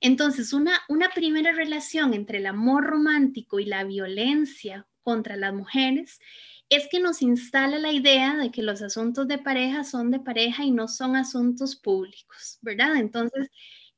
Entonces, 0.00 0.52
una, 0.52 0.80
una 0.88 1.10
primera 1.10 1.52
relación 1.52 2.14
entre 2.14 2.38
el 2.38 2.46
amor 2.46 2.84
romántico 2.84 3.58
y 3.60 3.64
la 3.66 3.84
violencia 3.84 4.86
contra 5.02 5.36
las 5.36 5.54
mujeres 5.54 6.20
es 6.68 6.88
que 6.90 6.98
nos 6.98 7.22
instala 7.22 7.78
la 7.78 7.92
idea 7.92 8.36
de 8.36 8.50
que 8.50 8.62
los 8.62 8.82
asuntos 8.82 9.28
de 9.28 9.38
pareja 9.38 9.84
son 9.84 10.10
de 10.10 10.18
pareja 10.18 10.64
y 10.64 10.72
no 10.72 10.88
son 10.88 11.14
asuntos 11.14 11.76
públicos, 11.76 12.58
¿verdad? 12.60 12.96
Entonces, 12.96 13.50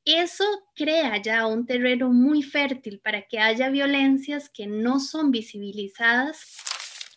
eso 0.05 0.43
crea 0.75 1.21
ya 1.21 1.47
un 1.47 1.65
terreno 1.65 2.11
muy 2.11 2.41
fértil 2.43 2.99
para 2.99 3.27
que 3.27 3.39
haya 3.39 3.69
violencias 3.69 4.49
que 4.49 4.67
no 4.67 4.99
son 4.99 5.31
visibilizadas. 5.31 6.57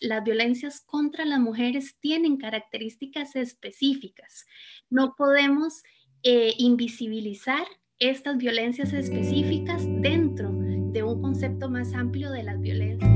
Las 0.01 0.23
violencias 0.23 0.81
contra 0.81 1.23
las 1.25 1.39
mujeres 1.39 1.95
tienen 1.99 2.37
características 2.37 3.35
específicas. 3.35 4.45
No 4.89 5.15
podemos 5.15 5.83
eh, 6.23 6.53
invisibilizar 6.57 7.65
estas 7.99 8.37
violencias 8.37 8.93
específicas 8.93 9.83
dentro 10.01 10.51
de 10.51 11.03
un 11.03 11.21
concepto 11.21 11.69
más 11.69 11.93
amplio 11.93 12.31
de 12.31 12.41
las 12.43 12.59
violencias. 12.59 13.09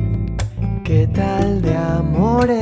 ¿Qué 0.83 1.07
tal 1.13 1.61
de 1.61 1.75
amores? 1.75 2.57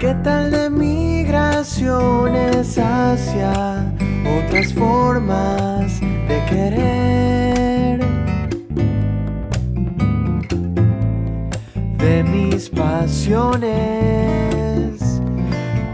¿Qué 0.00 0.14
tal 0.24 0.50
de 0.50 0.68
migraciones 0.70 2.78
hacia 2.78 3.94
otras 4.46 4.72
formas 4.72 6.00
de 6.00 6.42
querer? 6.48 8.00
De 11.98 12.24
mis 12.24 12.70
pasiones 12.70 14.59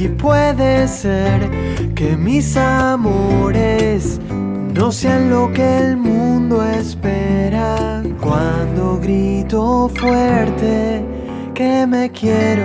Y 0.00 0.06
puede 0.06 0.86
ser 0.86 1.50
que 1.96 2.16
mis 2.16 2.56
amores 2.56 4.20
no 4.72 4.92
sean 4.92 5.28
lo 5.28 5.52
que 5.52 5.78
el 5.78 5.96
mundo 5.96 6.62
espera. 6.62 8.04
Cuando 8.20 9.00
grito 9.00 9.88
fuerte 9.88 11.04
que 11.52 11.84
me 11.88 12.12
quiero. 12.12 12.64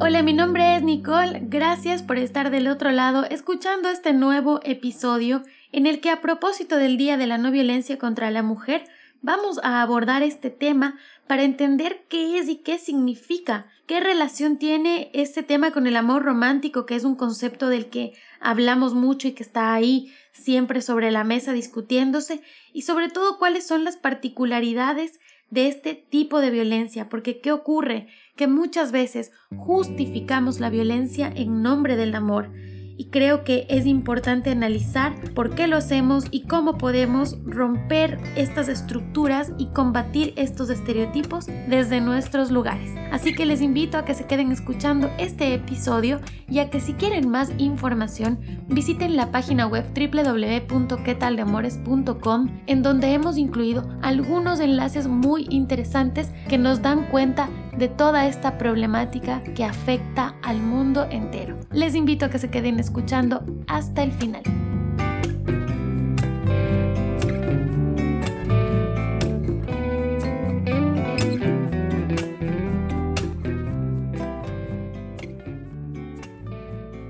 Hola, 0.00 0.24
mi 0.24 0.32
nombre 0.32 0.74
es 0.74 0.82
Nicole. 0.82 1.42
Gracias 1.44 2.02
por 2.02 2.18
estar 2.18 2.50
del 2.50 2.66
otro 2.66 2.90
lado 2.90 3.24
escuchando 3.30 3.88
este 3.88 4.12
nuevo 4.14 4.58
episodio 4.64 5.44
en 5.70 5.86
el 5.86 6.00
que 6.00 6.10
a 6.10 6.20
propósito 6.20 6.76
del 6.76 6.96
Día 6.96 7.16
de 7.16 7.28
la 7.28 7.38
No 7.38 7.52
Violencia 7.52 7.98
contra 7.98 8.32
la 8.32 8.42
Mujer 8.42 8.82
vamos 9.26 9.58
a 9.64 9.82
abordar 9.82 10.22
este 10.22 10.50
tema 10.50 11.00
para 11.26 11.42
entender 11.42 12.04
qué 12.08 12.38
es 12.38 12.48
y 12.48 12.58
qué 12.58 12.78
significa, 12.78 13.66
qué 13.88 13.98
relación 13.98 14.56
tiene 14.56 15.10
este 15.14 15.42
tema 15.42 15.72
con 15.72 15.88
el 15.88 15.96
amor 15.96 16.22
romántico, 16.22 16.86
que 16.86 16.94
es 16.94 17.02
un 17.02 17.16
concepto 17.16 17.68
del 17.68 17.86
que 17.86 18.12
hablamos 18.38 18.94
mucho 18.94 19.26
y 19.26 19.32
que 19.32 19.42
está 19.42 19.74
ahí 19.74 20.12
siempre 20.30 20.80
sobre 20.80 21.10
la 21.10 21.24
mesa 21.24 21.52
discutiéndose, 21.52 22.40
y 22.72 22.82
sobre 22.82 23.08
todo 23.08 23.36
cuáles 23.36 23.66
son 23.66 23.82
las 23.82 23.96
particularidades 23.96 25.18
de 25.50 25.66
este 25.66 25.94
tipo 25.94 26.40
de 26.40 26.50
violencia, 26.50 27.08
porque 27.08 27.40
¿qué 27.40 27.50
ocurre? 27.50 28.06
Que 28.36 28.46
muchas 28.46 28.92
veces 28.92 29.32
justificamos 29.56 30.60
la 30.60 30.70
violencia 30.70 31.32
en 31.34 31.62
nombre 31.62 31.96
del 31.96 32.14
amor 32.14 32.52
y 32.96 33.06
creo 33.06 33.42
que 33.44 33.66
es 33.68 33.86
importante 33.86 34.50
analizar 34.50 35.14
por 35.34 35.54
qué 35.54 35.66
lo 35.66 35.76
hacemos 35.76 36.24
y 36.30 36.42
cómo 36.42 36.78
podemos 36.78 37.36
romper 37.44 38.18
estas 38.36 38.68
estructuras 38.68 39.52
y 39.58 39.66
combatir 39.66 40.32
estos 40.36 40.70
estereotipos 40.70 41.46
desde 41.68 42.00
nuestros 42.00 42.50
lugares. 42.50 42.92
Así 43.12 43.34
que 43.34 43.44
les 43.46 43.62
invito 43.62 43.98
a 43.98 44.04
que 44.04 44.14
se 44.14 44.26
queden 44.26 44.50
escuchando 44.52 45.10
este 45.18 45.54
episodio 45.54 46.20
y 46.48 46.60
a 46.60 46.70
que 46.70 46.80
si 46.80 46.94
quieren 46.94 47.28
más 47.28 47.52
información 47.58 48.38
visiten 48.68 49.16
la 49.16 49.30
página 49.30 49.66
web 49.66 49.84
www.quetaldeamores.com 49.94 52.48
en 52.66 52.82
donde 52.82 53.12
hemos 53.12 53.36
incluido 53.38 53.88
algunos 54.02 54.60
enlaces 54.60 55.06
muy 55.06 55.46
interesantes 55.50 56.30
que 56.48 56.58
nos 56.58 56.82
dan 56.82 57.06
cuenta 57.06 57.48
de 57.76 57.88
toda 57.88 58.26
esta 58.26 58.58
problemática 58.58 59.42
que 59.54 59.64
afecta 59.64 60.34
al 60.42 60.60
mundo 60.60 61.06
entero. 61.10 61.56
Les 61.72 61.94
invito 61.94 62.26
a 62.26 62.30
que 62.30 62.38
se 62.38 62.50
queden 62.50 62.78
escuchando 62.86 63.42
hasta 63.66 64.04
el 64.04 64.12
final. 64.12 64.42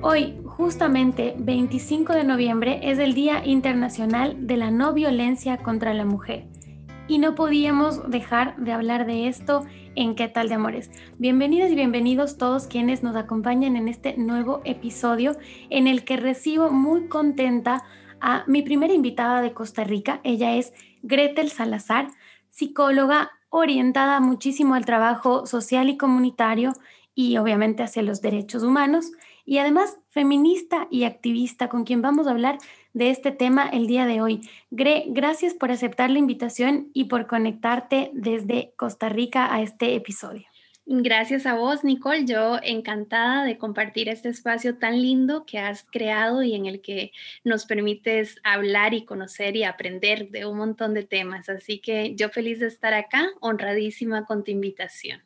Hoy, 0.00 0.38
justamente 0.44 1.34
25 1.38 2.14
de 2.14 2.24
noviembre, 2.24 2.80
es 2.82 2.98
el 2.98 3.12
Día 3.12 3.44
Internacional 3.44 4.46
de 4.46 4.56
la 4.56 4.70
No 4.70 4.94
Violencia 4.94 5.58
contra 5.58 5.92
la 5.92 6.06
Mujer. 6.06 6.55
Y 7.08 7.18
no 7.18 7.36
podíamos 7.36 8.10
dejar 8.10 8.56
de 8.56 8.72
hablar 8.72 9.06
de 9.06 9.28
esto 9.28 9.64
en 9.94 10.16
¿Qué 10.16 10.26
tal 10.26 10.48
de 10.48 10.54
amores? 10.54 10.90
Bienvenidas 11.18 11.70
y 11.70 11.76
bienvenidos 11.76 12.36
todos 12.36 12.66
quienes 12.66 13.04
nos 13.04 13.14
acompañan 13.14 13.76
en 13.76 13.86
este 13.86 14.16
nuevo 14.16 14.60
episodio 14.64 15.36
en 15.70 15.86
el 15.86 16.04
que 16.04 16.16
recibo 16.16 16.70
muy 16.70 17.06
contenta 17.06 17.84
a 18.20 18.42
mi 18.48 18.62
primera 18.62 18.92
invitada 18.92 19.40
de 19.40 19.52
Costa 19.52 19.84
Rica. 19.84 20.20
Ella 20.24 20.56
es 20.56 20.72
Gretel 21.02 21.50
Salazar, 21.50 22.08
psicóloga 22.50 23.30
orientada 23.50 24.18
muchísimo 24.18 24.74
al 24.74 24.84
trabajo 24.84 25.46
social 25.46 25.88
y 25.88 25.96
comunitario 25.96 26.72
y 27.14 27.36
obviamente 27.36 27.84
hacia 27.84 28.02
los 28.02 28.20
derechos 28.20 28.64
humanos 28.64 29.12
y 29.46 29.58
además 29.58 29.96
feminista 30.10 30.88
y 30.90 31.04
activista 31.04 31.68
con 31.68 31.84
quien 31.84 32.02
vamos 32.02 32.26
a 32.26 32.32
hablar 32.32 32.58
de 32.92 33.10
este 33.10 33.30
tema 33.30 33.68
el 33.68 33.86
día 33.86 34.04
de 34.04 34.20
hoy. 34.20 34.40
Gre, 34.70 35.04
gracias 35.08 35.54
por 35.54 35.70
aceptar 35.70 36.10
la 36.10 36.18
invitación 36.18 36.90
y 36.92 37.04
por 37.04 37.26
conectarte 37.26 38.10
desde 38.12 38.72
Costa 38.76 39.08
Rica 39.08 39.54
a 39.54 39.62
este 39.62 39.94
episodio. 39.94 40.46
Gracias 40.88 41.46
a 41.46 41.54
vos, 41.54 41.82
Nicole. 41.82 42.26
Yo 42.26 42.60
encantada 42.62 43.44
de 43.44 43.58
compartir 43.58 44.08
este 44.08 44.28
espacio 44.28 44.78
tan 44.78 45.02
lindo 45.02 45.44
que 45.44 45.58
has 45.58 45.84
creado 45.90 46.44
y 46.44 46.54
en 46.54 46.66
el 46.66 46.80
que 46.80 47.10
nos 47.42 47.66
permites 47.66 48.36
hablar 48.44 48.94
y 48.94 49.04
conocer 49.04 49.56
y 49.56 49.64
aprender 49.64 50.30
de 50.30 50.46
un 50.46 50.58
montón 50.58 50.94
de 50.94 51.02
temas. 51.02 51.48
Así 51.48 51.80
que 51.80 52.14
yo 52.14 52.28
feliz 52.28 52.60
de 52.60 52.68
estar 52.68 52.94
acá, 52.94 53.26
honradísima 53.40 54.26
con 54.26 54.44
tu 54.44 54.52
invitación. 54.52 55.22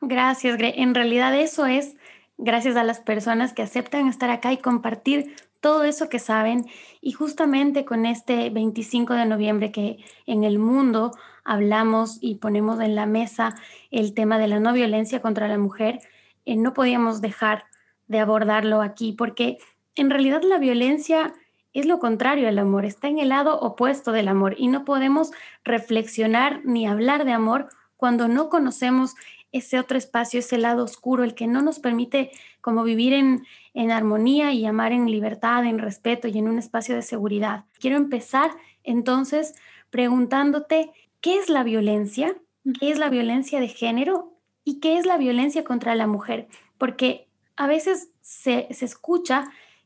Gracias, 0.00 0.58
Gre. 0.58 0.74
En 0.82 0.96
realidad 0.96 1.38
eso 1.38 1.64
es 1.64 1.94
gracias 2.38 2.76
a 2.76 2.84
las 2.84 3.00
personas 3.00 3.52
que 3.52 3.62
aceptan 3.62 4.08
estar 4.08 4.30
acá 4.30 4.52
y 4.52 4.58
compartir 4.58 5.34
todo 5.60 5.84
eso 5.84 6.08
que 6.08 6.18
saben. 6.18 6.66
Y 7.00 7.12
justamente 7.12 7.84
con 7.84 8.04
este 8.04 8.50
25 8.50 9.14
de 9.14 9.26
noviembre 9.26 9.72
que 9.72 9.98
en 10.26 10.44
el 10.44 10.58
mundo 10.58 11.12
hablamos 11.44 12.18
y 12.20 12.36
ponemos 12.36 12.80
en 12.80 12.94
la 12.94 13.06
mesa 13.06 13.54
el 13.90 14.14
tema 14.14 14.38
de 14.38 14.48
la 14.48 14.60
no 14.60 14.72
violencia 14.72 15.22
contra 15.22 15.48
la 15.48 15.58
mujer, 15.58 16.00
eh, 16.44 16.56
no 16.56 16.74
podíamos 16.74 17.20
dejar 17.20 17.64
de 18.08 18.18
abordarlo 18.18 18.82
aquí 18.82 19.12
porque 19.12 19.58
en 19.94 20.10
realidad 20.10 20.42
la 20.42 20.58
violencia 20.58 21.32
es 21.72 21.86
lo 21.86 21.98
contrario 21.98 22.48
al 22.48 22.58
amor, 22.58 22.84
está 22.84 23.08
en 23.08 23.18
el 23.18 23.30
lado 23.30 23.58
opuesto 23.58 24.12
del 24.12 24.28
amor 24.28 24.54
y 24.58 24.68
no 24.68 24.84
podemos 24.84 25.30
reflexionar 25.64 26.60
ni 26.64 26.86
hablar 26.86 27.24
de 27.24 27.32
amor 27.32 27.68
cuando 28.02 28.26
no 28.26 28.48
conocemos 28.48 29.14
ese 29.52 29.78
otro 29.78 29.96
espacio, 29.96 30.40
ese 30.40 30.58
lado 30.58 30.82
oscuro, 30.82 31.22
el 31.22 31.36
que 31.36 31.46
no 31.46 31.62
nos 31.62 31.78
permite 31.78 32.32
como 32.60 32.82
vivir 32.82 33.12
en, 33.12 33.46
en 33.74 33.92
armonía 33.92 34.50
y 34.52 34.66
amar 34.66 34.90
en 34.90 35.08
libertad, 35.08 35.64
en 35.64 35.78
respeto 35.78 36.26
y 36.26 36.36
en 36.36 36.48
un 36.48 36.58
espacio 36.58 36.96
de 36.96 37.02
seguridad. 37.02 37.64
Quiero 37.78 37.96
empezar 37.96 38.50
entonces 38.82 39.54
preguntándote, 39.90 40.90
¿qué 41.20 41.36
es 41.36 41.48
la 41.48 41.62
violencia? 41.62 42.34
¿Qué 42.80 42.90
es 42.90 42.98
la 42.98 43.08
violencia 43.08 43.60
de 43.60 43.68
género? 43.68 44.32
¿Y 44.64 44.80
qué 44.80 44.98
es 44.98 45.06
la 45.06 45.16
violencia 45.16 45.62
contra 45.62 45.94
la 45.94 46.08
mujer? 46.08 46.48
Porque 46.78 47.28
a 47.54 47.68
veces 47.68 48.10
se, 48.20 48.66
se 48.72 48.84
escucha 48.84 49.44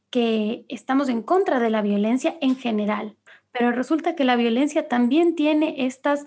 que 0.09 0.65
estamos 0.71 1.11
en 1.11 1.21
contra 1.21 1.61
de 1.61 1.69
la 1.69 1.83
violencia 1.83 2.39
en 2.41 2.57
general, 2.57 3.15
pero 3.53 3.73
resulta 3.73 4.17
que 4.17 4.25
la 4.25 4.37
violencia 4.37 4.89
también 4.89 5.35
tiene 5.35 5.85
estas 5.85 6.27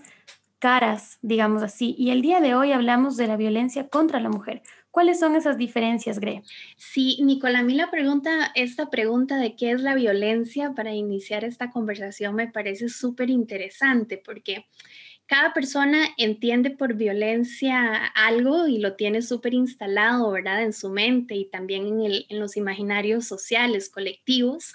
caras, 0.60 1.18
digamos 1.22 1.64
así. 1.64 1.96
Y 1.98 2.12
el 2.12 2.22
día 2.22 2.42
de 2.42 2.54
hoy 2.54 2.72
hablamos 2.72 3.18
de 3.18 3.28
la 3.28 3.38
violencia 3.38 3.88
contra 3.88 4.20
la 4.20 4.30
mujer. 4.30 4.62
¿Cuáles 4.92 5.20
son 5.20 5.36
esas 5.36 5.58
diferencias, 5.58 6.20
Gre? 6.20 6.44
Sí, 6.76 7.20
Nicola, 7.22 7.60
a 7.60 7.64
mí 7.64 7.74
la 7.74 7.92
pregunta, 7.92 8.52
esta 8.56 8.90
pregunta 8.90 9.38
de 9.38 9.56
qué 9.56 9.72
es 9.72 9.82
la 9.82 9.96
violencia 9.96 10.74
para 10.76 10.94
iniciar 10.94 11.46
esta 11.46 11.72
conversación 11.72 12.36
me 12.36 12.48
parece 12.48 12.90
súper 12.90 13.30
interesante 13.30 14.22
porque 14.24 14.66
cada 15.28 15.54
persona 15.54 16.08
entiende 16.18 16.72
por 16.72 16.96
violencia 16.96 18.08
algo 18.16 18.68
y 18.68 18.80
lo 18.80 18.96
tiene 18.96 19.22
súper 19.22 19.54
instalado, 19.54 20.32
¿verdad? 20.32 20.64
En 20.64 20.74
su 20.74 20.90
mente 20.90 21.36
y 21.36 21.46
también 21.46 22.02
en, 22.02 22.26
en 22.28 22.40
los 22.40 22.58
imaginarios 22.58 23.28
sociales, 23.28 23.90
colectivos. 23.90 24.74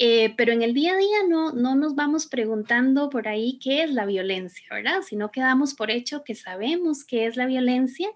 Eh, 0.00 0.32
pero 0.36 0.52
en 0.52 0.62
el 0.62 0.74
día 0.74 0.94
a 0.94 0.96
día 0.96 1.18
no, 1.28 1.52
no 1.52 1.74
nos 1.74 1.96
vamos 1.96 2.26
preguntando 2.26 3.10
por 3.10 3.26
ahí 3.26 3.58
qué 3.60 3.82
es 3.82 3.92
la 3.92 4.06
violencia, 4.06 4.66
¿verdad? 4.70 5.02
Sino 5.02 5.32
que 5.32 5.40
damos 5.40 5.74
por 5.74 5.90
hecho 5.90 6.22
que 6.22 6.36
sabemos 6.36 7.04
qué 7.04 7.26
es 7.26 7.36
la 7.36 7.46
violencia 7.46 8.08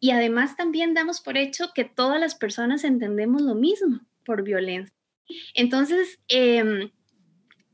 y 0.00 0.10
además 0.10 0.56
también 0.56 0.94
damos 0.94 1.20
por 1.20 1.36
hecho 1.36 1.72
que 1.74 1.84
todas 1.84 2.18
las 2.18 2.34
personas 2.34 2.84
entendemos 2.84 3.42
lo 3.42 3.54
mismo 3.54 4.00
por 4.24 4.42
violencia. 4.42 4.94
Entonces, 5.54 6.18
eh, 6.28 6.90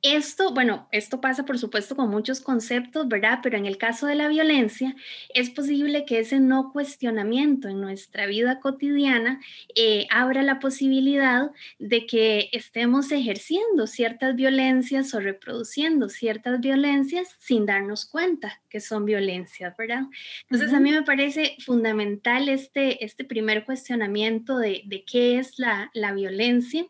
esto, 0.04 0.52
bueno, 0.52 0.86
esto 0.92 1.22
pasa 1.22 1.46
por 1.46 1.58
supuesto 1.58 1.96
con 1.96 2.10
muchos 2.10 2.42
conceptos, 2.42 3.08
¿verdad? 3.08 3.40
Pero 3.42 3.56
en 3.56 3.64
el 3.64 3.78
caso 3.78 4.06
de 4.06 4.14
la 4.14 4.28
violencia, 4.28 4.94
es 5.30 5.48
posible 5.48 6.04
que 6.04 6.18
ese 6.18 6.40
no 6.40 6.72
cuestionamiento 6.72 7.68
en 7.68 7.80
nuestra 7.80 8.26
vida 8.26 8.60
cotidiana 8.60 9.40
eh, 9.74 10.06
abra 10.10 10.42
la 10.42 10.58
posibilidad 10.58 11.50
de 11.78 12.04
que 12.04 12.50
estemos 12.52 13.10
ejerciendo 13.12 13.86
ciertas 13.86 14.36
violencias 14.36 15.14
o 15.14 15.20
reproduciendo 15.20 16.10
ciertas 16.10 16.60
violencias 16.60 17.34
sin 17.38 17.64
darnos 17.64 18.04
cuenta 18.04 18.60
que 18.68 18.80
son 18.80 19.06
violencias, 19.06 19.74
¿verdad? 19.78 20.02
Entonces 20.42 20.74
a 20.74 20.80
mí 20.80 20.90
me 20.90 21.02
parece 21.02 21.56
fundamental 21.64 22.50
este, 22.50 23.02
este 23.02 23.24
primer 23.24 23.64
cuestionamiento 23.64 24.58
de, 24.58 24.82
de 24.84 25.02
qué 25.04 25.38
es 25.38 25.58
la, 25.58 25.90
la 25.94 26.12
violencia. 26.12 26.84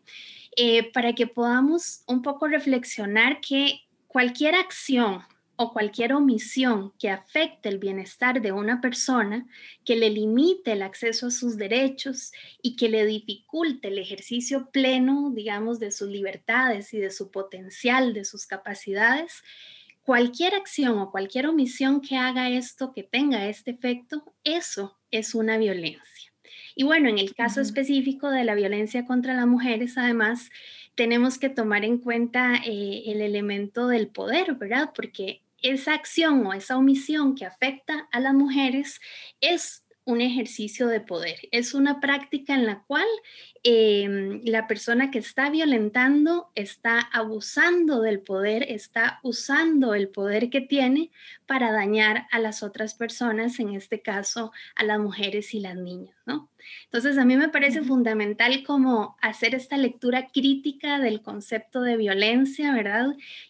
Eh, 0.57 0.91
para 0.91 1.13
que 1.13 1.27
podamos 1.27 2.03
un 2.07 2.21
poco 2.21 2.47
reflexionar 2.47 3.41
que 3.41 3.81
cualquier 4.07 4.55
acción 4.55 5.21
o 5.57 5.73
cualquier 5.73 6.13
omisión 6.13 6.93
que 6.99 7.09
afecte 7.09 7.69
el 7.69 7.77
bienestar 7.77 8.41
de 8.41 8.51
una 8.51 8.81
persona, 8.81 9.47
que 9.85 9.95
le 9.95 10.09
limite 10.09 10.73
el 10.73 10.81
acceso 10.81 11.27
a 11.27 11.31
sus 11.31 11.57
derechos 11.57 12.31
y 12.61 12.75
que 12.75 12.89
le 12.89 13.05
dificulte 13.05 13.87
el 13.87 13.97
ejercicio 13.97 14.69
pleno, 14.71 15.31
digamos, 15.33 15.79
de 15.79 15.91
sus 15.91 16.09
libertades 16.09 16.93
y 16.93 16.99
de 16.99 17.09
su 17.09 17.31
potencial, 17.31 18.13
de 18.13 18.25
sus 18.25 18.45
capacidades, 18.47 19.43
cualquier 20.03 20.55
acción 20.55 20.99
o 20.99 21.11
cualquier 21.11 21.47
omisión 21.47 22.01
que 22.01 22.17
haga 22.17 22.49
esto, 22.49 22.93
que 22.93 23.03
tenga 23.03 23.47
este 23.47 23.71
efecto, 23.71 24.33
eso 24.43 24.97
es 25.11 25.35
una 25.35 25.57
violencia. 25.57 26.14
Y 26.75 26.83
bueno, 26.83 27.09
en 27.09 27.17
el 27.17 27.33
caso 27.33 27.61
específico 27.61 28.29
de 28.29 28.43
la 28.43 28.53
violencia 28.53 29.05
contra 29.05 29.33
las 29.33 29.47
mujeres, 29.47 29.97
además, 29.97 30.49
tenemos 30.95 31.37
que 31.37 31.49
tomar 31.49 31.85
en 31.85 31.97
cuenta 31.97 32.55
eh, 32.65 33.03
el 33.07 33.21
elemento 33.21 33.87
del 33.87 34.07
poder, 34.07 34.55
¿verdad? 34.55 34.91
Porque 34.93 35.41
esa 35.61 35.93
acción 35.93 36.45
o 36.45 36.53
esa 36.53 36.77
omisión 36.77 37.35
que 37.35 37.45
afecta 37.45 38.07
a 38.11 38.19
las 38.19 38.33
mujeres 38.33 38.99
es 39.41 39.85
un 40.05 40.21
ejercicio 40.21 40.87
de 40.87 41.01
poder, 41.01 41.35
es 41.51 41.73
una 41.73 41.99
práctica 41.99 42.53
en 42.53 42.67
la 42.67 42.83
cual 42.83 43.07
em, 43.63 44.41
la 44.45 44.67
persona 44.67 45.09
que 45.09 45.17
está 45.17 45.49
violentando 45.49 46.51
está 46.53 46.99
abusando 46.99 48.01
del 48.01 48.19
poder, 48.19 48.67
está 48.69 49.19
usando 49.23 49.95
el 49.95 50.09
poder 50.09 50.51
que 50.51 50.61
tiene 50.61 51.09
para 51.45 51.71
dañar 51.71 52.27
a 52.31 52.39
las 52.39 52.63
otras 52.63 52.93
personas, 52.93 53.59
en 53.59 53.73
este 53.73 54.01
caso 54.01 54.51
a 54.75 54.83
las 54.83 54.99
mujeres 54.99 55.53
y 55.53 55.59
las 55.59 55.75
niñas, 55.75 56.15
¿no? 56.25 56.49
Entonces, 56.85 57.17
a 57.17 57.25
mí 57.25 57.35
me 57.37 57.49
parece 57.49 57.83
fundamental 57.83 58.63
como 58.63 59.15
hacer 59.21 59.53
esta 59.53 59.77
lectura 59.77 60.27
crítica 60.33 60.99
del 60.99 61.21
concepto 61.21 61.81
de 61.81 61.97
violencia, 61.97 62.73
¿verdad? 62.73 63.07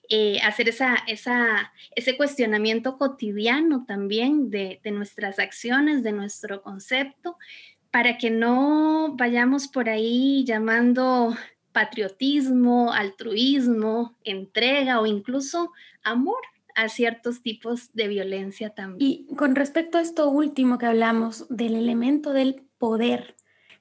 Eh, 0.09 0.39
hacer 0.41 0.69
esa, 0.69 0.95
esa, 1.07 1.73
ese 1.95 2.17
cuestionamiento 2.17 2.97
cotidiano 2.97 3.85
también 3.85 4.49
de, 4.49 4.81
de 4.83 4.91
nuestras 4.91 5.39
acciones, 5.39 6.03
de 6.03 6.11
nuestro 6.11 6.61
concepto, 6.61 7.37
para 7.91 8.17
que 8.17 8.29
no 8.29 9.15
vayamos 9.15 9.69
por 9.69 9.87
ahí 9.87 10.43
llamando 10.45 11.35
patriotismo, 11.71 12.91
altruismo, 12.93 14.15
entrega 14.23 14.99
o 14.99 15.05
incluso 15.05 15.71
amor 16.03 16.41
a 16.75 16.89
ciertos 16.89 17.41
tipos 17.41 17.91
de 17.93 18.07
violencia 18.07 18.69
también. 18.69 19.25
Y 19.29 19.35
con 19.35 19.55
respecto 19.55 19.97
a 19.97 20.01
esto 20.01 20.29
último 20.29 20.77
que 20.77 20.85
hablamos 20.85 21.47
del 21.49 21.75
elemento 21.75 22.33
del 22.33 22.63
poder. 22.77 23.35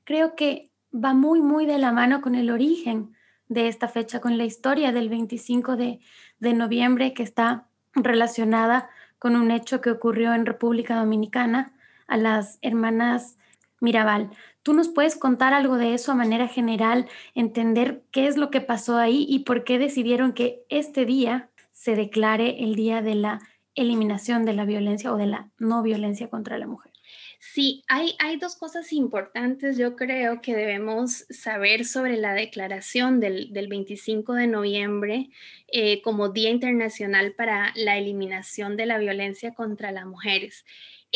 Creo 0.05 0.35
que 0.35 0.71
va 0.95 1.13
muy, 1.13 1.41
muy 1.41 1.67
de 1.67 1.79
la 1.79 1.93
mano 1.93 2.21
con 2.21 2.35
el 2.35 2.51
origen 2.51 3.15
de 3.49 3.69
esta 3.69 3.89
fecha, 3.89 4.21
con 4.21 4.39
la 4.39 4.45
historia 4.45 4.93
del 4.93 5.09
25 5.09 5.77
de, 5.77 6.01
de 6.39 6.55
noviembre 6.55 7.13
que 7.15 7.23
está 7.23 7.69
relacionada 7.95 8.89
con 9.19 9.37
un 9.37 9.51
hecho 9.51 9.81
que 9.81 9.91
ocurrió 9.91 10.35
en 10.35 10.47
República 10.47 10.97
Dominicana 10.97 11.73
a 12.07 12.17
las 12.17 12.59
hermanas 12.63 13.39
Mirabal. 13.81 14.31
¿Tú 14.63 14.73
nos 14.73 14.89
puedes 14.89 15.17
contar 15.17 15.53
algo 15.53 15.77
de 15.77 15.95
eso 15.95 16.13
a 16.13 16.15
manera 16.15 16.49
general, 16.49 17.07
entender 17.35 18.03
qué 18.11 18.27
es 18.27 18.37
lo 18.37 18.51
que 18.51 18.61
pasó 18.61 18.97
ahí 18.97 19.27
y 19.29 19.41
por 19.41 19.65
qué 19.65 19.79
decidieron 19.79 20.33
que 20.33 20.65
este 20.69 21.05
día 21.05 21.51
se 21.85 21.97
declare 21.97 22.65
el 22.65 22.77
día 22.77 23.03
de 23.03 23.15
la 23.15 23.41
eliminación 23.75 24.47
de 24.47 24.55
la 24.55 24.65
violencia 24.65 25.13
o 25.13 25.19
de 25.19 25.27
la 25.27 25.51
no 25.59 25.83
violencia 25.83 26.31
contra 26.31 26.57
la 26.57 26.67
mujer? 26.67 26.93
Sí, 27.39 27.85
hay, 27.89 28.15
hay 28.21 28.39
dos 28.39 28.57
cosas 28.57 28.91
importantes, 28.95 29.77
yo 29.77 29.95
creo, 29.95 30.41
que 30.41 30.57
debemos 30.57 31.27
saber 31.29 31.85
sobre 31.85 32.17
la 32.17 32.33
declaración 32.33 33.21
del, 33.21 33.53
del 33.53 33.69
25 33.69 34.33
de 34.33 34.47
noviembre 34.47 35.29
eh, 35.69 36.01
como 36.01 36.31
Día 36.31 36.49
Internacional 36.49 37.35
para 37.35 37.71
la 37.75 37.99
Eliminación 37.99 38.79
de 38.79 38.87
la 38.87 38.97
Violencia 38.97 39.53
contra 39.53 39.93
las 39.93 40.07
Mujeres. 40.07 40.65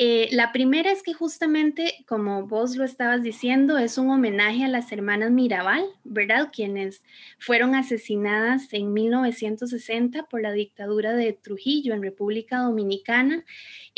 Eh, 0.01 0.29
la 0.31 0.53
primera 0.53 0.93
es 0.93 1.03
que 1.03 1.13
justamente, 1.13 2.05
como 2.07 2.47
vos 2.47 2.77
lo 2.77 2.85
estabas 2.85 3.25
diciendo, 3.25 3.79
es 3.79 3.99
un 3.99 4.11
homenaje 4.11 4.65
a 4.65 4.69
las 4.69 4.93
hermanas 4.93 5.33
Mirabal, 5.33 5.85
¿verdad? 6.05 6.51
Quienes 6.53 7.03
fueron 7.41 7.75
asesinadas 7.75 8.73
en 8.73 8.93
1960 8.93 10.29
por 10.29 10.41
la 10.41 10.53
dictadura 10.53 11.15
de 11.15 11.33
Trujillo 11.33 11.95
en 11.95 12.03
República 12.03 12.59
Dominicana 12.59 13.45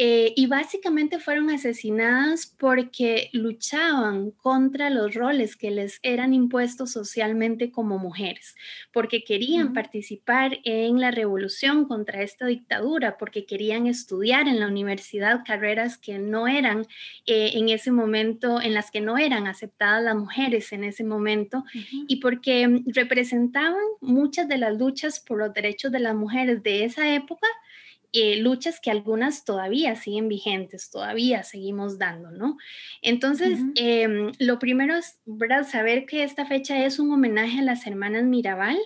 eh, 0.03 0.33
y 0.35 0.47
básicamente 0.47 1.19
fueron 1.19 1.51
asesinadas 1.51 2.47
porque 2.47 3.29
luchaban 3.35 4.31
contra 4.31 4.89
los 4.89 5.15
roles 5.15 5.57
que 5.57 5.71
les 5.71 6.01
eran 6.03 6.33
impuestos 6.33 6.93
socialmente 6.93 7.71
como 7.71 7.99
mujeres, 7.99 8.57
porque 8.93 9.25
querían 9.25 9.75
participar 9.75 10.59
en 10.65 11.03
la 11.03 11.11
revolución 11.11 11.85
contra 11.85 12.23
esta 12.23 12.47
dictadura, 12.47 13.19
porque 13.19 13.45
querían 13.45 13.87
estudiar 13.87 14.49
en 14.49 14.59
la 14.59 14.69
universidad 14.69 15.45
carreras 15.45 15.99
que 15.99 16.19
no 16.19 16.49
eran 16.49 16.87
eh, 17.27 17.51
en 17.57 17.69
ese 17.69 17.93
momento, 17.93 18.59
en 18.63 18.73
las 18.73 18.91
que 18.91 19.03
no 19.03 19.19
eran 19.19 19.47
aceptadas 19.47 20.03
las 20.03 20.17
mujeres 20.17 20.73
en 20.73 20.83
ese 20.83 21.05
momento, 21.05 21.63
y 22.09 22.17
porque 22.23 22.85
representaban 22.87 23.85
muchas 24.01 24.49
de 24.49 24.57
las 24.57 24.79
luchas 24.79 25.21
por 25.21 25.37
los 25.37 25.53
derechos 25.53 25.93
de 25.93 26.01
las 26.01 26.15
mujeres 26.15 26.63
de 26.63 26.87
esa 26.87 27.15
época. 27.15 27.47
Eh, 28.13 28.37
luchas 28.41 28.81
que 28.81 28.91
algunas 28.91 29.45
todavía 29.45 29.95
siguen 29.95 30.29
vigentes, 30.29 30.91
todavía 30.91 31.45
seguimos 31.45 31.97
dando, 31.97 32.33
¿no? 32.33 32.57
Entonces, 33.03 33.61
em, 33.77 34.33
lo 34.41 34.59
primero 34.59 34.97
es 34.97 35.21
saber 35.71 36.07
que 36.07 36.25
esta 36.25 36.45
fecha 36.45 36.85
es 36.85 36.99
un 36.99 37.13
homenaje 37.13 37.61
a 37.61 37.63
las 37.63 37.87
hermanas 37.87 38.25
Mirabal, 38.25 38.79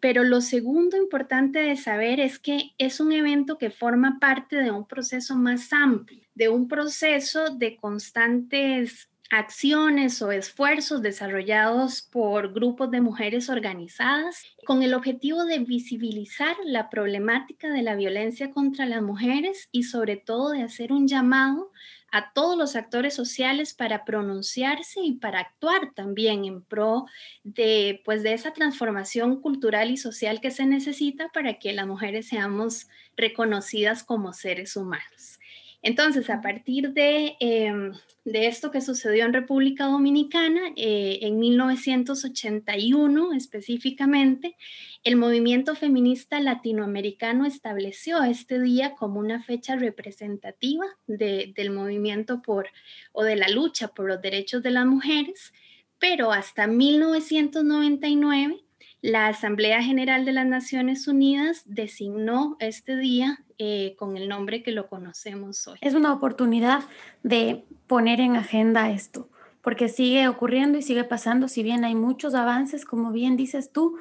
pero 0.00 0.22
lo 0.22 0.40
segundo 0.40 0.96
importante 0.96 1.60
de 1.60 1.76
saber 1.76 2.20
es 2.20 2.38
que 2.38 2.72
es 2.78 3.00
un 3.00 3.12
evento 3.12 3.58
que 3.58 3.70
forma 3.70 4.18
parte 4.20 4.56
de 4.56 4.70
un 4.70 4.86
proceso 4.86 5.34
más 5.34 5.72
amplio, 5.72 6.22
de 6.34 6.48
un 6.48 6.68
proceso 6.68 7.56
de 7.56 7.76
constantes 7.76 9.07
acciones 9.30 10.22
o 10.22 10.32
esfuerzos 10.32 11.02
desarrollados 11.02 12.02
por 12.02 12.52
grupos 12.52 12.90
de 12.90 13.02
mujeres 13.02 13.50
organizadas 13.50 14.42
con 14.64 14.82
el 14.82 14.94
objetivo 14.94 15.44
de 15.44 15.58
visibilizar 15.58 16.56
la 16.64 16.88
problemática 16.88 17.68
de 17.68 17.82
la 17.82 17.94
violencia 17.94 18.50
contra 18.50 18.86
las 18.86 19.02
mujeres 19.02 19.68
y 19.70 19.82
sobre 19.82 20.16
todo 20.16 20.50
de 20.50 20.62
hacer 20.62 20.92
un 20.92 21.06
llamado 21.06 21.70
a 22.10 22.32
todos 22.32 22.56
los 22.56 22.74
actores 22.74 23.14
sociales 23.14 23.74
para 23.74 24.04
pronunciarse 24.06 25.00
y 25.02 25.12
para 25.12 25.40
actuar 25.40 25.92
también 25.94 26.44
en 26.46 26.62
pro 26.62 27.04
de, 27.44 28.00
pues, 28.04 28.22
de 28.22 28.32
esa 28.32 28.52
transformación 28.54 29.40
cultural 29.42 29.90
y 29.90 29.98
social 29.98 30.40
que 30.40 30.50
se 30.50 30.64
necesita 30.64 31.28
para 31.28 31.58
que 31.58 31.72
las 31.74 31.86
mujeres 31.86 32.28
seamos 32.28 32.88
reconocidas 33.16 34.04
como 34.04 34.32
seres 34.32 34.74
humanos. 34.76 35.37
Entonces, 35.80 36.28
a 36.28 36.40
partir 36.40 36.92
de, 36.92 37.36
em, 37.38 37.92
de 38.24 38.46
esto 38.48 38.70
que 38.70 38.80
sucedió 38.80 39.24
en 39.24 39.32
República 39.32 39.86
Dominicana, 39.86 40.60
eh, 40.76 41.20
en 41.22 41.38
1981 41.38 43.32
específicamente, 43.32 44.56
el 45.04 45.14
movimiento 45.16 45.76
feminista 45.76 46.40
latinoamericano 46.40 47.46
estableció 47.46 48.22
este 48.24 48.60
día 48.60 48.96
como 48.96 49.20
una 49.20 49.42
fecha 49.42 49.76
representativa 49.76 50.84
del 51.06 51.70
movimiento 51.70 52.42
por 52.42 52.68
o 53.12 53.22
de 53.22 53.36
la 53.36 53.48
lucha 53.48 53.88
por 53.88 54.08
los 54.08 54.20
derechos 54.20 54.62
de 54.64 54.72
las 54.72 54.84
mujeres, 54.84 55.52
pero 56.00 56.32
hasta 56.32 56.66
1999 56.66 58.64
la 59.00 59.28
Asamblea 59.28 59.82
General 59.82 60.24
de 60.24 60.32
las 60.32 60.46
Naciones 60.46 61.06
Unidas 61.06 61.62
designó 61.66 62.56
este 62.60 62.96
día 62.96 63.44
eh, 63.58 63.94
con 63.98 64.16
el 64.16 64.28
nombre 64.28 64.62
que 64.62 64.72
lo 64.72 64.88
conocemos 64.88 65.66
hoy. 65.66 65.78
Es 65.80 65.94
una 65.94 66.12
oportunidad 66.12 66.82
de 67.22 67.64
poner 67.86 68.20
en 68.20 68.36
agenda 68.36 68.90
esto, 68.90 69.28
porque 69.62 69.88
sigue 69.88 70.28
ocurriendo 70.28 70.78
y 70.78 70.82
sigue 70.82 71.04
pasando, 71.04 71.48
si 71.48 71.62
bien 71.62 71.84
hay 71.84 71.94
muchos 71.94 72.34
avances, 72.34 72.84
como 72.84 73.12
bien 73.12 73.36
dices 73.36 73.72
tú, 73.72 73.96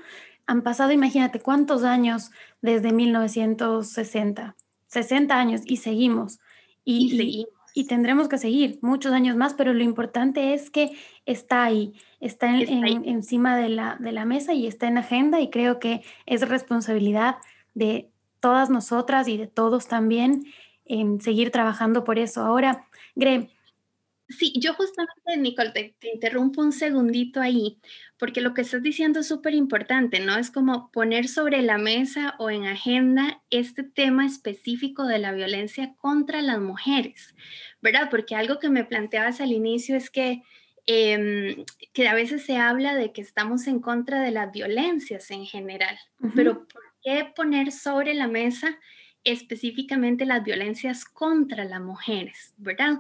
han 0.48 0.62
pasado, 0.64 0.92
imagínate 0.92 1.40
cuántos 1.40 1.84
años 1.84 2.32
desde 2.62 2.94
1960, 2.94 4.56
60 4.88 5.36
años 5.38 5.62
y 5.66 5.78
seguimos. 5.78 6.40
Y, 6.86 7.18
seguimos. 7.18 7.57
Y, 7.78 7.86
tendremos 7.86 8.28
que 8.28 8.38
seguir 8.38 8.80
muchos 8.82 9.12
años 9.14 9.36
más, 9.36 9.54
pero 9.54 9.74
lo 9.74 9.84
importante 9.84 10.54
es 10.54 10.70
que 10.70 10.92
está 11.26 11.64
ahí, 11.64 11.94
está, 12.20 12.50
encima 12.58 13.56
de 13.56 13.70
la, 13.70 13.98
de 14.00 14.12
la 14.12 14.26
mesa 14.26 14.54
y 14.54 14.66
está 14.66 14.88
en 14.88 14.98
agenda 14.98 15.40
y 15.42 15.50
creo 15.50 15.80
que 15.80 16.02
es 16.26 16.48
responsabilidad 16.48 17.36
de 17.76 18.10
todas 18.40 18.70
nosotras 18.70 19.28
y 19.28 19.38
de 19.38 19.48
todos 19.48 19.88
también 19.88 20.46
en 20.86 21.22
seguir 21.22 21.52
trabajando 21.52 22.04
por 22.04 22.18
eso. 22.18 22.42
Ahora, 22.42 22.88
Gre, 23.16 23.50
Sí, 24.30 24.52
yo 24.60 24.74
justamente, 24.74 25.38
Nicole, 25.38 25.72
te, 25.72 25.96
interrumpo 26.14 26.62
un 26.62 26.74
segundito 26.74 27.40
ahí, 27.40 27.80
porque 28.18 28.42
lo 28.42 28.54
que 28.54 28.62
estás 28.62 28.84
diciendo 28.84 29.22
es 29.22 29.28
súper 29.28 29.54
importante, 29.54 30.20
¿no? 30.20 30.38
Es 30.38 30.52
como 30.52 30.92
poner 30.92 31.30
sobre 31.30 31.62
la 31.62 31.78
mesa 31.78 32.36
o 32.38 32.50
en 32.50 32.66
agenda 32.66 33.42
este 33.50 33.84
tema 33.84 34.26
específico 34.26 35.06
de 35.06 35.20
la 35.20 35.32
violencia 35.32 35.96
contra 35.98 36.42
las 36.42 36.60
mujeres, 36.60 37.36
¿verdad? 37.82 38.10
Porque 38.10 38.36
algo 38.36 38.60
que 38.60 38.70
me 38.70 38.84
planteabas 38.84 39.40
al 39.40 39.54
inicio 39.54 39.96
es 39.96 40.10
que, 40.10 40.44
em, 40.88 41.64
que 41.94 42.10
a 42.10 42.14
veces 42.14 42.44
se 42.44 42.58
habla 42.58 42.96
de 42.96 43.14
que 43.14 43.22
estamos 43.22 43.66
en 43.66 43.80
contra 43.80 44.22
de 44.22 44.32
las 44.32 44.52
violencias 44.52 45.32
en 45.32 45.46
general, 45.46 45.98
pero 46.36 46.68
¿por 46.68 46.84
qué 47.02 47.32
poner 47.34 47.72
sobre 47.72 48.14
la 48.14 48.28
mesa 48.28 48.78
específicamente 49.28 50.26
las 50.26 50.44
violencias 50.44 51.04
contra 51.04 51.66
las 51.66 51.82
mujeres, 51.82 52.54
¿verdad? 52.58 53.00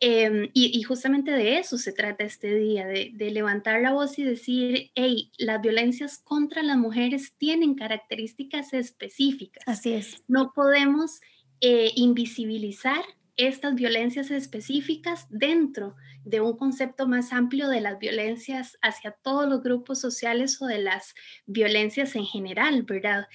Em, 0.00 0.50
y, 0.52 0.82
justamente 0.82 1.30
de 1.30 1.58
eso 1.58 1.78
se 1.78 1.92
trata 1.92 2.24
este 2.24 2.54
día, 2.54 2.86
de, 2.86 3.30
levantar 3.30 3.80
la 3.80 3.92
voz 3.92 4.18
y 4.18 4.24
decir, 4.24 4.90
hey, 4.94 5.30
las 5.38 5.62
violencias 5.62 6.18
contra 6.18 6.62
las 6.62 6.76
mujeres 6.76 7.32
tienen 7.38 7.74
características 7.74 8.74
específicas. 8.74 9.64
Así 9.66 9.94
es. 9.94 10.22
No 10.28 10.52
podemos 10.54 11.20
eh, 11.62 11.92
invisibilizar 11.96 13.02
estas 13.36 13.74
violencias 13.74 14.30
específicas 14.30 15.26
dentro 15.30 15.96
de 16.24 16.40
un 16.40 16.56
concepto 16.58 17.08
más 17.08 17.32
amplio 17.32 17.68
de 17.68 17.80
las 17.80 17.98
violencias 17.98 18.76
hacia 18.82 19.12
todos 19.12 19.48
los 19.48 19.62
grupos 19.62 20.00
sociales 20.00 20.60
o 20.60 20.66
de 20.66 20.78
las 20.78 21.14
violencias 21.46 22.14
en 22.14 22.26
general, 22.26 22.82
¿verdad? 22.82 23.26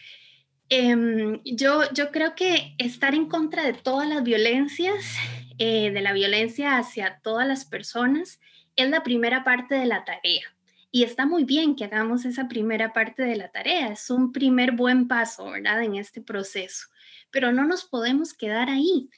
Em, 0.70 1.40
yo, 1.46 1.82
creo 2.12 2.36
que 2.36 2.76
estar 2.78 3.16
en 3.16 3.28
contra 3.28 3.64
de 3.64 3.74
todas 3.74 4.08
las 4.08 4.24
violencias, 4.24 5.16
eh, 5.60 5.92
de 5.92 6.02
la 6.02 6.12
violencia 6.12 6.78
hacia 6.78 7.20
todas 7.24 7.48
las 7.48 7.64
personas, 7.64 8.42
es 8.76 8.90
la 8.90 9.02
primera 9.02 9.46
parte 9.46 9.76
de 9.76 9.86
la 9.86 10.04
tarea. 10.04 10.44
Y 10.92 11.04
está 11.04 11.26
muy 11.26 11.46
bien 11.46 11.76
que 11.76 11.86
hagamos 11.86 12.26
esa 12.26 12.50
primera 12.50 12.92
parte 12.92 13.24
de 13.24 13.38
la 13.38 13.50
tarea. 13.50 13.90
Es 13.90 14.10
un 14.10 14.34
primer 14.34 14.74
buen 14.74 15.08
paso, 15.08 15.52
¿verdad? 15.52 15.84
En 15.84 15.96
este 15.96 16.22
proceso. 16.22 16.88
Pero 17.32 17.52
no 17.54 17.66
nos 17.66 17.86
podemos 17.86 18.34
quedar 18.34 18.70
ahí. 18.70 19.10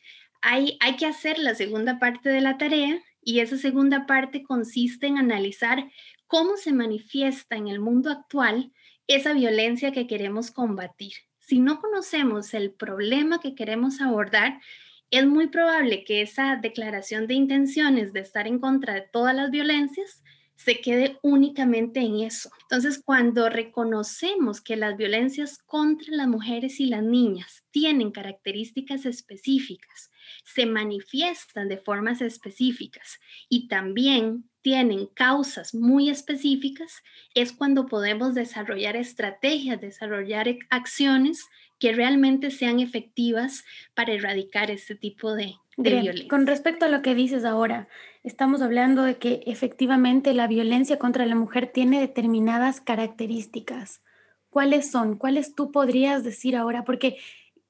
Hay 0.42 0.78
que 0.98 1.06
hacer 1.06 1.40
la 1.40 1.56
segunda 1.56 2.00
parte 2.00 2.30
de 2.30 2.42
la 2.42 2.58
tarea 2.58 3.00
y 3.22 3.40
esa 3.40 3.58
segunda 3.58 4.06
parte 4.06 4.44
consiste 4.44 5.08
en 5.08 5.18
analizar 5.18 5.90
cómo 6.28 6.58
se 6.58 6.74
manifiesta 6.74 7.56
en 7.56 7.68
el 7.68 7.80
mundo 7.80 8.10
actual 8.12 8.72
esa 9.08 9.34
violencia 9.34 9.92
que 9.92 10.08
queremos 10.08 10.52
combatir 10.52 11.14
si 11.50 11.60
no 11.60 11.82
conocemos 11.82 12.54
el 12.54 12.70
problema 12.70 13.40
que 13.40 13.56
queremos 13.56 14.02
abordar, 14.02 14.62
es 15.10 15.26
muy 15.26 15.48
probable 15.48 16.04
que 16.04 16.22
esa 16.22 16.58
declaración 16.58 17.26
de 17.26 17.34
intenciones 17.34 18.14
de 18.14 18.20
estar 18.20 18.46
en 18.46 18.60
contra 18.60 18.94
de 18.94 19.02
todas 19.02 19.36
las 19.36 19.50
violencias 19.50 20.22
se 20.56 20.80
quede 20.80 21.18
únicamente 21.24 22.02
en 22.02 22.20
eso. 22.20 22.52
Entonces, 22.62 23.02
cuando 23.04 23.50
reconocemos 23.50 24.62
que 24.62 24.76
las 24.76 24.96
violencias 24.96 25.58
contra 25.58 26.16
las 26.16 26.28
mujeres 26.28 26.80
y 26.80 26.86
las 26.86 27.02
niñas 27.02 27.64
tienen 27.72 28.12
características 28.12 29.08
específicas, 29.08 30.12
se 30.44 30.68
manifiestan 30.68 31.68
de 31.68 31.78
formas 31.78 32.22
específicas 32.22 33.20
y 33.50 33.68
también 33.68 34.49
tienen 34.62 35.08
causas 35.08 35.74
muy 35.74 36.10
específicas, 36.10 37.04
es 37.34 37.54
cuando 37.54 37.86
podemos 37.86 38.34
desarrollar 38.34 38.96
estrategias, 38.96 39.80
desarrollar 39.80 40.58
acciones 40.70 41.46
que 41.80 41.94
realmente 41.94 42.52
sean 42.52 42.80
efectivas 42.80 43.64
para 43.96 44.14
erradicar 44.14 44.70
este 44.70 44.96
tipo 44.96 45.34
de, 45.34 45.56
violencia. 45.78 46.28
Con 46.28 46.46
respecto 46.46 46.86
a 46.86 46.90
lo 46.90 47.02
que 47.02 47.16
dices 47.16 47.46
ahora, 47.46 47.88
estamos 48.24 48.62
hablando 48.62 49.04
de 49.04 49.18
que 49.18 49.44
efectivamente 49.46 50.34
la 50.34 50.48
violencia 50.48 51.00
contra 51.00 51.26
la 51.26 51.36
mujer 51.36 51.68
tiene 51.68 52.02
determinadas 52.02 52.82
características. 52.82 54.02
¿Cuáles 54.50 54.92
son? 54.92 55.16
¿Cuáles 55.16 55.56
tú 55.56 55.72
podrías 55.72 56.24
decir 56.24 56.58
ahora? 56.58 56.84
Porque 56.84 57.18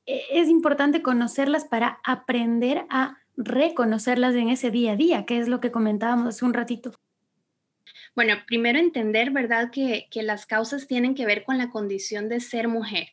eh, 0.07 0.23
es 0.31 0.49
importante 0.49 1.03
conocerlas 1.03 1.65
para 1.65 1.99
aprender 2.03 2.85
a 2.89 3.18
reconocerlas 3.39 4.35
en 4.35 4.49
ese 4.49 4.69
día 4.69 4.91
a 4.91 4.95
día, 4.97 5.25
que 5.25 5.39
es 5.39 5.47
lo 5.47 5.61
que 5.61 5.71
comentábamos 5.71 6.27
hace 6.27 6.45
un 6.45 6.53
ratito. 6.53 6.93
Bueno, 8.15 8.35
primero 8.45 8.79
entender, 8.79 9.31
¿verdad?, 9.31 9.71
que, 9.71 10.07
las 10.13 10.45
causas 10.45 10.87
tienen 10.87 11.15
que 11.15 11.25
ver 11.25 11.43
con 11.45 11.57
la 11.57 11.69
condición 11.69 12.27
de 12.27 12.41
ser 12.41 12.67
mujer. 12.67 13.07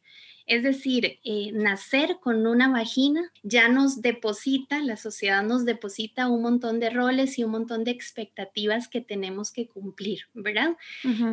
Es 0.46 0.62
decir, 0.62 1.18
eh, 1.24 1.50
nacer 1.52 2.18
con 2.20 2.46
una 2.46 2.68
vagina 2.68 3.32
ya 3.42 3.68
nos 3.68 4.00
deposita, 4.00 4.80
la 4.80 4.96
sociedad 4.96 5.42
nos 5.42 5.64
deposita 5.64 6.28
un 6.28 6.42
montón 6.42 6.78
de 6.78 6.90
roles 6.90 7.38
y 7.38 7.44
un 7.44 7.50
montón 7.50 7.82
de 7.82 7.90
expectativas 7.90 8.86
que 8.86 9.00
tenemos 9.00 9.50
que 9.50 9.66
cumplir, 9.66 10.22
¿verdad? 10.34 10.76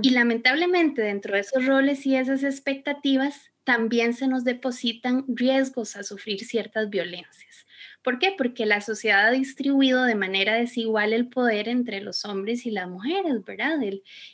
Y 0.01 0.09
lamentablemente 0.11 1.03
dentro 1.03 1.35
de 1.35 1.41
esos 1.41 1.65
roles 1.65 2.07
y 2.07 2.15
esas 2.15 2.43
expectativas 2.43 3.51
también 3.63 4.13
se 4.13 4.27
nos 4.27 4.43
depositan 4.43 5.25
riesgos 5.27 5.95
a 5.95 6.03
sufrir 6.03 6.43
ciertas 6.43 6.89
violencias. 6.89 7.65
¿Por 8.03 8.19
qué? 8.19 8.33
Porque 8.37 8.65
la 8.65 8.81
sociedad 8.81 9.27
ha 9.27 9.31
distribuido 9.31 10.03
de 10.03 10.15
manera 10.15 10.55
desigual 10.55 11.13
el 11.13 11.29
poder 11.29 11.69
entre 11.69 12.01
los 12.01 12.25
hombres 12.25 12.65
y 12.65 12.71
las 12.71 12.89
mujeres, 12.89 13.45
¿verdad? 13.45 13.79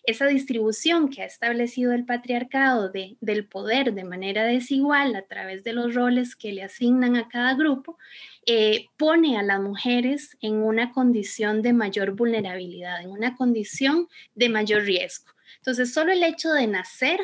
esa 0.04 0.26
distribución 0.26 1.10
que 1.10 1.22
ha 1.22 1.26
establecido 1.26 1.94
el 1.94 2.04
patriarcado 2.04 2.92
del 2.92 3.46
poder 3.48 3.94
de 3.94 4.04
manera 4.04 4.44
desigual 4.44 5.16
a 5.16 5.22
través 5.22 5.64
de 5.64 5.74
los 5.74 5.94
roles 5.94 6.36
que 6.36 6.52
le 6.52 6.64
asignan 6.64 7.16
a 7.16 7.28
cada 7.28 7.54
grupo, 7.54 8.00
eh, 8.48 8.88
pone 8.98 9.38
a 9.38 9.44
las 9.44 9.62
mujeres 9.62 10.36
en 10.42 10.56
una 10.56 10.92
condición 10.92 11.62
de 11.62 11.74
mayor 11.74 12.14
vulnerabilidad, 12.16 13.04
en 13.04 13.12
una 13.12 13.36
condición 13.36 14.08
de 14.34 14.50
mayor 14.50 14.84
riesgo. 14.84 15.32
Entonces, 15.58 15.94
solo 15.94 16.12
el 16.12 16.24
hecho 16.24 16.52
de 16.54 16.66
nacer 16.66 17.20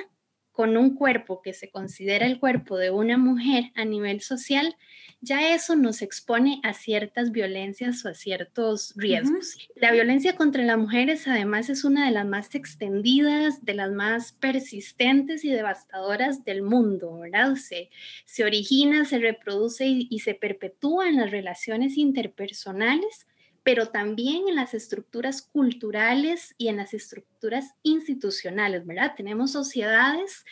con 0.52 0.78
un 0.78 0.96
cuerpo 0.96 1.42
que 1.42 1.54
se 1.54 1.70
considera 1.70 2.26
el 2.26 2.40
cuerpo 2.40 2.78
de 2.78 2.90
una 2.90 3.18
mujer 3.18 3.72
a 3.76 3.84
nivel 3.84 4.22
social, 4.22 4.78
ya 5.26 5.54
eso 5.54 5.76
nos 5.76 6.02
expone 6.02 6.62
a 6.64 6.74
ciertas 6.74 7.32
violencias 7.32 8.06
o 8.06 8.10
a 8.10 8.14
ciertos 8.14 8.94
riesgos. 8.96 9.58
La 9.76 9.92
violencia 9.92 10.36
contra 10.36 10.64
las 10.64 10.78
mujeres 10.78 11.28
además 11.28 11.70
es 11.70 11.84
una 11.84 12.06
de 12.06 12.12
las 12.12 12.26
más 12.26 12.56
extendidas, 12.56 13.66
de 13.66 13.74
las 13.74 13.92
más 13.92 14.32
persistentes 14.34 15.44
y 15.44 15.50
devastadoras 15.50 16.46
del 16.46 16.62
mundo, 16.62 17.20
¿verdad? 17.20 17.56
Se, 17.56 17.90
se 18.26 18.44
origina, 18.44 19.04
se 19.04 19.20
reproduce 19.20 19.86
y, 19.86 20.08
y 20.10 20.20
se 20.20 20.36
perpetúa 20.36 21.10
en 21.10 21.18
las 21.18 21.32
relaciones 21.32 21.98
interpersonales 21.98 23.28
pero 23.64 23.88
también 23.88 24.48
en 24.48 24.56
las 24.56 24.76
estructuras 24.76 25.42
culturales 25.42 26.54
y 26.60 26.68
en 26.68 26.78
las 26.78 26.94
estructuras 26.94 27.74
institucionales, 27.82 28.86
¿verdad? 28.86 29.16
Tenemos 29.18 29.54
sociedades 29.54 30.46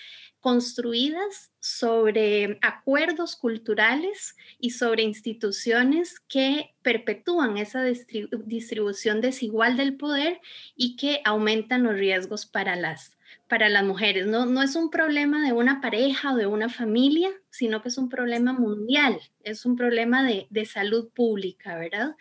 construidas 0.44 1.54
sobre 1.62 2.60
acuerdos 2.62 3.38
culturales 3.38 4.36
y 4.60 4.72
sobre 4.72 5.04
instituciones 5.04 6.20
que 6.20 6.76
perpetúan 6.82 7.58
esa 7.58 7.82
distribución 7.82 9.22
desigual 9.22 9.78
del 9.78 9.96
poder 9.96 10.42
y 10.76 10.98
que 10.98 11.22
aumentan 11.24 11.84
los 11.84 11.94
riesgos 11.94 12.46
para 12.46 12.76
las, 12.76 13.18
para 13.48 13.70
las 13.70 13.86
mujeres. 13.86 14.28
No, 14.28 14.46
no 14.46 14.62
es 14.62 14.76
un 14.76 14.90
problema 14.90 15.46
de 15.46 15.54
una 15.54 15.80
pareja 15.80 16.34
o 16.34 16.36
de 16.36 16.46
una 16.46 16.68
familia, 16.68 17.30
sino 17.50 17.82
que 17.82 17.88
es 17.88 17.98
un 17.98 18.10
problema 18.10 18.52
mundial, 18.52 19.22
es 19.46 19.66
un 19.66 19.78
problema 19.78 20.24
de, 20.24 20.48
de 20.50 20.66
salud 20.66 21.08
pública, 21.14 21.78
¿verdad? 21.78 22.18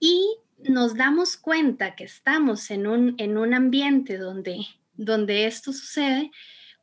Y 0.00 0.34
nos 0.68 0.96
damos 0.96 1.36
cuenta 1.36 1.94
que 1.94 2.02
estamos 2.02 2.72
en 2.72 2.88
un, 2.88 3.14
en 3.18 3.38
un 3.38 3.54
ambiente 3.54 4.18
donde, 4.18 4.66
donde 4.96 5.46
esto 5.46 5.72
sucede 5.72 6.32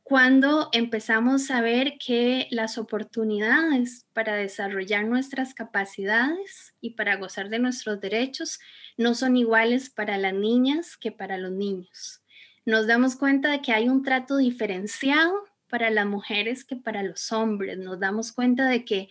cuando 0.07 0.69
empezamos 0.71 1.51
a 1.51 1.59
ver 1.59 1.97
que 1.97 2.47
las 2.49 2.77
oportunidades 2.77 4.05
para 4.13 4.35
desarrollar 4.35 5.03
nuestras 5.03 5.53
capacidades 5.53 6.73
y 6.79 6.91
para 6.91 7.17
gozar 7.17 7.49
de 7.49 7.59
nuestros 7.59 7.99
derechos 7.99 8.57
no 8.95 9.15
son 9.15 9.35
iguales 9.35 9.89
para 9.89 10.17
las 10.17 10.33
niñas 10.33 10.95
que 10.95 11.11
para 11.11 11.37
los 11.37 11.51
niños. 11.51 12.21
Nos 12.65 12.87
damos 12.87 13.17
cuenta 13.17 13.51
de 13.51 13.61
que 13.61 13.73
hay 13.73 13.89
un 13.89 14.01
trato 14.01 14.37
diferenciado 14.37 15.43
para 15.69 15.89
las 15.89 16.05
mujeres 16.05 16.63
que 16.63 16.77
para 16.77 17.03
los 17.03 17.33
hombres. 17.33 17.77
Nos 17.77 17.99
damos 17.99 18.31
cuenta 18.31 18.65
de 18.65 18.85
que 18.85 19.09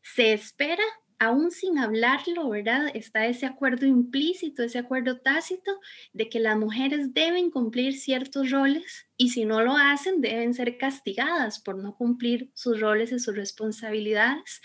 se 0.00 0.32
espera 0.32 0.84
aún 1.20 1.50
sin 1.50 1.78
hablarlo, 1.78 2.48
¿verdad? 2.48 2.90
Está 2.94 3.26
ese 3.26 3.44
acuerdo 3.44 3.86
implícito, 3.86 4.62
ese 4.62 4.78
acuerdo 4.78 5.20
tácito 5.20 5.70
de 6.14 6.30
que 6.30 6.40
las 6.40 6.56
mujeres 6.56 7.12
deben 7.12 7.50
cumplir 7.50 7.92
ciertos 7.92 8.50
roles 8.50 9.06
y 9.18 9.28
si 9.28 9.44
no 9.44 9.60
lo 9.60 9.76
hacen 9.76 10.22
deben 10.22 10.54
ser 10.54 10.78
castigadas 10.78 11.60
por 11.60 11.76
no 11.76 11.94
cumplir 11.94 12.50
sus 12.54 12.80
roles 12.80 13.12
y 13.12 13.18
sus 13.18 13.36
responsabilidades. 13.36 14.62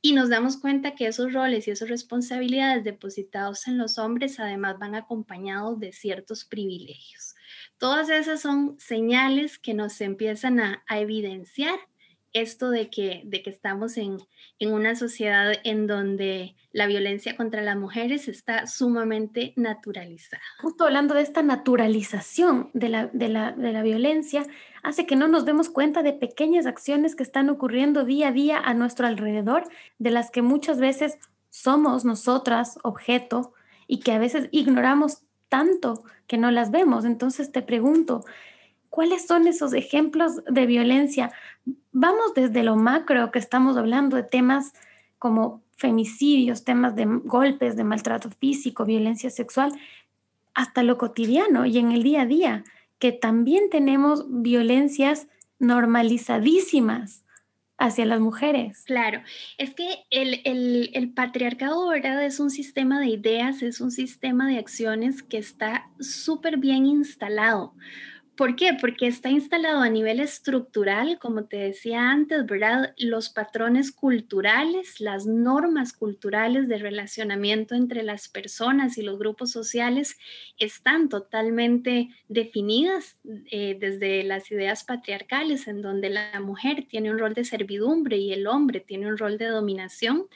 Y 0.00 0.12
nos 0.12 0.28
damos 0.28 0.58
cuenta 0.58 0.94
que 0.94 1.08
esos 1.08 1.32
roles 1.32 1.66
y 1.66 1.72
esas 1.72 1.88
responsabilidades 1.88 2.84
depositados 2.84 3.66
en 3.66 3.76
los 3.76 3.98
hombres 3.98 4.38
además 4.38 4.78
van 4.78 4.94
acompañados 4.94 5.80
de 5.80 5.92
ciertos 5.92 6.44
privilegios. 6.44 7.34
Todas 7.78 8.10
esas 8.10 8.40
son 8.40 8.78
señales 8.78 9.58
que 9.58 9.74
nos 9.74 10.00
empiezan 10.00 10.60
a, 10.60 10.84
a 10.86 11.00
evidenciar 11.00 11.80
esto 12.40 12.70
de 12.70 12.90
que, 12.90 13.22
de 13.24 13.42
que 13.42 13.50
estamos 13.50 13.96
en, 13.96 14.18
en, 14.58 14.72
una 14.72 14.94
sociedad 14.94 15.52
en 15.64 15.86
donde 15.86 16.54
la 16.72 16.86
violencia 16.86 17.36
contra 17.36 17.62
las 17.62 17.76
mujeres 17.76 18.28
está 18.28 18.66
sumamente 18.66 19.52
naturalizada. 19.56 20.42
Justo 20.60 20.84
hablando 20.84 21.14
de 21.14 21.22
esta 21.22 21.42
naturalización 21.42 22.70
de 22.74 22.88
la, 22.88 23.06
de 23.06 23.28
la, 23.28 23.52
de 23.52 23.72
la 23.72 23.82
violencia, 23.82 24.46
hace 24.82 25.06
que 25.06 25.16
no 25.16 25.28
nos 25.28 25.44
demos 25.44 25.70
cuenta 25.70 26.02
de 26.02 26.12
pequeñas 26.12 26.66
acciones 26.66 27.16
que 27.16 27.22
están 27.22 27.48
ocurriendo 27.48 28.04
día 28.04 28.28
a 28.28 28.32
día 28.32 28.58
a 28.58 28.74
nuestro 28.74 29.06
alrededor, 29.06 29.64
de 29.98 30.10
las 30.10 30.30
que 30.30 30.42
muchas 30.42 30.78
veces 30.78 31.18
somos 31.50 32.04
nosotras 32.04 32.78
objeto 32.82 33.54
y 33.86 34.00
que 34.00 34.12
a 34.12 34.18
veces 34.18 34.48
ignoramos 34.50 35.22
tanto 35.48 36.04
que 36.26 36.38
no 36.38 36.50
las 36.50 36.70
vemos. 36.70 37.04
Entonces 37.04 37.52
te 37.52 37.62
pregunto, 37.62 38.24
¿Cuáles 38.90 39.26
son 39.26 39.46
esos 39.46 39.72
ejemplos 39.72 40.44
de 40.44 40.66
violencia? 40.66 41.32
Vamos 41.92 42.34
desde 42.34 42.62
lo 42.62 42.76
macro, 42.76 43.30
que 43.30 43.38
estamos 43.38 43.76
hablando 43.76 44.16
de 44.16 44.22
temas 44.22 44.72
como 45.18 45.62
femicidios, 45.76 46.64
temas 46.64 46.96
de 46.96 47.04
golpes, 47.06 47.76
de 47.76 47.84
maltrato 47.84 48.30
físico, 48.30 48.84
violencia 48.84 49.30
sexual, 49.30 49.72
hasta 50.54 50.82
lo 50.82 50.96
cotidiano 50.96 51.66
y 51.66 51.78
en 51.78 51.92
el 51.92 52.02
día 52.02 52.22
a 52.22 52.26
día, 52.26 52.64
que 52.98 53.12
también 53.12 53.68
tenemos 53.70 54.24
violencias 54.28 55.28
normalizadísimas 55.58 57.24
hacia 57.78 58.06
las 58.06 58.20
mujeres. 58.20 58.84
Claro, 58.86 59.22
es 59.58 59.74
que 59.74 60.06
el, 60.10 61.12
patriarcado, 61.14 61.88
¿verdad? 61.88 62.24
Es 62.24 62.40
un 62.40 62.50
sistema 62.50 63.00
de 63.00 63.08
ideas, 63.08 63.62
es 63.62 63.80
un 63.80 63.90
sistema 63.90 64.48
de 64.48 64.58
acciones 64.58 65.22
que 65.22 65.38
está 65.38 65.90
súper 66.00 66.56
bien 66.56 66.86
instalado. 66.86 67.74
¿Por 68.36 68.54
qué? 68.54 68.76
Porque 68.78 69.06
está 69.06 69.30
instalado 69.30 69.80
a 69.80 69.88
nivel 69.88 70.20
estructural, 70.20 71.18
como 71.18 71.46
te 71.46 71.56
decía 71.56 72.10
antes, 72.10 72.44
¿verdad? 72.44 72.92
Los 72.98 73.30
patrones 73.30 73.92
culturales, 73.92 75.00
las 75.00 75.24
normas 75.24 75.94
culturales 75.94 76.68
de 76.68 76.76
relacionamiento 76.76 77.74
entre 77.74 78.02
las 78.02 78.28
personas 78.28 78.98
y 78.98 79.02
los 79.02 79.18
grupos 79.18 79.52
sociales 79.52 80.18
están 80.58 81.08
totalmente 81.08 82.10
definidas 82.28 83.18
eh, 83.50 83.74
desde 83.80 84.22
las 84.22 84.50
ideas 84.50 84.84
patriarcales, 84.84 85.66
en 85.66 85.80
donde 85.80 86.10
la 86.10 86.38
mujer 86.40 86.84
tiene 86.90 87.10
un 87.10 87.18
rol 87.18 87.32
de 87.32 87.44
servidumbre 87.44 88.18
y 88.18 88.34
el 88.34 88.46
hombre 88.48 88.80
tiene 88.80 89.06
un 89.06 89.16
rol 89.16 89.38
de 89.38 89.46
dominación. 89.46 90.26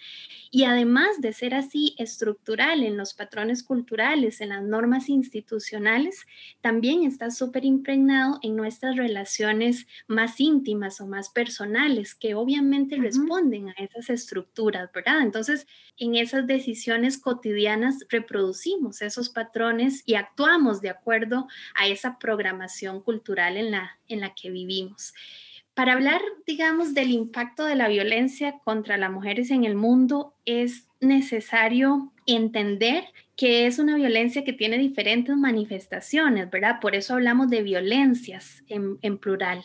Y 0.51 0.65
además 0.65 1.21
de 1.21 1.35
ser 1.35 1.55
así 1.55 1.95
estructural 1.99 2.83
en 2.83 2.97
los 2.97 3.13
patrones 3.13 3.63
culturales, 3.63 4.41
en 4.41 4.49
las 4.49 4.63
normas 4.63 5.11
institucionales, 5.11 6.27
también 6.63 7.05
está 7.05 7.31
súper 7.31 7.65
impregnado 7.93 8.39
en 8.43 8.57
nuestras 8.57 8.97
relaciones 8.97 9.87
más 10.07 10.41
íntimas 10.41 11.01
o 11.01 11.07
más 11.07 11.29
personales, 11.29 12.15
que 12.15 12.35
obviamente 12.35 12.97
responden 12.97 13.71
a 13.71 13.73
esas 13.73 14.11
estructuras, 14.11 14.91
¿verdad? 14.93 15.23
Entonces, 15.23 15.67
en 15.97 16.15
esas 16.15 16.47
decisiones 16.47 17.19
cotidianas 17.19 18.07
reproducimos 18.09 19.03
esos 19.03 19.29
patrones 19.29 20.03
y 20.07 20.15
actuamos 20.15 20.81
de 20.81 20.91
acuerdo 20.91 21.49
a 21.75 21.89
esa 21.89 22.19
programación 22.19 23.03
cultural 23.03 23.57
en 23.57 23.73
la, 23.73 23.99
en 24.09 24.21
la 24.21 24.35
que 24.35 24.51
vivimos. 24.51 25.13
Para 25.75 25.95
hablar, 25.95 26.21
digamos, 26.47 26.95
del 26.95 27.11
impacto 27.11 27.65
de 27.65 27.75
la 27.75 27.89
violencia 27.89 28.59
contra 28.65 28.97
las 28.99 29.11
mujeres 29.11 29.51
en 29.51 29.65
el 29.65 29.75
mundo, 29.75 30.35
es 30.45 30.89
necesario 31.01 32.13
entender 32.27 33.05
que 33.41 33.65
es 33.65 33.79
una 33.79 33.97
violencia 33.97 34.45
que 34.45 34.53
tiene 34.53 34.77
diferentes 34.77 35.35
manifestaciones, 35.35 36.51
¿verdad? 36.51 36.79
Por 36.79 36.95
eso 36.95 37.15
hablamos 37.15 37.49
de 37.49 37.63
violencias 37.63 38.63
en, 38.69 39.17
plural. 39.17 39.65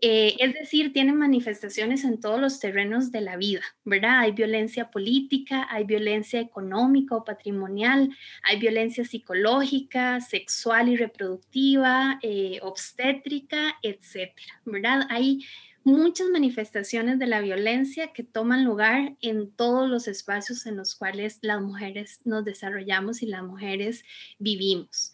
Eh, 0.00 0.36
es 0.38 0.54
decir, 0.54 0.92
tienen 0.92 1.16
manifestaciones 1.16 2.04
en 2.04 2.20
todos 2.20 2.40
los 2.40 2.60
terrenos 2.60 3.10
de 3.10 3.20
la 3.20 3.36
vida, 3.36 3.62
¿verdad? 3.84 4.20
Hay 4.20 4.30
violencia 4.30 4.92
política, 4.92 5.66
hay 5.68 5.82
violencia 5.82 6.38
económica 6.38 7.16
o 7.16 7.24
patrimonial, 7.24 8.08
hay 8.44 8.60
violencia 8.60 9.04
psicológica, 9.04 10.20
sexual 10.20 10.88
y 10.88 10.96
reproductiva, 10.96 12.20
eh, 12.22 12.60
obstétrica, 12.62 13.78
etcétera, 13.82 14.62
¿verdad? 14.64 15.08
Hay 15.10 15.44
muchas 15.88 16.28
manifestaciones 16.28 17.18
de 17.18 17.26
la 17.26 17.40
violencia 17.40 18.12
que 18.12 18.22
toman 18.22 18.64
lugar 18.64 19.16
en 19.20 19.50
todos 19.50 19.88
los 19.88 20.06
espacios 20.06 20.66
en 20.66 20.76
los 20.76 20.94
cuales 20.94 21.38
las 21.42 21.60
mujeres 21.60 22.20
nos 22.24 22.44
desarrollamos 22.44 23.22
y 23.22 23.26
las 23.26 23.42
mujeres 23.42 24.04
vivimos. 24.38 25.12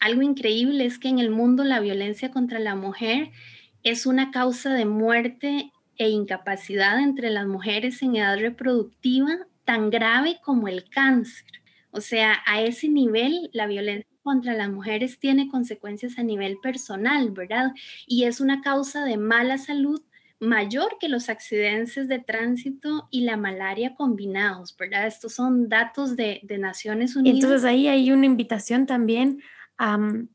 Algo 0.00 0.22
increíble 0.22 0.84
es 0.84 0.98
que 0.98 1.08
en 1.08 1.18
el 1.18 1.30
mundo 1.30 1.64
la 1.64 1.80
violencia 1.80 2.30
contra 2.30 2.58
la 2.58 2.74
mujer 2.74 3.30
es 3.82 4.06
una 4.06 4.30
causa 4.30 4.74
de 4.74 4.84
muerte 4.84 5.72
e 5.96 6.08
incapacidad 6.08 7.00
entre 7.00 7.30
las 7.30 7.46
mujeres 7.46 8.02
en 8.02 8.16
edad 8.16 8.38
reproductiva 8.38 9.46
tan 9.64 9.90
grave 9.90 10.38
como 10.42 10.68
el 10.68 10.88
cáncer. 10.88 11.46
O 11.90 12.00
sea, 12.00 12.42
a 12.46 12.62
ese 12.62 12.88
nivel 12.88 13.50
la 13.52 13.66
violencia 13.66 14.08
contra 14.28 14.52
las 14.52 14.68
mujeres 14.68 15.18
tiene 15.18 15.48
consecuencias 15.48 16.18
a 16.18 16.22
nivel 16.22 16.58
personal, 16.58 17.30
¿verdad? 17.30 17.72
Y 18.06 18.24
es 18.24 18.42
una 18.42 18.60
causa 18.60 19.06
de 19.06 19.16
mala 19.16 19.56
salud 19.56 20.02
mayor 20.38 20.98
que 21.00 21.08
los 21.08 21.30
accidentes 21.30 22.08
de 22.08 22.18
tránsito 22.18 23.08
y 23.10 23.22
la 23.22 23.38
malaria 23.38 23.94
combinados, 23.94 24.76
¿verdad? 24.76 25.06
Estos 25.06 25.32
son 25.32 25.70
datos 25.70 26.14
de, 26.14 26.42
Naciones 26.58 27.16
Unidas. 27.16 27.42
Entonces 27.42 27.64
ahí 27.64 27.88
hay 27.88 28.12
una 28.12 28.26
invitación 28.26 28.84
también 28.84 29.40
a 29.78 29.96
mm, 29.96 30.28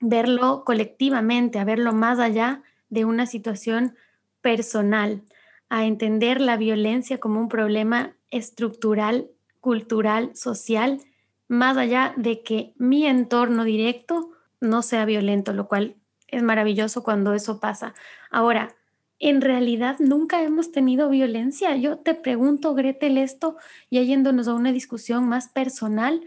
verlo 0.00 0.62
colectivamente, 0.66 1.58
a 1.58 1.64
verlo 1.64 1.94
más 1.94 2.18
allá 2.18 2.62
de 2.90 3.06
una 3.06 3.24
situación 3.24 3.96
personal, 4.42 5.22
a 5.70 5.86
entender 5.86 6.42
la 6.42 6.58
violencia 6.58 7.16
como 7.16 7.40
un 7.40 7.48
problema 7.48 8.14
estructural, 8.30 9.30
cultural, 9.60 10.36
social, 10.36 11.00
más 11.48 11.76
allá 11.76 12.14
de 12.16 12.42
que 12.42 12.74
mi 12.76 13.06
entorno 13.06 13.64
directo 13.64 14.30
no 14.60 14.82
sea 14.82 15.04
violento, 15.04 15.52
lo 15.52 15.66
cual 15.66 15.96
es 16.28 16.42
maravilloso 16.42 17.02
cuando 17.02 17.32
eso 17.32 17.58
pasa. 17.58 17.94
Ahora, 18.30 18.76
en 19.18 19.40
realidad 19.40 19.96
nunca 19.98 20.42
hemos 20.42 20.70
tenido 20.70 21.08
violencia. 21.08 21.74
Yo 21.76 21.98
te 21.98 22.14
pregunto, 22.14 22.74
Gretel, 22.74 23.18
esto, 23.18 23.56
y 23.90 24.04
yéndonos 24.04 24.46
a 24.46 24.54
una 24.54 24.72
discusión 24.72 25.28
más 25.28 25.48
personal, 25.48 26.24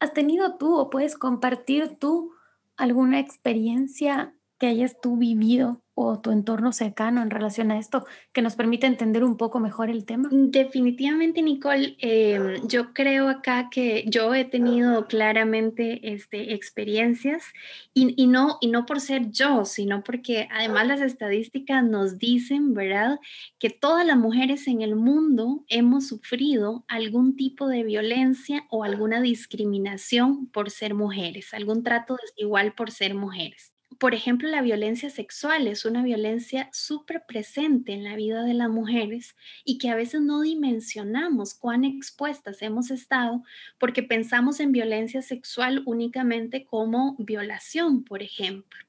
¿has 0.00 0.12
tenido 0.14 0.56
tú 0.56 0.76
o 0.76 0.90
puedes 0.90 1.16
compartir 1.16 1.96
tú 1.98 2.32
alguna 2.76 3.20
experiencia 3.20 4.34
hayas 4.66 5.00
tú 5.00 5.16
vivido 5.16 5.84
o 5.94 6.20
tu 6.20 6.32
entorno 6.32 6.72
cercano 6.72 7.22
en 7.22 7.30
relación 7.30 7.70
a 7.70 7.78
esto 7.78 8.04
que 8.32 8.42
nos 8.42 8.56
permite 8.56 8.86
entender 8.86 9.22
un 9.22 9.36
poco 9.36 9.60
mejor 9.60 9.90
el 9.90 10.04
tema? 10.04 10.28
Definitivamente, 10.32 11.40
Nicole, 11.40 11.96
em, 12.00 12.66
yo 12.66 12.92
creo 12.92 13.28
acá 13.28 13.68
que 13.70 14.04
yo 14.08 14.34
he 14.34 14.44
tenido 14.44 15.06
claramente 15.06 16.12
este, 16.12 16.54
experiencias 16.54 17.44
y, 17.92 18.20
y, 18.20 18.26
no, 18.26 18.58
y 18.60 18.68
no 18.68 18.86
por 18.86 19.00
ser 19.00 19.30
yo, 19.30 19.64
sino 19.64 20.02
porque 20.02 20.48
además 20.50 20.88
las 20.88 21.00
estadísticas 21.00 21.84
nos 21.84 22.18
dicen, 22.18 22.74
¿verdad?, 22.74 23.20
que 23.60 23.70
todas 23.70 24.04
las 24.04 24.16
mujeres 24.16 24.66
en 24.66 24.82
el 24.82 24.96
mundo 24.96 25.64
hemos 25.68 26.08
sufrido 26.08 26.84
algún 26.88 27.36
tipo 27.36 27.68
de 27.68 27.84
violencia 27.84 28.66
o 28.68 28.82
alguna 28.82 29.20
discriminación 29.20 30.46
por 30.48 30.70
ser 30.70 30.94
mujeres, 30.94 31.54
algún 31.54 31.84
trato 31.84 32.16
desigual 32.20 32.74
por 32.74 32.90
ser 32.90 33.14
mujeres 33.14 33.73
por 33.98 34.14
ejemplo, 34.14 34.48
la 34.48 34.62
violencia 34.62 35.10
sexual 35.10 35.66
es 35.66 35.84
una 35.84 36.02
violencia 36.02 36.68
súper 36.72 37.24
presente 37.26 37.92
en 37.92 38.04
la 38.04 38.16
vida 38.16 38.42
de 38.42 38.54
las 38.54 38.68
mujeres 38.68 39.36
y 39.64 39.78
que 39.78 39.90
a 39.90 39.94
veces 39.94 40.20
no 40.20 40.42
dimensionamos 40.42 41.54
cuán 41.54 41.84
expuestas 41.84 42.62
hemos 42.62 42.90
estado 42.90 43.42
porque 43.78 44.02
pensamos 44.02 44.60
en 44.60 44.72
violencia 44.72 45.22
sexual 45.22 45.82
únicamente 45.86 46.64
como 46.64 47.16
violación, 47.18 48.04
por 48.04 48.22
ejemplo. 48.22 48.80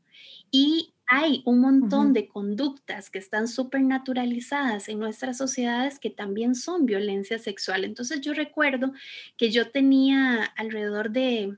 Y 0.51 0.93
hay 1.07 1.43
un 1.45 1.59
montón 1.59 2.13
de 2.13 2.27
conductas 2.27 3.09
que 3.09 3.19
están 3.19 3.47
súper 3.47 3.81
naturalizadas 3.81 4.89
en 4.89 4.99
nuestras 4.99 5.37
sociedades 5.37 5.99
que 5.99 6.09
también 6.09 6.55
son 6.55 6.85
violencia 6.85 7.37
sexual. 7.37 7.83
Entonces 7.83 8.21
yo 8.21 8.33
recuerdo 8.33 8.93
que 9.37 9.51
yo 9.51 9.69
tenía 9.69 10.43
alrededor 10.43 11.11
de 11.11 11.57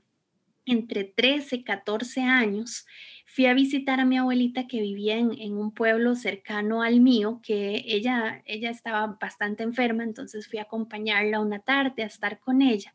entre 0.66 1.04
13 1.04 1.56
y 1.56 1.64
14 1.64 2.22
años 2.22 2.86
fui 3.30 3.44
a 3.44 3.52
visitar 3.52 4.00
a 4.00 4.06
mi 4.06 4.16
abuelita 4.16 4.66
que 4.66 4.80
vivía 4.80 5.18
en, 5.18 5.52
un 5.52 5.70
pueblo 5.72 6.14
cercano 6.14 6.82
al 6.82 7.00
mío, 7.00 7.40
que 7.42 7.84
ella, 7.86 8.42
ella 8.46 8.70
estaba 8.70 9.18
bastante 9.20 9.62
enferma, 9.62 10.02
entonces 10.02 10.48
fui 10.48 10.58
a 10.58 10.62
acompañarla 10.62 11.38
una 11.38 11.58
tarde 11.58 12.02
a 12.02 12.06
estar 12.06 12.40
con 12.40 12.62
ella. 12.62 12.94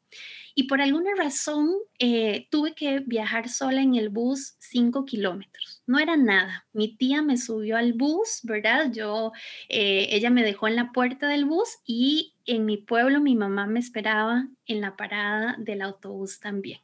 Y 0.56 0.64
por 0.64 0.82
alguna 0.82 1.12
razón 1.16 1.70
eh, 2.00 2.48
tuve 2.50 2.74
que 2.74 3.02
viajar 3.02 3.48
sola 3.48 3.84
en 3.84 3.94
el 3.94 4.10
bus 4.10 4.56
cinco 4.58 5.06
kilómetros. 5.06 5.84
No 5.86 6.00
era 6.00 6.18
nada. 6.18 6.68
Mi 6.74 6.96
tía 6.96 7.22
me 7.22 7.38
subió 7.38 7.78
al 7.78 7.94
bus, 7.94 8.40
¿verdad? 8.42 8.92
Yo, 8.92 9.34
eh, 9.70 10.08
ella 10.10 10.32
me 10.32 10.44
dejó 10.44 10.68
en 10.68 10.76
la 10.76 10.92
puerta 10.92 11.28
del 11.28 11.46
bus 11.46 11.78
y 11.86 12.34
en 12.48 12.66
mi 12.66 12.78
pueblo 12.78 13.22
mi 13.22 13.36
mamá 13.36 13.68
me 13.68 13.80
esperaba 13.80 14.48
en 14.66 14.82
la 14.82 14.98
parada 14.98 15.58
del 15.60 15.84
autobús 15.84 16.40
también. 16.40 16.80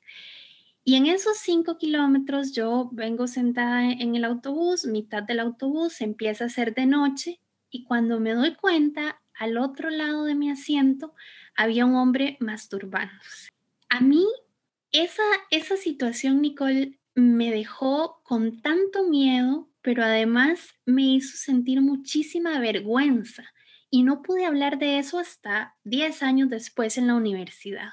Y 0.90 0.96
en 0.96 1.06
esos 1.06 1.38
cinco 1.38 1.78
kilómetros 1.78 2.52
yo 2.52 2.90
vengo 2.92 3.28
sentada 3.28 3.92
en 3.92 4.16
el 4.16 4.26
autobús, 4.26 4.88
mitad 4.88 5.22
del 5.22 5.40
autobús 5.40 6.02
empieza 6.02 6.46
a 6.46 6.50
ser 6.50 6.74
de 6.74 6.88
noche 6.88 7.40
y 7.70 7.84
cuando 7.84 8.20
me 8.20 8.34
doy 8.34 8.56
cuenta, 8.56 9.22
al 9.36 9.60
otro 9.60 9.92
lado 9.92 10.24
de 10.24 10.34
mi 10.34 10.50
asiento 10.50 11.14
había 11.56 11.86
un 11.86 11.94
hombre 11.94 12.38
masturbándose. 12.40 13.50
A 13.88 14.00
mí 14.02 14.26
esa, 14.92 15.22
esa 15.52 15.78
situación, 15.78 16.42
Nicole, 16.42 17.00
me 17.14 17.52
dejó 17.52 18.24
con 18.24 18.60
tanto 18.60 19.08
miedo, 19.08 19.70
pero 19.84 20.04
además 20.04 20.74
me 20.88 21.04
hizo 21.04 21.38
sentir 21.38 21.82
muchísima 21.82 22.58
vergüenza 22.58 23.44
y 23.92 24.02
no 24.02 24.24
pude 24.24 24.46
hablar 24.46 24.80
de 24.80 24.98
eso 24.98 25.20
hasta 25.20 25.78
10 25.84 26.24
años 26.24 26.50
después 26.50 26.98
en 26.98 27.06
la 27.06 27.14
universidad. 27.14 27.90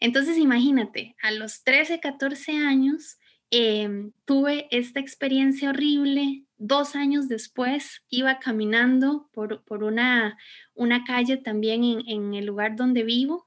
Entonces, 0.00 0.38
imagínate, 0.38 1.14
a 1.22 1.30
los 1.30 1.62
13, 1.62 2.00
14 2.00 2.52
años 2.52 3.18
em, 3.50 4.12
tuve 4.24 4.66
esta 4.70 4.98
experiencia 4.98 5.70
horrible. 5.70 6.44
Dos 6.56 6.96
años 6.96 7.28
después 7.28 8.02
iba 8.08 8.38
caminando 8.38 9.28
por, 9.32 9.62
una, 9.82 10.38
una, 10.74 11.04
calle 11.04 11.36
también 11.36 11.84
en, 12.06 12.34
el 12.34 12.46
lugar 12.46 12.76
donde 12.76 13.02
vivo. 13.02 13.46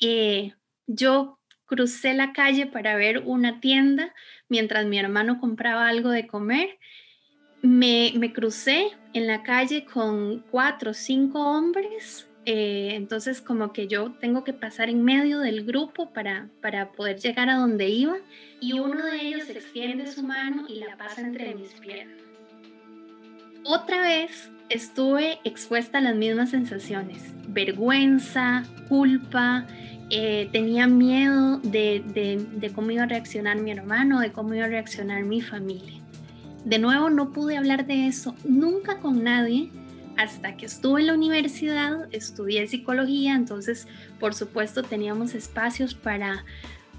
Eh, 0.00 0.54
yo 0.86 1.40
crucé 1.66 2.14
la 2.14 2.32
calle 2.32 2.66
para 2.66 2.94
ver 2.94 3.22
una 3.24 3.60
tienda 3.60 4.14
mientras 4.48 4.86
mi 4.86 4.98
hermano 4.98 5.40
compraba 5.40 5.88
algo 5.88 6.10
de 6.10 6.28
comer. 6.28 6.78
Me, 7.62 8.12
me 8.16 8.32
crucé 8.32 8.90
en 9.12 9.26
la 9.26 9.42
calle 9.42 9.86
con 9.86 10.40
cuatro 10.50 10.90
o 10.90 10.94
cinco 10.94 11.40
hombres 11.40 12.28
eh, 12.46 12.90
entonces 12.94 13.40
como 13.40 13.72
que 13.72 13.88
yo 13.88 14.12
tengo 14.20 14.44
que 14.44 14.52
pasar 14.52 14.90
en 14.90 15.02
medio 15.02 15.40
del 15.40 15.64
grupo 15.64 16.10
para, 16.12 16.48
para 16.60 16.92
poder 16.92 17.18
llegar 17.18 17.48
a 17.48 17.56
donde 17.56 17.88
iba 17.88 18.16
y 18.60 18.78
uno 18.78 19.04
de 19.06 19.20
ellos 19.22 19.48
extiende 19.48 20.06
su 20.06 20.22
mano 20.22 20.66
y 20.68 20.80
la 20.80 20.96
pasa 20.96 21.22
entre 21.22 21.54
mis 21.54 21.72
piernas. 21.74 22.18
Otra 23.64 24.02
vez 24.02 24.50
estuve 24.68 25.38
expuesta 25.44 25.98
a 25.98 26.00
las 26.02 26.14
mismas 26.14 26.50
sensaciones, 26.50 27.32
vergüenza, 27.48 28.64
culpa, 28.88 29.66
eh, 30.10 30.50
tenía 30.52 30.86
miedo 30.86 31.58
de, 31.60 32.04
de, 32.12 32.44
de 32.56 32.72
cómo 32.72 32.90
iba 32.90 33.04
a 33.04 33.06
reaccionar 33.06 33.58
mi 33.58 33.70
hermano, 33.70 34.20
de 34.20 34.32
cómo 34.32 34.54
iba 34.54 34.66
a 34.66 34.68
reaccionar 34.68 35.22
mi 35.22 35.40
familia. 35.40 36.00
De 36.66 36.78
nuevo, 36.78 37.08
no 37.08 37.32
pude 37.32 37.56
hablar 37.56 37.86
de 37.86 38.06
eso 38.06 38.34
nunca 38.44 38.98
con 38.98 39.24
nadie 39.24 39.70
hasta 40.16 40.56
que 40.56 40.66
estuve 40.66 41.00
en 41.00 41.08
la 41.08 41.14
universidad, 41.14 42.08
estudié 42.12 42.66
psicología, 42.66 43.34
entonces 43.34 43.88
por 44.20 44.34
supuesto 44.34 44.82
teníamos 44.82 45.34
espacios 45.34 45.94
para 45.94 46.44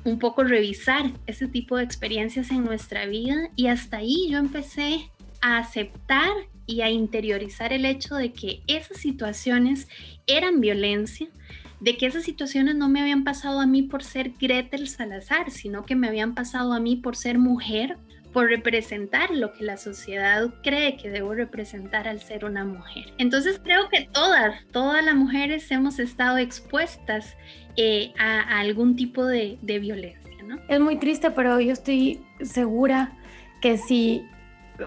un 0.03 0.19
poco 0.19 0.43
revisar 0.43 1.11
ese 1.25 1.47
tipo 1.47 1.77
de 1.77 1.83
experiencias 1.83 2.51
en 2.51 2.63
nuestra 2.63 3.05
vida 3.05 3.49
y 3.55 3.67
hasta 3.67 3.97
ahí 3.97 4.27
yo 4.29 4.37
empecé 4.37 5.09
a 5.41 5.57
aceptar 5.57 6.31
y 6.67 6.81
a 6.81 6.89
interiorizar 6.89 7.73
el 7.73 7.85
hecho 7.85 8.15
de 8.15 8.31
que 8.33 8.61
esas 8.67 8.97
situaciones 8.97 9.87
eran 10.27 10.61
violencia, 10.61 11.27
de 11.79 11.97
que 11.97 12.05
esas 12.05 12.23
situaciones 12.23 12.75
no 12.75 12.89
me 12.89 13.01
habían 13.01 13.23
pasado 13.23 13.59
a 13.59 13.67
mí 13.67 13.83
por 13.83 14.03
ser 14.03 14.33
Gretel 14.39 14.87
Salazar, 14.87 15.51
sino 15.51 15.85
que 15.85 15.95
me 15.95 16.07
habían 16.07 16.33
pasado 16.33 16.73
a 16.73 16.79
mí 16.79 16.95
por 16.95 17.15
ser 17.15 17.37
mujer, 17.37 17.97
por 18.35 18.49
representar 18.49 19.31
lo 19.31 19.53
que 19.53 19.63
la 19.63 19.77
sociedad 19.77 20.53
cree 20.61 20.97
que 20.97 21.09
debo 21.09 21.33
representar 21.33 22.05
al 22.05 22.19
ser 22.19 22.43
una 22.43 22.65
mujer. 22.65 23.05
Entonces 23.17 23.61
creo 23.63 23.87
que 23.87 24.09
todas, 24.11 24.61
todas 24.73 25.05
las 25.05 25.15
mujeres 25.15 25.71
hemos 25.71 25.99
estado 25.99 26.37
expuestas 26.37 27.37
eh, 27.77 28.11
a, 28.19 28.59
algún 28.59 28.97
tipo 28.97 29.25
de, 29.25 29.57
violencia. 29.61 30.29
Es 30.67 30.79
muy 30.81 30.97
triste, 30.97 31.31
pero 31.31 31.61
yo 31.61 31.71
estoy 31.71 32.25
segura 32.41 33.13
que 33.61 33.77
si 33.77 34.27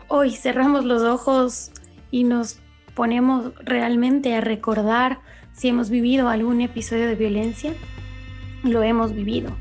hoy 0.08 0.32
cerramos 0.32 0.84
los 0.84 1.02
ojos 1.02 1.72
y 2.10 2.24
nos 2.24 2.60
ponemos 2.94 3.54
realmente 3.64 4.34
a 4.34 4.42
recordar 4.42 5.20
si 5.54 5.68
hemos 5.68 5.88
vivido 5.88 6.28
algún 6.28 6.60
episodio 6.60 7.06
de 7.06 7.14
violencia, 7.14 7.72
lo 8.62 8.82
hemos 8.82 9.14
vivido 9.14 9.56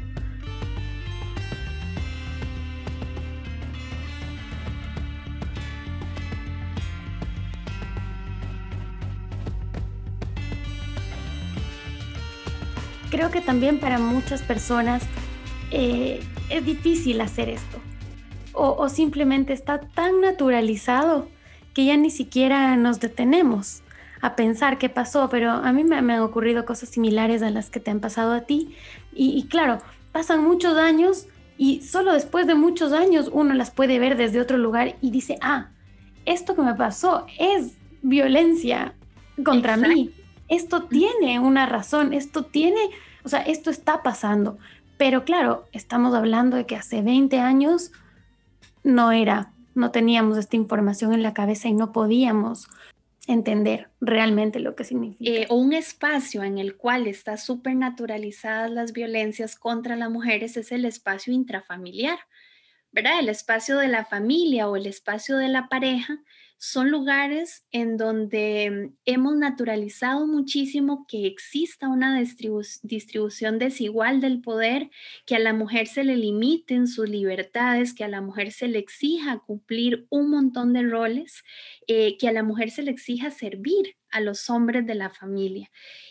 creo 13.09 13.31
que 13.31 13.41
también 13.41 13.79
para 13.79 13.99
muchas 13.99 14.41
personas 14.41 15.03
eh, 15.71 16.21
es 16.49 16.65
difícil 16.65 17.21
hacer 17.21 17.49
esto. 17.49 17.79
O, 18.59 18.89
simplemente 18.89 19.53
está 19.53 19.81
tan 19.81 20.19
naturalizado 20.19 21.27
que 21.75 21.85
ya 21.85 21.95
ni 21.95 22.09
siquiera 22.09 22.75
nos 22.75 22.99
detenemos 22.99 23.83
a 24.19 24.35
pensar 24.35 24.79
qué 24.79 24.89
pasó, 24.89 25.29
pero 25.29 25.51
a 25.51 25.71
mí 25.71 25.83
me, 25.83 25.97
han 25.97 26.09
ocurrido 26.21 26.65
cosas 26.65 26.89
similares 26.89 27.43
a 27.43 27.51
las 27.51 27.69
que 27.69 27.79
te 27.79 27.91
han 27.91 27.99
pasado 27.99 28.33
a 28.33 28.41
ti. 28.41 28.75
Y, 29.13 29.45
claro, 29.47 29.77
pasan 30.11 30.43
muchos 30.43 30.75
años 30.75 31.27
y 31.55 31.81
solo 31.81 32.13
después 32.13 32.47
de 32.47 32.55
muchos 32.55 32.93
años 32.93 33.29
uno 33.31 33.53
las 33.53 33.69
puede 33.69 33.99
ver 33.99 34.17
desde 34.17 34.41
otro 34.41 34.57
lugar 34.57 34.95
y 35.01 35.11
dice, 35.11 35.37
ah, 35.41 35.69
esto 36.25 36.55
que 36.55 36.63
me 36.63 36.73
pasó 36.73 37.27
es 37.37 37.77
violencia 38.01 38.95
contra 39.43 39.77
mí 39.77 40.16
esto 40.47 40.83
tiene 40.83 41.39
una 41.39 41.65
razón, 41.65 42.13
esto 42.13 42.43
tiene, 42.43 42.79
o 43.23 43.29
sea, 43.29 43.41
esto 43.41 43.69
está 43.69 44.03
pasando. 44.03 44.57
Pero 44.97 45.25
claro, 45.25 45.65
estamos 45.73 46.15
hablando 46.15 46.57
de 46.57 46.65
que 46.65 46.75
hace 46.75 47.01
20 47.01 47.39
años 47.39 47.91
no 48.83 49.11
era, 49.11 49.51
no 49.75 49.91
teníamos 49.91 50.37
esta 50.37 50.55
información 50.55 51.13
en 51.13 51.23
la 51.23 51.33
cabeza 51.33 51.67
y 51.67 51.73
no 51.73 51.91
podíamos 51.91 52.67
entender 53.27 53.89
realmente 53.99 54.59
lo 54.59 54.75
que 54.75 54.85
significa. 54.85 55.29
Eh, 55.29 55.47
un 55.49 55.73
espacio 55.73 56.43
en 56.43 56.57
el 56.57 56.77
cual 56.77 57.07
está 57.07 57.37
súper 57.37 57.75
naturalizadas 57.75 58.71
las 58.71 58.93
violencias 58.93 59.55
contra 59.57 59.95
las 59.97 60.09
mujeres 60.09 60.55
es 60.57 60.71
el 60.71 60.85
espacio 60.85 61.33
intrafamiliar, 61.33 62.17
¿verdad? 62.91 63.19
El 63.19 63.29
espacio 63.29 63.77
de 63.77 63.89
la 63.89 64.05
familia 64.05 64.69
o 64.69 64.77
el 64.77 64.87
espacio 64.87 65.37
de 65.37 65.49
la 65.49 65.67
pareja 65.67 66.19
son 66.57 66.89
lugares 66.89 67.65
en 67.71 67.97
donde 67.97 68.91
hemos 69.05 69.35
naturalizado 69.37 70.25
muchísimo 70.25 71.05
que 71.07 71.27
exista 71.27 71.87
una 71.87 72.19
distribución 72.19 73.59
desigual 73.59 74.21
del 74.21 74.41
poder, 74.41 74.89
que 75.25 75.35
a 75.35 75.39
la 75.39 75.53
mujer 75.53 75.87
se 75.87 76.03
le 76.03 76.15
limiten 76.15 76.87
sus 76.87 77.09
libertades, 77.09 77.93
que 77.93 78.03
a 78.03 78.07
la 78.07 78.21
mujer 78.21 78.51
se 78.51 78.67
le 78.67 78.79
exija 78.79 79.39
cumplir 79.45 80.07
un 80.09 80.29
montón 80.29 80.73
de 80.73 80.83
roles, 80.83 81.43
eh, 81.87 82.17
que 82.17 82.27
a 82.27 82.31
la 82.31 82.43
mujer 82.43 82.71
se 82.71 82.81
le 82.83 82.91
exija 82.91 83.29
servir 83.29 83.95
a 84.17 84.21
los 84.21 84.49
hombres 84.49 84.85
de 84.85 84.95
la 84.95 85.09
familia. 85.09 85.69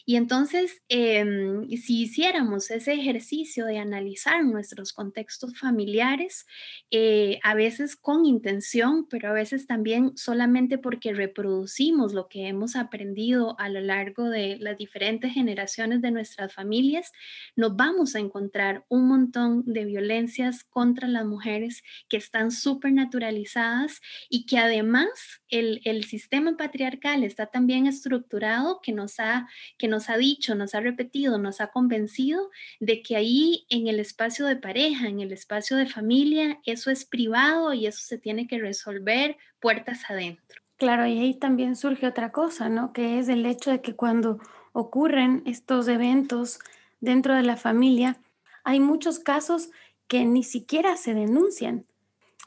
Y 0.08 0.14
entonces, 0.14 0.82
em, 0.88 1.68
si 1.70 2.02
hiciéramos 2.02 2.70
ese 2.70 2.92
ejercicio 2.92 3.66
de 3.66 3.78
analizar 3.78 4.44
nuestros 4.44 4.92
contextos 4.92 5.58
familiares, 5.58 6.46
eh, 6.92 7.40
a 7.42 7.54
veces 7.54 7.96
con 7.96 8.24
intención, 8.24 9.08
pero 9.08 9.30
a 9.30 9.32
veces 9.32 9.66
también 9.66 10.16
solamente 10.16 10.78
porque 10.78 11.12
reproducimos 11.12 12.14
lo 12.14 12.28
que 12.28 12.46
hemos 12.46 12.76
aprendido 12.76 13.58
a 13.58 13.68
lo 13.68 13.80
largo 13.80 14.30
de 14.30 14.56
las 14.60 14.78
diferentes 14.78 15.32
generaciones 15.32 16.00
de 16.02 16.12
nuestras 16.12 16.54
familias, 16.54 17.10
nos 17.56 17.74
vamos 17.74 18.14
a 18.14 18.20
encontrar 18.20 18.84
un 18.88 19.08
montón 19.08 19.64
de 19.66 19.84
violencias 19.84 20.62
contra 20.62 21.08
las 21.08 21.26
mujeres 21.26 21.82
que 22.08 22.16
están 22.16 22.52
súper 22.52 22.92
naturalizadas 22.92 24.00
y 24.28 24.46
que 24.46 24.58
además 24.58 25.08
el, 25.48 25.80
el 25.84 26.04
sistema 26.04 26.56
patriarcal 26.56 27.24
está 27.24 27.46
también 27.46 27.88
estructurado 27.96 28.80
que 28.82 28.92
nos, 28.92 29.18
ha, 29.18 29.48
que 29.78 29.88
nos 29.88 30.08
ha 30.08 30.16
dicho, 30.16 30.54
nos 30.54 30.74
ha 30.74 30.80
repetido, 30.80 31.38
nos 31.38 31.60
ha 31.60 31.68
convencido 31.68 32.50
de 32.80 33.02
que 33.02 33.16
ahí 33.16 33.66
en 33.68 33.88
el 33.88 34.00
espacio 34.00 34.46
de 34.46 34.56
pareja, 34.56 35.08
en 35.08 35.20
el 35.20 35.32
espacio 35.32 35.76
de 35.76 35.86
familia, 35.86 36.60
eso 36.64 36.90
es 36.90 37.04
privado 37.04 37.72
y 37.72 37.86
eso 37.86 38.00
se 38.02 38.18
tiene 38.18 38.46
que 38.46 38.58
resolver 38.58 39.36
puertas 39.60 40.08
adentro. 40.08 40.62
Claro, 40.76 41.06
y 41.06 41.18
ahí 41.18 41.34
también 41.34 41.74
surge 41.74 42.06
otra 42.06 42.32
cosa, 42.32 42.68
¿no? 42.68 42.92
Que 42.92 43.18
es 43.18 43.28
el 43.28 43.46
hecho 43.46 43.70
de 43.70 43.80
que 43.80 43.96
cuando 43.96 44.38
ocurren 44.72 45.42
estos 45.46 45.88
eventos 45.88 46.58
dentro 47.00 47.34
de 47.34 47.42
la 47.42 47.56
familia, 47.56 48.18
hay 48.62 48.78
muchos 48.78 49.18
casos 49.18 49.70
que 50.06 50.24
ni 50.24 50.42
siquiera 50.42 50.96
se 50.96 51.14
denuncian. 51.14 51.86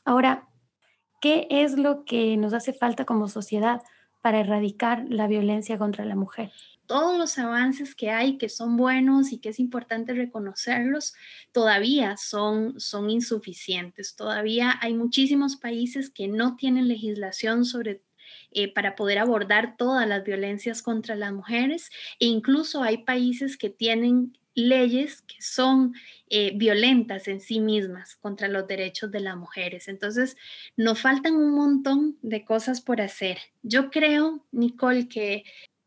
Ahora, 0.06 0.48
¿qué 1.22 1.48
es 1.50 1.78
lo 1.78 2.06
que 2.06 2.38
nos 2.38 2.54
hace 2.54 2.72
falta 2.74 3.06
como 3.06 3.28
sociedad 3.28 3.82
para 4.22 4.40
erradicar 4.40 5.06
la 5.10 5.28
violencia 5.28 5.78
contra 5.78 6.06
la 6.06 6.16
mujer? 6.16 6.52
Todos 6.86 7.18
los 7.18 7.38
avances 7.38 7.94
que 7.94 8.10
hay, 8.10 8.38
que 8.38 8.50
son 8.50 8.76
buenos 8.76 9.32
y 9.32 9.38
que 9.38 9.50
es 9.50 9.60
importante 9.60 10.14
reconocerlos, 10.14 11.14
todavía 11.52 12.18
son, 12.18 12.80
son 12.80 13.10
insuficientes. 13.12 14.16
Todavía 14.16 14.74
hay 14.82 14.96
muchísimos 14.96 15.56
países 15.56 16.10
que 16.10 16.28
no 16.28 16.56
tienen 16.56 16.88
legislación 16.88 17.64
sobre 17.64 18.02
eh, 18.52 18.74
para 18.74 18.96
poder 18.96 19.20
abordar 19.20 19.78
todas 19.78 20.08
las 20.08 20.24
violencias 20.24 20.82
contra 20.82 21.16
las 21.16 21.32
mujeres 21.32 21.92
e 22.20 22.26
incluso 22.26 22.82
hay 22.82 23.04
países 23.04 23.58
que 23.58 23.70
tienen 23.70 24.40
leyes 24.60 25.22
que 25.22 25.42
son 25.42 25.94
eh, 26.30 26.52
violentas 26.56 27.28
en 27.28 27.40
sí 27.40 27.60
mismas 27.60 28.16
contra 28.18 28.48
los 28.48 28.68
derechos 28.68 29.12
de 29.12 29.20
las 29.20 29.36
mujeres. 29.36 29.88
Entonces, 29.88 30.38
nos 30.78 31.02
faltan 31.02 31.36
un 31.36 31.56
montón 31.56 32.18
de 32.22 32.46
cosas 32.46 32.82
por 32.82 33.02
hacer. 33.02 33.38
Yo 33.64 33.90
creo, 33.90 34.46
Nicole, 34.52 35.08
que 35.08 35.44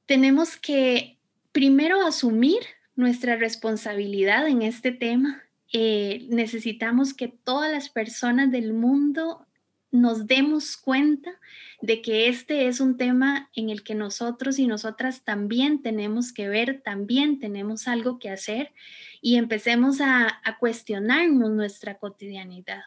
tenemos 0.07 0.57
que 0.57 1.19
primero 1.53 2.05
asumir 2.05 2.61
nuestra 2.97 3.37
responsabilidad 3.37 4.49
en 4.49 4.63
este 4.63 4.93
tema. 4.93 5.43
Eh, 5.73 6.27
necesitamos 6.29 7.15
que 7.15 7.29
todas 7.29 7.71
las 7.71 7.89
personas 7.89 8.51
del 8.51 8.73
mundo 8.73 9.47
nos 9.93 10.27
demos 10.27 10.77
cuenta 10.77 11.39
de 11.81 12.01
que 12.03 12.29
este 12.29 12.67
es 12.67 12.81
un 12.81 12.97
tema 12.97 13.51
en 13.55 13.71
el 13.71 13.83
que 13.83 13.95
nosotros 13.95 14.59
y 14.59 14.67
nosotras 14.67 15.23
también 15.23 15.83
tenemos 15.83 16.33
que 16.33 16.49
ver, 16.49 16.81
también 16.83 17.39
tenemos 17.39 17.87
algo 17.87 18.19
que 18.19 18.31
hacer 18.31 18.73
y 19.21 19.37
empecemos 19.37 20.01
a, 20.01 20.41
a 20.45 20.59
cuestionarnos 20.59 21.51
nuestra 21.51 21.99
cotidianidad. 21.99 22.83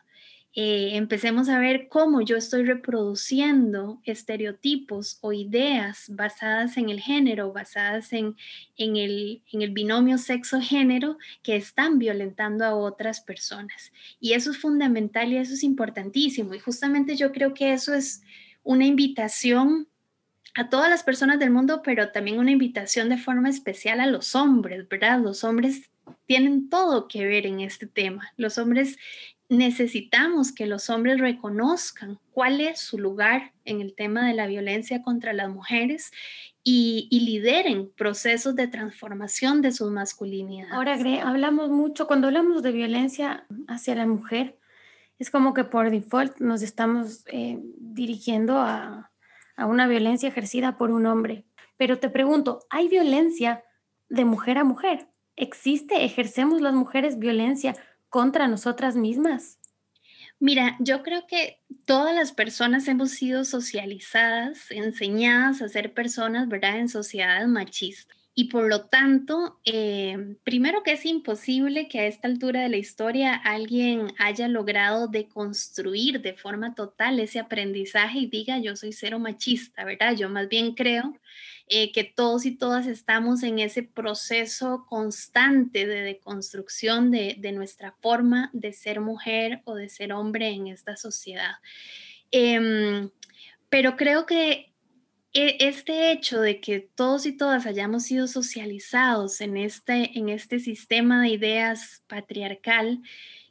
Eh, 0.57 0.95
empecemos 0.95 1.49
a 1.49 1.59
ver 1.59 1.89
cómo 1.89 2.21
yo 2.21 2.37
estoy 2.37 2.63
reproduciendo 2.63 3.99
estereotipos 4.05 5.17
o 5.19 5.33
ideas 5.33 6.05
basadas 6.07 6.77
en 6.77 6.89
el 6.89 7.01
género, 7.01 7.51
basadas 7.51 8.13
en, 8.13 8.37
en, 8.77 8.95
el, 8.95 9.41
en 9.51 9.61
el 9.61 9.71
binomio 9.71 10.17
sexo-género 10.17 11.17
que 11.43 11.57
están 11.57 11.99
violentando 11.99 12.63
a 12.63 12.73
otras 12.73 13.19
personas. 13.19 13.91
Y 14.21 14.31
eso 14.31 14.51
es 14.51 14.57
fundamental 14.57 15.33
y 15.33 15.37
eso 15.37 15.53
es 15.53 15.63
importantísimo. 15.63 16.53
Y 16.53 16.59
justamente 16.59 17.17
yo 17.17 17.33
creo 17.33 17.53
que 17.53 17.73
eso 17.73 17.93
es 17.93 18.23
una 18.63 18.85
invitación 18.85 19.89
a 20.53 20.69
todas 20.69 20.89
las 20.89 21.03
personas 21.03 21.37
del 21.37 21.51
mundo, 21.51 21.81
pero 21.83 22.13
también 22.13 22.39
una 22.39 22.51
invitación 22.51 23.09
de 23.09 23.17
forma 23.17 23.49
especial 23.49 23.99
a 23.99 24.07
los 24.07 24.35
hombres, 24.35 24.87
¿verdad? 24.87 25.19
Los 25.19 25.43
hombres 25.43 25.89
tienen 26.27 26.69
todo 26.69 27.09
que 27.09 27.25
ver 27.25 27.45
en 27.45 27.59
este 27.59 27.87
tema. 27.87 28.31
Los 28.37 28.57
hombres 28.57 28.97
necesitamos 29.49 30.51
que 30.51 30.65
los 30.65 30.89
hombres 30.89 31.19
reconozcan 31.19 32.19
cuál 32.31 32.61
es 32.61 32.79
su 32.79 32.97
lugar 32.97 33.53
en 33.63 33.81
el 33.81 33.95
tema 33.95 34.27
de 34.27 34.33
la 34.33 34.47
violencia 34.47 35.01
contra 35.01 35.33
las 35.33 35.49
mujeres 35.49 36.11
y, 36.63 37.07
lideren 37.11 37.91
procesos 37.95 38.55
de 38.55 38.67
transformación 38.67 39.61
de 39.61 39.71
su 39.71 39.89
masculinidad. 39.91 40.71
Ahora, 40.71 40.97
Gre, 40.97 41.21
hablamos 41.21 41.69
mucho, 41.69 42.07
cuando 42.07 42.27
hablamos 42.27 42.63
de 42.63 42.71
violencia 42.71 43.45
hacia 43.67 43.93
la 43.93 44.07
mujer, 44.07 44.57
es 45.19 45.29
como 45.29 45.53
que 45.53 45.63
por 45.63 45.91
default 45.91 46.39
nos 46.39 46.63
estamos 46.63 47.23
eh, 47.27 47.59
dirigiendo 47.77 48.57
a 48.57 49.11
una 49.57 49.87
violencia 49.87 50.27
ejercida 50.27 50.77
por 50.77 50.89
un 50.89 51.05
hombre. 51.05 51.45
Pero 51.77 51.99
te 51.99 52.09
pregunto, 52.09 52.65
¿hay 52.69 52.87
violencia 52.87 53.63
de 54.09 54.25
mujer 54.25 54.57
a 54.57 54.63
mujer? 54.63 55.07
¿Existe? 55.35 56.03
¿Ejercemos 56.03 56.61
las 56.61 56.73
mujeres 56.73 57.19
violencia 57.19 57.75
contra 58.09 58.47
nosotras 58.47 58.95
mismas? 58.95 59.59
Mira, 60.39 60.75
yo 60.79 61.01
creo 61.03 61.27
que 61.27 61.61
todas 61.85 62.13
las 62.15 62.31
personas 62.33 62.87
hemos 62.87 63.11
sido 63.11 63.45
socializadas, 63.45 64.69
enseñadas 64.71 65.61
a 65.61 65.69
ser 65.69 65.93
personas, 65.93 66.47
¿verdad?, 66.49 66.77
en 66.79 66.89
sociedades 66.89 67.47
machistas. 67.47 68.24
Y 68.37 68.49
por 68.49 68.67
lo 68.67 68.87
tanto, 68.87 69.61
eh, 69.63 70.35
primero 70.43 70.83
que 70.83 70.91
es 70.91 71.05
imposible 71.05 71.87
que 71.87 72.01
a 72.01 72.05
esta 72.05 72.27
altura 72.27 72.63
de 72.63 72.69
la 72.69 72.75
historia 72.75 73.33
alguien 73.33 74.13
haya 74.19 74.49
logrado 74.49 75.07
deconstruir 75.07 76.21
de 76.21 76.33
forma 76.33 76.75
total 76.75 77.21
ese 77.21 77.39
aprendizaje 77.39 78.19
y 78.19 78.27
diga 78.27 78.59
yo 78.59 78.75
soy 78.75 78.91
cero 78.91 79.19
machista, 79.19 79.85
¿verdad? 79.85 80.17
Yo 80.17 80.29
más 80.29 80.49
bien 80.49 80.75
creo 80.75 81.17
eh, 81.69 81.93
que 81.93 82.03
todos 82.03 82.45
y 82.45 82.51
todas 82.51 82.87
estamos 82.87 83.41
en 83.41 83.59
ese 83.59 83.83
proceso 83.83 84.85
constante 84.89 85.87
de 85.87 86.01
deconstrucción 86.01 87.11
de, 87.11 87.51
nuestra 87.53 87.95
forma 88.01 88.49
de 88.51 88.73
ser 88.73 88.99
mujer 88.99 89.61
o 89.63 89.75
de 89.75 89.87
ser 89.87 90.11
hombre 90.11 90.49
en 90.49 90.67
esta 90.67 90.97
sociedad. 90.97 91.53
Em, 92.31 93.09
pero 93.69 93.95
creo 93.95 94.25
que 94.25 94.74
este 95.35 96.11
hecho 96.11 96.39
de 96.39 96.61
que 96.61 96.79
todos 96.79 97.25
y 97.25 97.33
todas 97.33 97.65
hayamos 97.65 98.03
sido 98.03 98.27
socializados 98.27 99.41
en 99.41 99.57
este, 99.57 100.17
en 100.17 100.29
este 100.29 100.59
sistema 100.59 101.21
de 101.21 101.29
ideas 101.29 102.03
patriarcal, 102.07 103.01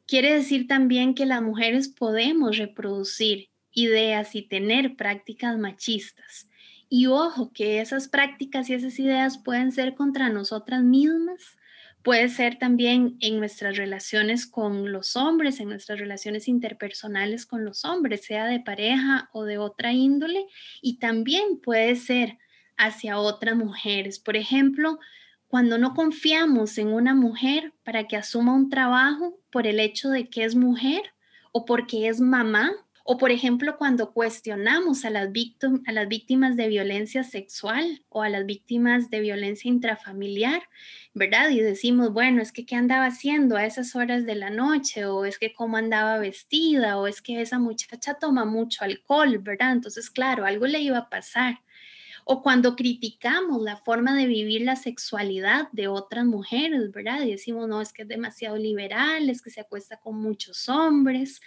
quiere 0.06 0.32
decir 0.32 0.66
también 0.66 1.14
que 1.14 1.26
las 1.26 1.42
mujeres 1.42 1.88
podemos 1.88 2.56
reproducir 2.56 3.50
ideas 3.72 4.34
y 4.34 4.42
tener 4.42 4.96
prácticas 4.96 5.58
machistas. 5.58 6.48
Y 6.88 7.06
ojo, 7.06 7.52
que 7.52 7.80
esas 7.80 8.08
prácticas 8.08 8.70
y 8.70 8.74
esas 8.74 8.98
ideas 8.98 9.38
pueden 9.38 9.70
ser 9.70 9.94
contra 9.94 10.30
nosotras 10.30 10.82
mismas, 10.82 11.56
puede 12.04 12.28
ser 12.28 12.58
también 12.58 13.16
en 13.20 13.38
nuestras 13.38 13.78
relaciones 13.78 14.46
con 14.46 14.92
los 14.92 15.16
hombres, 15.16 15.58
en 15.58 15.70
nuestras 15.70 15.98
relaciones 15.98 16.48
interpersonales 16.48 17.46
con 17.46 17.64
los 17.64 17.86
hombres, 17.86 18.26
sea 18.26 18.44
de 18.46 18.60
pareja 18.60 19.30
o 19.32 19.44
de 19.44 19.56
otra 19.56 19.92
índole, 19.92 20.44
y 20.82 20.98
también 20.98 21.58
puede 21.62 21.96
ser 21.96 22.38
hacia 22.76 23.18
otras 23.18 23.56
mujeres. 23.56 24.18
Por 24.18 24.36
ejemplo, 24.36 24.98
cuando 25.48 25.78
no 25.78 25.94
confiamos 25.94 26.76
en 26.76 26.88
una 26.88 27.14
mujer 27.14 27.72
para 27.84 28.06
que 28.06 28.16
asuma 28.16 28.54
un 28.54 28.68
trabajo 28.68 29.38
por 29.50 29.66
el 29.66 29.80
hecho 29.80 30.10
de 30.10 30.28
que 30.28 30.44
es 30.44 30.54
mujer 30.54 31.00
o 31.52 31.64
porque 31.64 32.08
es 32.08 32.20
mamá 32.20 32.70
o 33.06 33.18
por 33.18 33.30
ejemplo, 33.30 33.76
cuando 33.76 34.12
cuestionamos 34.14 35.04
a 35.04 35.10
las, 35.10 35.28
a 35.86 35.92
las 35.92 36.08
víctimas 36.08 36.56
de 36.56 36.68
violencia 36.68 37.22
sexual 37.22 38.02
o 38.08 38.22
a 38.22 38.30
las 38.30 38.46
víctimas 38.46 39.10
de 39.10 39.20
violencia 39.20 39.68
intrafamiliar, 39.68 40.62
¿verdad? 41.12 41.50
Y 41.50 41.60
decimos, 41.60 42.14
bueno, 42.14 42.40
es 42.40 42.50
que 42.50 42.64
qué 42.64 42.76
andaba 42.76 43.04
haciendo 43.04 43.56
a 43.58 43.66
esas 43.66 43.94
horas 43.94 44.24
de 44.24 44.36
la 44.36 44.48
noche, 44.48 45.04
o 45.04 45.26
es 45.26 45.38
que 45.38 45.52
cómo 45.52 45.76
andaba 45.76 46.16
vestida, 46.16 46.96
o 46.98 47.06
es 47.06 47.20
que 47.20 47.42
esa 47.42 47.58
muchacha 47.58 48.14
toma 48.14 48.46
mucho 48.46 48.84
alcohol, 48.84 49.38
¿verdad? 49.38 49.72
Entonces, 49.72 50.08
claro, 50.08 50.46
algo 50.46 50.66
le 50.66 50.80
iba 50.80 50.96
a 50.96 51.10
pasar. 51.10 51.60
O 52.24 52.42
cuando 52.42 52.74
criticamos 52.74 53.60
la 53.62 53.76
forma 53.76 54.16
de 54.16 54.26
vivir 54.26 54.62
la 54.62 54.76
sexualidad 54.76 55.68
de 55.72 55.88
otras 55.88 56.24
mujeres, 56.24 56.90
¿verdad? 56.90 57.20
Y 57.22 57.32
decimos, 57.32 57.68
no, 57.68 57.82
es 57.82 57.92
que 57.92 58.02
es 58.02 58.08
demasiado 58.08 58.56
liberal, 58.56 59.28
es 59.28 59.42
que 59.42 59.50
se 59.50 59.60
acuesta 59.60 59.98
con 59.98 60.16
muchos 60.16 60.70
hombres, 60.70 61.42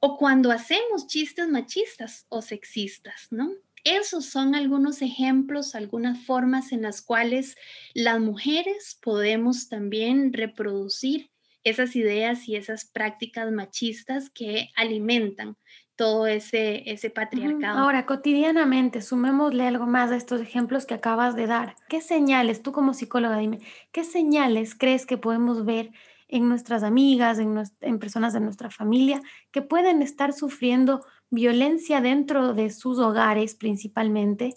o 0.00 0.16
cuando 0.16 0.50
hacemos 0.50 1.06
chistes 1.06 1.48
machistas 1.48 2.26
o 2.28 2.42
sexistas, 2.42 3.28
¿no? 3.30 3.52
Esos 3.84 4.26
son 4.26 4.54
algunos 4.54 5.00
ejemplos, 5.00 5.74
algunas 5.74 6.18
formas 6.26 6.72
en 6.72 6.82
las 6.82 7.00
cuales 7.00 7.56
las 7.94 8.20
mujeres 8.20 8.98
podemos 9.02 9.68
también 9.68 10.32
reproducir 10.32 11.30
esas 11.64 11.96
ideas 11.96 12.48
y 12.48 12.56
esas 12.56 12.84
prácticas 12.84 13.50
machistas 13.52 14.30
que 14.30 14.70
alimentan 14.76 15.56
todo 15.96 16.26
ese, 16.26 16.90
ese 16.90 17.10
patriarcado. 17.10 17.78
Ahora, 17.78 18.06
cotidianamente, 18.06 19.02
sumémosle 19.02 19.66
algo 19.66 19.86
más 19.86 20.10
a 20.10 20.16
estos 20.16 20.40
ejemplos 20.40 20.86
que 20.86 20.94
acabas 20.94 21.36
de 21.36 21.46
dar. 21.46 21.74
¿Qué 21.90 22.00
señales, 22.00 22.62
tú 22.62 22.72
como 22.72 22.94
psicóloga, 22.94 23.36
dime, 23.36 23.58
qué 23.92 24.04
señales 24.04 24.74
crees 24.74 25.04
que 25.04 25.18
podemos 25.18 25.66
ver 25.66 25.90
en 26.30 26.48
nuestras 26.48 26.82
amigas, 26.82 27.38
en, 27.38 27.98
personas 27.98 28.32
de 28.32 28.40
nuestra 28.40 28.70
familia 28.70 29.20
que 29.50 29.62
pueden 29.62 30.02
estar 30.02 30.32
sufriendo 30.32 31.04
violencia 31.30 32.00
dentro 32.00 32.54
de 32.54 32.70
sus 32.70 32.98
hogares 32.98 33.54
principalmente 33.54 34.54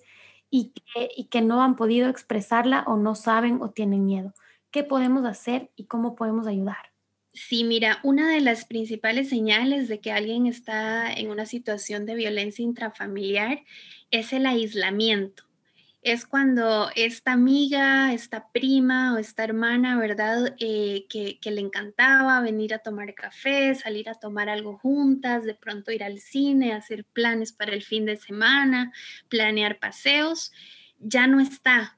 y 0.49 0.71
que, 0.71 1.09
y 1.15 1.25
que 1.25 1.41
no 1.41 1.61
han 1.61 1.75
podido 1.75 2.09
expresarla 2.09 2.83
o 2.87 2.97
no 2.97 3.15
saben 3.15 3.61
o 3.61 3.71
tienen 3.71 4.05
miedo? 4.05 4.33
¿Qué 4.71 4.83
podemos 4.83 5.25
hacer 5.25 5.71
y 5.75 5.85
cómo 5.85 6.15
podemos 6.15 6.47
ayudar? 6.47 6.93
Sí, 7.33 7.63
mira, 7.63 7.99
una 8.03 8.29
de 8.29 8.41
las 8.41 8.65
principales 8.65 9.29
señales 9.29 9.87
de 9.87 9.99
que 9.99 10.11
alguien 10.11 10.45
está 10.45 11.11
en 11.11 11.31
una 11.31 11.47
situación 11.47 12.05
de 12.05 12.13
violencia 12.13 12.63
intrafamiliar 12.63 13.63
es 14.11 14.33
el 14.33 14.45
aislamiento. 14.45 15.43
Es 16.03 16.25
cuando 16.25 16.89
esta 16.95 17.31
amiga, 17.31 18.11
esta 18.13 18.51
prima 18.51 19.13
o 19.13 19.17
esta 19.17 19.45
hermana, 19.45 19.97
¿verdad? 19.97 20.53
Eh, 20.59 21.05
que, 21.09 21.39
que 21.39 21.49
le 21.49 21.61
encantaba 21.61 22.41
venir 22.41 22.73
a 22.73 22.79
tomar 22.79 23.13
café, 23.15 23.73
salir 23.73 24.09
a 24.09 24.15
tomar 24.15 24.49
algo 24.49 24.77
juntas, 24.77 25.45
de 25.45 25.55
pronto 25.55 25.93
ir 25.93 26.03
al 26.03 26.19
cine, 26.19 26.73
hacer 26.73 27.05
planes 27.05 27.53
para 27.53 27.71
el 27.71 27.83
fin 27.83 28.05
de 28.05 28.17
semana, 28.17 28.91
planear 29.29 29.79
paseos, 29.79 30.51
ya 30.99 31.25
no 31.27 31.39
está, 31.39 31.97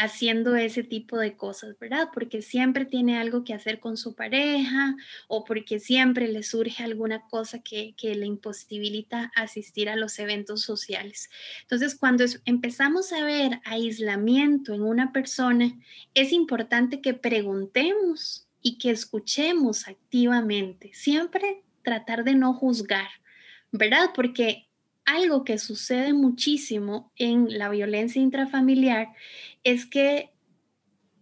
haciendo 0.00 0.54
ese 0.56 0.82
tipo 0.82 1.18
de 1.18 1.36
cosas, 1.36 1.76
¿verdad? 1.78 2.08
Porque 2.12 2.40
siempre 2.42 2.84
tiene 2.84 3.18
algo 3.18 3.44
que 3.44 3.54
hacer 3.54 3.80
con 3.80 3.96
su 3.96 4.14
pareja 4.14 4.94
o 5.26 5.44
porque 5.44 5.80
siempre 5.80 6.28
le 6.28 6.42
surge 6.42 6.82
alguna 6.82 7.26
cosa 7.28 7.60
que, 7.60 7.94
le 8.00 8.26
imposibilita 8.26 9.32
asistir 9.34 9.88
a 9.88 9.96
los 9.96 10.18
eventos 10.18 10.62
sociales. 10.62 11.28
Entonces, 11.62 11.96
cuando 11.96 12.24
empezamos 12.44 13.12
a 13.12 13.24
ver 13.24 13.60
aislamiento 13.64 14.72
en 14.72 14.82
una 14.82 15.12
persona, 15.12 15.72
es 16.14 16.32
importante 16.32 17.00
que 17.00 17.14
preguntemos 17.14 18.46
y 18.62 18.78
que 18.78 18.90
escuchemos 18.90 19.88
activamente, 19.88 20.90
siempre 20.94 21.62
tratar 21.82 22.24
de 22.24 22.34
no 22.34 22.54
juzgar, 22.54 23.08
¿verdad? 23.72 24.10
Porque 24.14 24.67
algo 25.08 25.42
que 25.42 25.58
sucede 25.58 26.12
muchísimo 26.12 27.12
en 27.16 27.58
la 27.58 27.70
violencia 27.70 28.20
intrafamiliar 28.20 29.08
es 29.64 29.86
que 29.86 30.34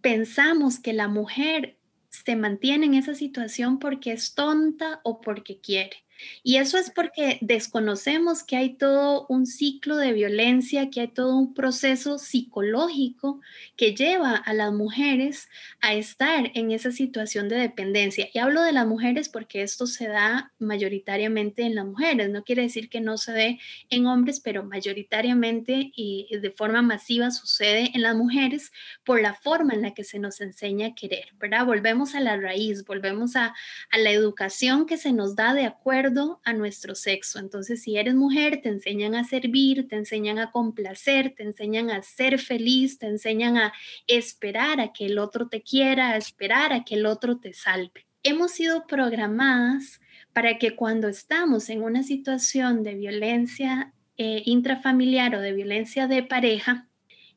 pensamos 0.01 0.77
que 0.77 0.91
la 0.91 1.07
mujer 1.07 1.79
se 2.09 2.35
mantiene 2.35 2.87
en 2.87 2.93
esa 2.95 3.15
situación 3.15 3.79
porque 3.79 4.11
es 4.11 4.35
tonta 4.35 4.99
o 5.03 5.21
porque 5.21 5.61
quiere. 5.61 6.03
Y 6.43 6.57
eso 6.57 6.77
es 6.77 6.91
porque 6.91 7.37
desconocemos 7.41 8.43
que 8.43 8.57
hay 8.57 8.75
todo 8.75 9.25
un 9.29 9.45
ciclo 9.45 9.97
de 9.97 10.13
violencia, 10.13 10.89
que 10.89 11.01
hay 11.01 11.07
todo 11.07 11.35
un 11.35 11.53
proceso 11.53 12.17
psicológico 12.17 13.41
que 13.75 13.93
lleva 13.93 14.35
a 14.35 14.53
las 14.53 14.73
mujeres 14.73 15.49
a 15.81 15.93
estar 15.93 16.51
en 16.53 16.71
esa 16.71 16.91
situación 16.91 17.49
de 17.49 17.57
dependencia. 17.57 18.29
Y 18.33 18.39
hablo 18.39 18.61
de 18.61 18.71
las 18.71 18.87
mujeres 18.87 19.29
porque 19.29 19.61
esto 19.61 19.87
se 19.87 20.07
da 20.07 20.51
mayoritariamente 20.59 21.63
en 21.63 21.75
las 21.75 21.85
mujeres. 21.85 22.29
No 22.29 22.43
quiere 22.43 22.63
decir 22.63 22.89
que 22.89 23.01
no 23.01 23.17
se 23.17 23.31
dé 23.31 23.59
en 23.89 24.07
hombres, 24.07 24.39
pero 24.39 24.63
mayoritariamente 24.63 25.91
y 25.95 26.27
de 26.39 26.51
forma 26.51 26.81
masiva 26.81 27.31
sucede 27.31 27.91
en 27.93 28.01
las 28.01 28.15
mujeres 28.15 28.71
por 29.03 29.21
la 29.21 29.33
forma 29.33 29.73
en 29.73 29.81
la 29.81 29.93
que 29.93 30.03
se 30.03 30.19
nos 30.19 30.41
enseña 30.41 30.87
a 30.87 30.95
querer, 30.95 31.27
¿verdad? 31.39 31.65
Volvemos 31.65 32.15
a 32.15 32.19
la 32.19 32.37
raíz, 32.37 32.85
volvemos 32.85 33.35
a, 33.35 33.53
la 33.97 34.11
educación 34.11 34.85
que 34.85 34.97
se 34.97 35.11
nos 35.11 35.35
da 35.35 35.53
de 35.53 35.65
acuerdo 35.65 36.06
a 36.43 36.53
nuestro 36.53 36.95
sexo. 36.95 37.39
Entonces, 37.39 37.81
si 37.81 37.97
eres 37.97 38.15
mujer, 38.15 38.61
te 38.61 38.69
enseñan 38.69 39.15
a 39.15 39.23
servir, 39.23 39.87
te 39.87 39.95
enseñan 39.95 40.39
a 40.39 40.51
complacer, 40.51 41.33
te 41.35 41.43
enseñan 41.43 41.89
a 41.89 42.01
ser 42.01 42.39
feliz, 42.39 42.97
te 42.99 43.07
enseñan 43.07 43.57
a 43.57 43.73
esperar 44.07 44.79
a 44.79 44.93
que 44.93 45.05
el 45.05 45.19
otro 45.19 45.49
te 45.49 45.61
quiera, 45.61 46.11
a 46.11 46.17
esperar 46.17 46.73
a 46.73 46.83
que 46.83 46.95
el 46.95 47.05
otro 47.05 47.37
te 47.39 47.53
salve. 47.53 48.05
Hemos 48.23 48.51
sido 48.51 48.87
programadas 48.87 50.01
para 50.33 50.57
que 50.57 50.75
cuando 50.75 51.07
estamos 51.07 51.69
en 51.69 51.81
una 51.81 52.03
situación 52.03 52.83
de 52.83 52.95
violencia 52.95 53.93
eh, 54.17 54.41
intrafamiliar 54.45 55.35
o 55.35 55.41
de 55.41 55.53
violencia 55.53 56.07
de 56.07 56.23
pareja, 56.23 56.87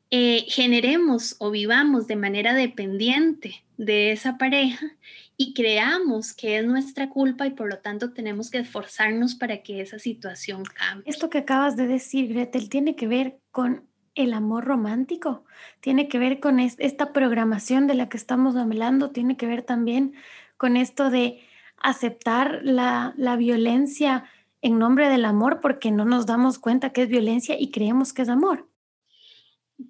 eh, 0.09 0.45
generemos 0.47 1.35
o 1.39 1.51
vivamos 1.51 2.07
de 2.07 2.15
manera 2.15 2.53
dependiente 2.53 3.63
de 3.77 4.11
esa 4.11 4.37
pareja 4.37 4.95
y 5.41 5.55
creamos 5.55 6.35
que 6.35 6.59
es 6.59 6.65
nuestra 6.67 7.09
culpa 7.09 7.47
y 7.47 7.49
por 7.49 7.67
lo 7.67 7.79
tanto 7.79 8.13
tenemos 8.13 8.51
que 8.51 8.59
esforzarnos 8.59 9.33
para 9.33 9.63
que 9.63 9.81
esa 9.81 9.97
situación 9.97 10.63
cambie. 10.65 11.09
Esto 11.09 11.31
que 11.31 11.39
acabas 11.39 11.75
de 11.75 11.87
decir, 11.87 12.31
Gretel, 12.31 12.69
tiene 12.69 12.95
que 12.95 13.07
ver 13.07 13.39
con 13.49 13.87
el 14.13 14.33
amor 14.33 14.65
romántico, 14.65 15.43
tiene 15.79 16.07
que 16.07 16.19
ver 16.19 16.39
con 16.39 16.59
esta 16.59 17.11
programación 17.11 17.87
de 17.87 17.95
la 17.95 18.07
que 18.07 18.17
estamos 18.17 18.55
hablando, 18.55 19.09
tiene 19.09 19.35
que 19.35 19.47
ver 19.47 19.63
también 19.63 20.13
con 20.57 20.77
esto 20.77 21.09
de 21.09 21.41
aceptar 21.77 22.59
la, 22.61 23.15
la 23.17 23.35
violencia 23.35 24.25
en 24.61 24.77
nombre 24.77 25.09
del 25.09 25.25
amor 25.25 25.59
porque 25.59 25.89
no 25.89 26.05
nos 26.05 26.27
damos 26.27 26.59
cuenta 26.59 26.91
que 26.91 27.01
es 27.01 27.09
violencia 27.09 27.59
y 27.59 27.71
creemos 27.71 28.13
que 28.13 28.21
es 28.21 28.29
amor 28.29 28.70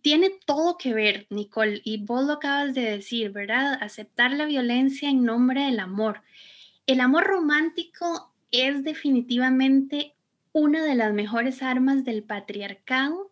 tiene 0.02 0.32
todo 0.46 0.78
que 0.78 0.94
ver, 0.94 1.28
Nicole, 1.30 1.82
y 1.84 2.04
vos 2.04 2.26
lo 2.26 2.34
acabas 2.34 2.74
de 2.74 2.82
decir, 2.82 3.32
¿verdad? 3.32 3.78
Aceptar 3.82 4.32
la 4.32 4.46
violencia 4.46 5.10
en 5.10 5.24
nombre 5.24 5.66
del 5.66 5.80
amor. 5.80 6.22
El 6.88 7.00
amor 7.00 7.26
romántico 7.26 8.34
es 8.52 8.84
definitivamente 8.84 10.16
una 10.54 10.84
de 10.84 10.96
las 10.96 11.14
mejores 11.14 11.62
armas 11.64 12.04
del 12.04 12.24
patriarcado 12.24 13.32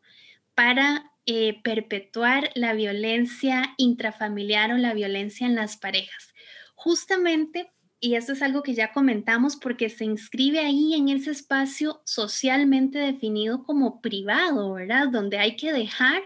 para 0.56 1.12
eh, 1.26 1.62
perpetuar 1.64 2.50
la 2.56 2.74
violencia 2.74 3.74
intrafamiliar 3.78 4.72
o 4.72 4.78
la 4.78 4.94
violencia 4.94 5.46
en 5.46 5.56
las 5.56 5.78
parejas. 5.78 6.34
Justamente, 6.76 7.72
y 8.00 8.16
esto 8.16 8.34
es 8.34 8.42
algo 8.42 8.64
que 8.64 8.74
ya 8.74 8.94
comentamos, 8.94 9.58
porque 9.58 9.90
se 9.90 10.06
inscribe 10.06 10.60
ahí 10.60 10.94
en 10.94 11.10
ese 11.10 11.32
espacio 11.32 12.02
socialmente 12.06 12.98
definido 12.98 13.64
como 13.64 14.02
privado, 14.02 14.74
¿verdad? 14.74 15.10
Donde 15.10 15.38
hay 15.38 15.56
que 15.56 15.74
dejar 15.74 16.22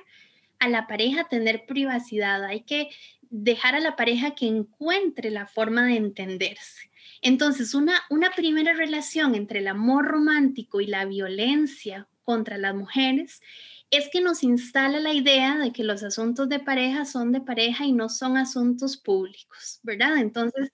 a 0.63 0.69
la 0.69 0.88
pareja 0.88 1.28
tener 1.28 1.65
privacidad, 1.65 2.43
hay 2.43 2.62
que 2.62 2.89
dejar 3.30 3.76
a 3.76 3.80
la 3.80 3.95
pareja 3.95 4.36
que 4.36 4.47
encuentre 4.47 5.32
la 5.32 5.47
forma 5.47 5.86
de 5.88 5.95
entenderse. 5.95 6.89
Entonces, 7.21 7.73
una, 7.73 8.02
una 8.10 8.32
primera 8.32 8.73
relación 8.73 9.36
entre 9.36 9.60
el 9.60 9.67
amor 9.67 10.06
romántico 10.06 10.82
y 10.82 10.88
la 10.88 11.06
violencia 11.06 12.08
contra 12.23 12.58
las 12.58 12.76
mujeres 12.76 13.41
es 13.89 14.10
que 14.12 14.21
nos 14.21 14.43
instala 14.43 14.99
la 14.99 15.13
idea 15.13 15.58
de 15.58 15.71
que 15.71 15.84
los 15.84 16.04
asuntos 16.04 16.49
de 16.49 16.60
pareja 16.60 17.06
son 17.06 17.32
de 17.32 17.41
pareja 17.41 17.86
y 17.86 17.91
no 17.91 18.10
son 18.10 18.38
asuntos 18.38 18.97
públicos, 18.97 19.80
¿verdad? 19.84 20.17
Entonces, 20.17 20.71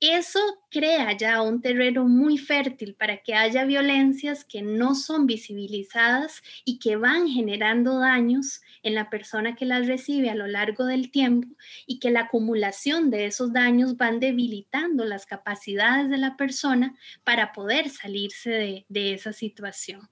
eso 0.00 0.40
crea 0.70 1.14
ya 1.16 1.42
un 1.42 1.60
terreno 1.60 2.08
muy 2.08 2.38
fértil 2.38 2.94
para 2.94 3.18
que 3.18 3.34
haya 3.34 3.64
violencias 3.64 4.44
que 4.44 4.62
no 4.62 4.94
son 4.94 5.26
visibilizadas 5.26 6.42
y 6.64 6.78
que 6.78 6.96
van 6.96 7.28
generando 7.28 7.98
daños 7.98 8.62
en 8.82 8.94
la 8.94 9.10
persona 9.10 9.54
que 9.54 9.64
las 9.64 9.86
recibe 9.86 10.30
a 10.30 10.34
lo 10.34 10.46
largo 10.46 10.84
del 10.84 11.10
tiempo 11.10 11.48
y 11.86 11.98
que 11.98 12.10
la 12.10 12.22
acumulación 12.22 13.10
de 13.10 13.26
esos 13.26 13.52
daños 13.52 13.96
van 13.96 14.20
debilitando 14.20 15.04
las 15.04 15.26
capacidades 15.26 16.10
de 16.10 16.18
la 16.18 16.36
persona 16.36 16.96
para 17.24 17.52
poder 17.52 17.90
salirse 17.90 18.50
de, 18.50 18.86
de 18.88 19.14
esa 19.14 19.32
situación. 19.32 20.08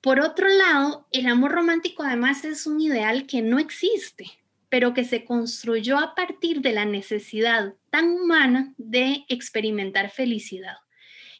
Por 0.00 0.20
otro 0.20 0.48
lado, 0.48 1.08
el 1.12 1.26
amor 1.26 1.52
romántico 1.52 2.02
además 2.02 2.44
es 2.44 2.66
un 2.66 2.80
ideal 2.80 3.26
que 3.26 3.42
no 3.42 3.58
existe 3.58 4.38
pero 4.68 4.94
que 4.94 5.04
se 5.04 5.24
construyó 5.24 5.98
a 5.98 6.14
partir 6.14 6.60
de 6.60 6.72
la 6.72 6.84
necesidad 6.84 7.74
tan 7.90 8.10
humana 8.10 8.74
de 8.76 9.24
experimentar 9.28 10.10
felicidad. 10.10 10.76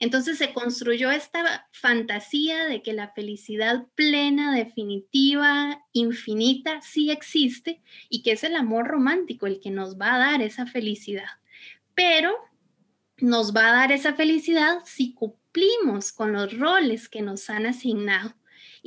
Entonces 0.01 0.39
se 0.39 0.53
construyó 0.53 1.11
esta 1.11 1.69
fantasía 1.73 2.67
de 2.67 2.83
que 2.83 2.93
la 2.93 3.09
felicidad 3.09 3.87
plena, 3.95 4.55
definitiva, 4.55 5.85
infinita, 5.93 6.81
sí 6.83 7.11
existe 7.11 7.83
y 8.09 8.23
que 8.23 8.33
es 8.33 8.45
el 8.45 8.55
amor 8.55 8.87
romántico 8.87 9.47
el 9.47 9.61
que 9.61 9.71
nos 9.71 9.99
va 9.99 10.15
a 10.15 10.19
dar 10.19 10.43
esa 10.43 10.67
felicidad. 10.67 11.29
Pero 11.95 12.33
nos 13.17 13.55
va 13.55 13.69
a 13.69 13.73
dar 13.73 13.93
esa 13.93 14.15
felicidad 14.15 14.83
si 14.85 15.15
cumplimos 15.15 16.13
con 16.13 16.33
los 16.33 16.57
roles 16.57 17.09
que 17.09 17.23
nos 17.23 17.51
han 17.51 17.67
asignado 17.67 18.38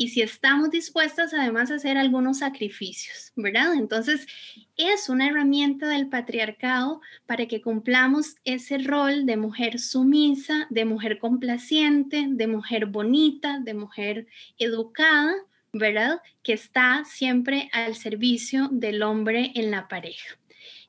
y 0.01 0.07
si 0.07 0.23
estamos 0.23 0.71
dispuestas 0.71 1.31
además 1.31 1.69
a 1.69 1.75
hacer 1.75 1.95
algunos 1.95 2.39
sacrificios, 2.39 3.33
¿verdad? 3.35 3.75
Entonces, 3.75 4.25
es 4.75 5.09
una 5.09 5.27
herramienta 5.27 5.87
del 5.87 6.09
patriarcado 6.09 7.01
para 7.27 7.45
que 7.45 7.61
cumplamos 7.61 8.33
ese 8.43 8.79
rol 8.79 9.27
de 9.27 9.37
mujer 9.37 9.77
sumisa, 9.77 10.65
de 10.71 10.85
mujer 10.85 11.19
complaciente, 11.19 12.25
de 12.27 12.47
mujer 12.47 12.87
bonita, 12.87 13.59
de 13.59 13.75
mujer 13.75 14.25
educada, 14.57 15.35
¿verdad? 15.71 16.19
Que 16.41 16.53
está 16.53 17.03
siempre 17.05 17.69
al 17.71 17.93
servicio 17.93 18.69
del 18.71 19.03
hombre 19.03 19.51
en 19.53 19.69
la 19.69 19.87
pareja. 19.87 20.35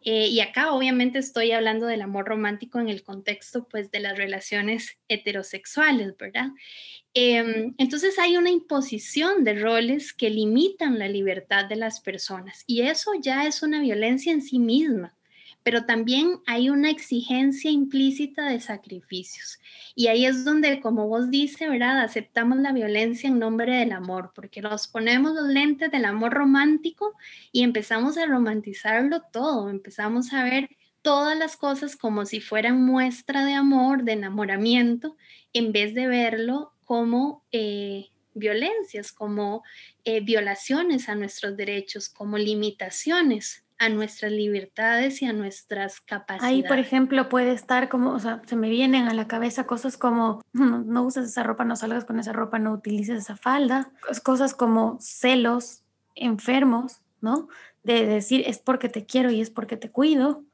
Eh, 0.04 0.28
y 0.28 0.40
acá 0.40 0.72
obviamente 0.72 1.18
estoy 1.18 1.52
hablando 1.52 1.86
del 1.86 2.00
amor 2.00 2.26
romántico 2.26 2.80
en 2.80 2.88
el 2.88 3.04
contexto 3.04 3.68
pues 3.68 3.90
de 3.90 4.00
las 4.00 4.16
relaciones 4.16 4.98
heterosexuales, 5.08 6.16
¿verdad? 6.16 6.48
Em, 7.14 7.74
entonces 7.78 8.18
hay 8.18 8.36
una 8.36 8.50
imposición 8.50 9.44
de 9.44 9.54
roles 9.54 10.12
que 10.12 10.30
limitan 10.30 10.98
la 10.98 11.08
libertad 11.08 11.66
de 11.66 11.76
las 11.76 12.00
personas 12.00 12.64
y 12.66 12.82
eso 12.82 13.12
ya 13.20 13.46
es 13.46 13.62
una 13.62 13.80
violencia 13.80 14.32
en 14.32 14.40
sí 14.40 14.58
misma 14.58 15.14
pero 15.62 15.84
también 15.84 16.40
hay 16.46 16.70
una 16.70 16.90
exigencia 16.90 17.70
implícita 17.70 18.48
de 18.48 18.60
sacrificios. 18.60 19.60
Y 19.94 20.08
ahí 20.08 20.26
es 20.26 20.44
donde, 20.44 20.80
como 20.80 21.06
vos 21.08 21.30
dice, 21.30 21.68
¿verdad? 21.68 22.00
Aceptamos 22.00 22.58
la 22.58 22.72
violencia 22.72 23.28
en 23.28 23.38
nombre 23.38 23.76
del 23.76 23.92
amor, 23.92 24.32
porque 24.34 24.60
nos 24.60 24.88
ponemos 24.88 25.34
los 25.34 25.48
lentes 25.48 25.90
del 25.90 26.04
amor 26.04 26.32
romántico 26.32 27.14
y 27.52 27.62
empezamos 27.62 28.18
a 28.18 28.26
romantizarlo 28.26 29.22
todo, 29.32 29.70
empezamos 29.70 30.32
a 30.32 30.44
ver 30.44 30.70
todas 31.00 31.36
las 31.36 31.56
cosas 31.56 31.96
como 31.96 32.26
si 32.26 32.40
fueran 32.40 32.84
muestra 32.84 33.44
de 33.44 33.54
amor, 33.54 34.04
de 34.04 34.12
enamoramiento, 34.12 35.16
en 35.52 35.72
vez 35.72 35.94
de 35.94 36.06
verlo 36.06 36.72
como 36.92 37.42
eh, 37.52 38.10
violencias, 38.34 39.12
como 39.12 39.62
eh, 40.04 40.20
violaciones 40.20 41.08
a 41.08 41.14
nuestros 41.14 41.56
derechos, 41.56 42.10
como 42.10 42.36
limitaciones 42.36 43.64
a 43.78 43.88
nuestras 43.88 44.30
libertades 44.30 45.22
y 45.22 45.24
a 45.24 45.32
nuestras 45.32 46.02
capacidades. 46.02 46.54
Ahí, 46.54 46.62
por 46.62 46.78
ejemplo, 46.78 47.30
puede 47.30 47.52
estar 47.52 47.88
como, 47.88 48.12
o 48.12 48.18
sea, 48.18 48.42
se 48.44 48.56
me 48.56 48.68
vienen 48.68 49.08
a 49.08 49.14
la 49.14 49.26
cabeza 49.26 49.64
cosas 49.64 49.96
como, 49.96 50.42
no, 50.52 50.80
no 50.80 51.02
uses 51.04 51.30
esa 51.30 51.42
ropa, 51.42 51.64
no 51.64 51.76
salgas 51.76 52.04
con 52.04 52.20
esa 52.20 52.34
ropa, 52.34 52.58
no 52.58 52.72
utilices 52.74 53.20
esa 53.20 53.36
falda, 53.36 53.90
cosas 54.22 54.54
como 54.54 54.98
celos 55.00 55.84
enfermos, 56.14 57.00
¿no? 57.22 57.48
De 57.84 58.04
decir, 58.04 58.44
es 58.46 58.58
porque 58.58 58.90
te 58.90 59.06
quiero 59.06 59.30
y 59.30 59.40
es 59.40 59.48
porque 59.48 59.78
te 59.78 59.90
cuido. 59.90 60.44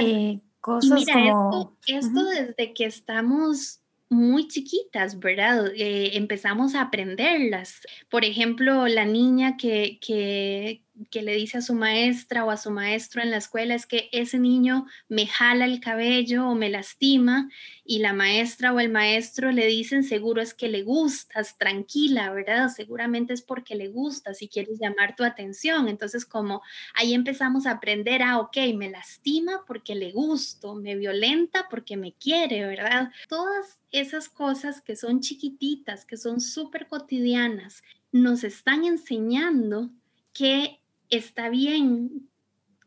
Eh, 0.00 0.40
cosas 0.60 1.04
como... 1.06 1.76
Esto, 1.86 2.24
desde 2.24 2.74
que 2.74 2.84
estamos 2.84 3.80
muy 4.10 4.48
chiquitas, 4.48 5.18
¿verdad? 5.18 5.72
Eh, 5.74 6.16
empezamos 6.16 6.74
a 6.74 6.82
aprenderlas. 6.82 7.80
Por 8.10 8.24
ejemplo, 8.24 8.86
la 8.88 9.04
niña 9.04 9.56
que, 9.56 9.98
que, 10.00 10.82
que 11.10 11.22
le 11.22 11.34
dice 11.34 11.58
a 11.58 11.62
su 11.62 11.74
maestra 11.74 12.44
o 12.44 12.50
a 12.50 12.56
su 12.56 12.70
maestro 12.70 13.22
en 13.22 13.30
la 13.30 13.36
escuela 13.36 13.74
es 13.74 13.86
que 13.86 14.08
ese 14.12 14.38
niño 14.38 14.86
me 15.08 15.26
jala 15.26 15.64
el 15.64 15.80
cabello 15.80 16.48
o 16.48 16.54
me 16.54 16.70
lastima 16.70 17.48
y 17.84 18.00
la 18.00 18.12
maestra 18.12 18.72
o 18.72 18.80
el 18.80 18.90
maestro 18.90 19.52
le 19.52 19.66
dicen 19.66 20.04
seguro 20.04 20.42
es 20.42 20.54
que 20.54 20.68
le 20.68 20.82
gustas, 20.82 21.56
tranquila, 21.58 22.32
¿verdad? 22.32 22.68
Seguramente 22.68 23.32
es 23.32 23.42
porque 23.42 23.74
le 23.74 23.88
gustas 23.88 24.42
y 24.42 24.48
quieres 24.48 24.78
llamar 24.78 25.16
tu 25.16 25.24
atención. 25.24 25.88
Entonces 25.88 26.24
como 26.24 26.62
ahí 26.94 27.14
empezamos 27.14 27.66
a 27.66 27.72
aprender 27.72 28.22
a, 28.22 28.38
ok, 28.38 28.56
me 28.76 28.90
lastima 28.90 29.64
porque 29.66 29.94
le 29.94 30.12
gusto, 30.12 30.74
me 30.74 30.96
violenta 30.96 31.66
porque 31.70 31.96
me 31.96 32.12
quiere, 32.12 32.66
¿verdad? 32.66 33.10
Todas 33.28 33.78
esas 33.90 34.28
cosas 34.28 34.80
que 34.80 34.96
son 34.96 35.20
chiquititas, 35.20 36.04
que 36.04 36.16
son 36.16 36.40
súper 36.40 36.88
cotidianas, 36.88 37.82
nos 38.12 38.44
están 38.44 38.84
enseñando 38.84 39.90
que 40.32 40.80
está 41.10 41.48
bien 41.48 42.28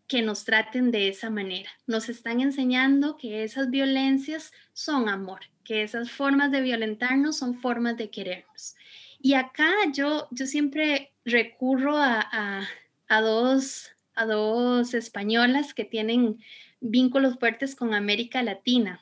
que 0.07 0.21
nos 0.21 0.43
traten 0.43 0.91
de 0.91 1.07
esa 1.07 1.29
manera. 1.29 1.69
Nos 1.87 2.09
están 2.09 2.41
enseñando 2.41 3.15
que 3.17 3.43
esas 3.43 3.69
violencias 3.69 4.51
son 4.73 5.07
amor, 5.07 5.39
que 5.63 5.83
esas 5.83 6.11
formas 6.11 6.51
de 6.51 6.59
violentarnos 6.59 7.37
son 7.37 7.55
formas 7.55 7.95
de 7.95 8.09
querernos. 8.09 8.75
Y 9.21 9.35
acá 9.35 9.71
yo, 9.93 10.27
yo 10.31 10.47
siempre 10.47 11.13
recurro 11.23 11.95
a, 11.95 12.67
a, 13.07 13.21
dos, 13.21 13.91
a 14.15 14.25
dos 14.25 14.93
españolas 14.93 15.73
que 15.73 15.85
tienen 15.85 16.39
vínculos 16.81 17.39
fuertes 17.39 17.75
con 17.75 17.93
América 17.93 18.43
Latina. 18.43 19.01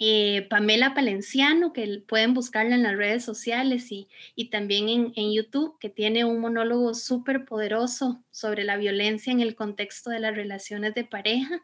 Eh, 0.00 0.46
Pamela 0.48 0.94
Palenciano, 0.94 1.72
que 1.72 2.02
pueden 2.06 2.32
buscarla 2.32 2.76
en 2.76 2.84
las 2.84 2.96
redes 2.96 3.24
sociales 3.24 3.88
y, 3.90 4.06
también 4.50 5.12
en, 5.16 5.32
YouTube, 5.32 5.76
que 5.80 5.88
tiene 5.90 6.24
un 6.24 6.40
monólogo 6.40 6.94
súper 6.94 7.44
poderoso 7.44 8.22
sobre 8.30 8.62
la 8.62 8.76
violencia 8.76 9.32
en 9.32 9.40
el 9.40 9.56
contexto 9.56 10.10
de 10.10 10.20
las 10.20 10.36
relaciones 10.36 10.94
de 10.94 11.04
pareja. 11.04 11.62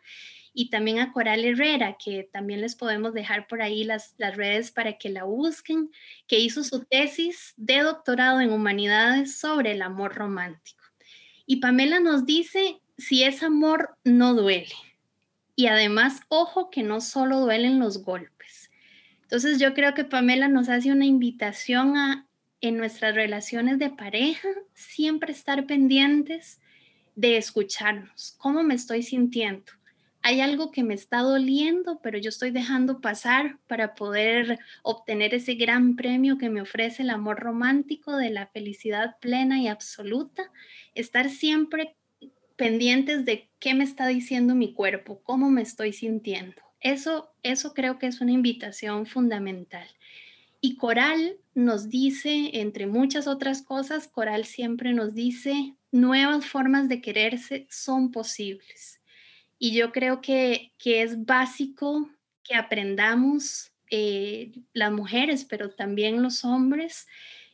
Y 0.53 0.71
también 0.71 0.99
a 0.99 1.13
Coral 1.13 1.45
Herrera, 1.45 1.97
que 2.03 2.29
también 2.33 2.61
les 2.61 2.75
podemos 2.75 3.13
dejar 3.13 3.47
por 3.47 3.63
ahí 3.63 3.85
las, 3.85 4.15
las 4.19 4.37
redes 4.37 4.73
para 4.73 4.99
que 4.99 5.11
la 5.11 5.25
busquen, 5.25 5.91
que 6.27 6.39
hizo 6.39 6.65
su 6.65 6.85
tesis 6.85 7.55
de 7.57 7.81
doctorado 7.81 8.41
en 8.41 8.53
humanidades 8.53 9.39
sobre 9.39 9.73
el 9.73 9.83
amor 9.83 10.15
romántico. 10.15 10.83
Y 11.47 11.57
Pamela 11.57 12.01
nos 12.01 12.27
dice, 12.27 12.81
si 12.99 13.23
es 13.23 13.43
amor, 13.43 13.97
no 14.05 14.35
duele 14.35 14.75
y 15.57 15.67
además, 15.67 16.21
ojo 16.29 16.71
que 16.71 16.83
no 16.83 17.01
solo 17.01 17.41
duelen 17.41 17.79
los 17.79 18.03
golpes. 18.05 18.71
Entonces 19.23 19.59
yo 19.59 19.75
creo 19.75 19.95
que 19.95 20.05
Pamela 20.05 20.49
nos 20.49 20.69
hace 20.69 20.93
una 20.93 21.07
invitación 21.07 21.97
a 21.97 22.27
en 22.61 22.79
nuestras 22.79 23.15
relaciones 23.15 23.79
de 23.79 23.91
pareja 23.91 24.49
siempre 24.73 25.33
estar 25.33 25.67
pendientes 25.67 26.61
de 27.15 27.37
escucharnos, 27.37 28.35
cómo 28.39 28.63
me 28.63 28.75
estoy 28.75 29.03
sintiendo. 29.03 29.73
Hay 30.23 30.41
algo 30.41 30.71
que 30.71 30.83
me 30.83 30.95
está 30.95 31.19
doliendo, 31.19 32.01
pero 32.03 32.17
yo 32.17 32.31
estoy 32.31 32.51
dejando 32.51 33.03
pasar 33.03 33.59
para 33.67 33.95
poder 33.95 34.59
obtener 34.83 35.35
ese 35.35 35.57
gran 35.57 35.97
premio 35.97 36.39
que 36.39 36.49
me 36.49 36.63
ofrece 36.63 37.03
el 37.03 37.11
amor 37.11 37.39
romántico 37.41 38.17
de 38.17 38.31
la 38.31 38.47
felicidad 38.47 39.19
plena 39.21 39.61
y 39.61 39.69
absoluta. 39.69 40.51
Estar 40.95 41.29
siempre 41.29 41.95
pendientes 42.57 43.25
de 43.25 43.51
qué 43.59 43.75
me 43.75 43.85
está 43.85 44.07
diciendo 44.07 44.55
mi 44.55 44.75
cuerpo, 44.75 45.21
cómo 45.23 45.51
me 45.51 45.63
estoy 45.63 45.93
sintiendo. 45.93 46.63
Eso, 46.81 47.33
eso 47.43 47.75
creo 47.75 47.99
que 47.99 48.07
es 48.07 48.21
una 48.21 48.33
invitación 48.33 49.07
fundamental. 49.07 49.89
Y 50.61 50.77
Coral 50.77 51.37
nos 51.55 51.89
dice, 51.89 52.51
entre 52.55 52.87
muchas 52.87 53.27
otras 53.27 53.63
cosas, 53.63 54.09
Coral 54.09 54.45
siempre 54.45 54.93
nos 54.93 55.15
dice, 55.15 55.75
nuevas 55.93 56.47
formas 56.47 56.89
de 56.89 57.01
quererse 57.01 57.67
son 57.71 58.11
posibles. 58.11 59.01
Y 59.59 59.73
yo 59.73 59.93
creo 59.93 60.21
que, 60.21 60.73
que 60.79 61.03
es 61.03 61.25
básico 61.25 62.09
que 62.43 62.55
aprendamos 62.55 63.73
eh, 63.91 64.53
las 64.73 64.93
mujeres, 64.93 65.45
pero 65.45 65.71
también 65.71 66.23
los 66.23 66.45
hombres, 66.45 67.07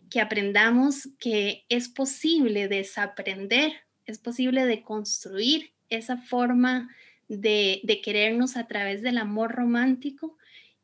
que 0.08 0.20
aprendamos 0.20 1.08
que 1.18 1.64
es 1.68 1.88
posible 1.88 2.68
desaprender 2.68 3.72
es 4.10 4.18
posible 4.18 4.66
de 4.66 4.82
construir 4.82 5.72
esa 5.88 6.16
forma 6.16 6.88
de, 7.28 8.00
querernos 8.04 8.56
a 8.56 8.66
través 8.66 9.02
del 9.02 9.18
amor 9.18 9.52
romántico 9.52 10.36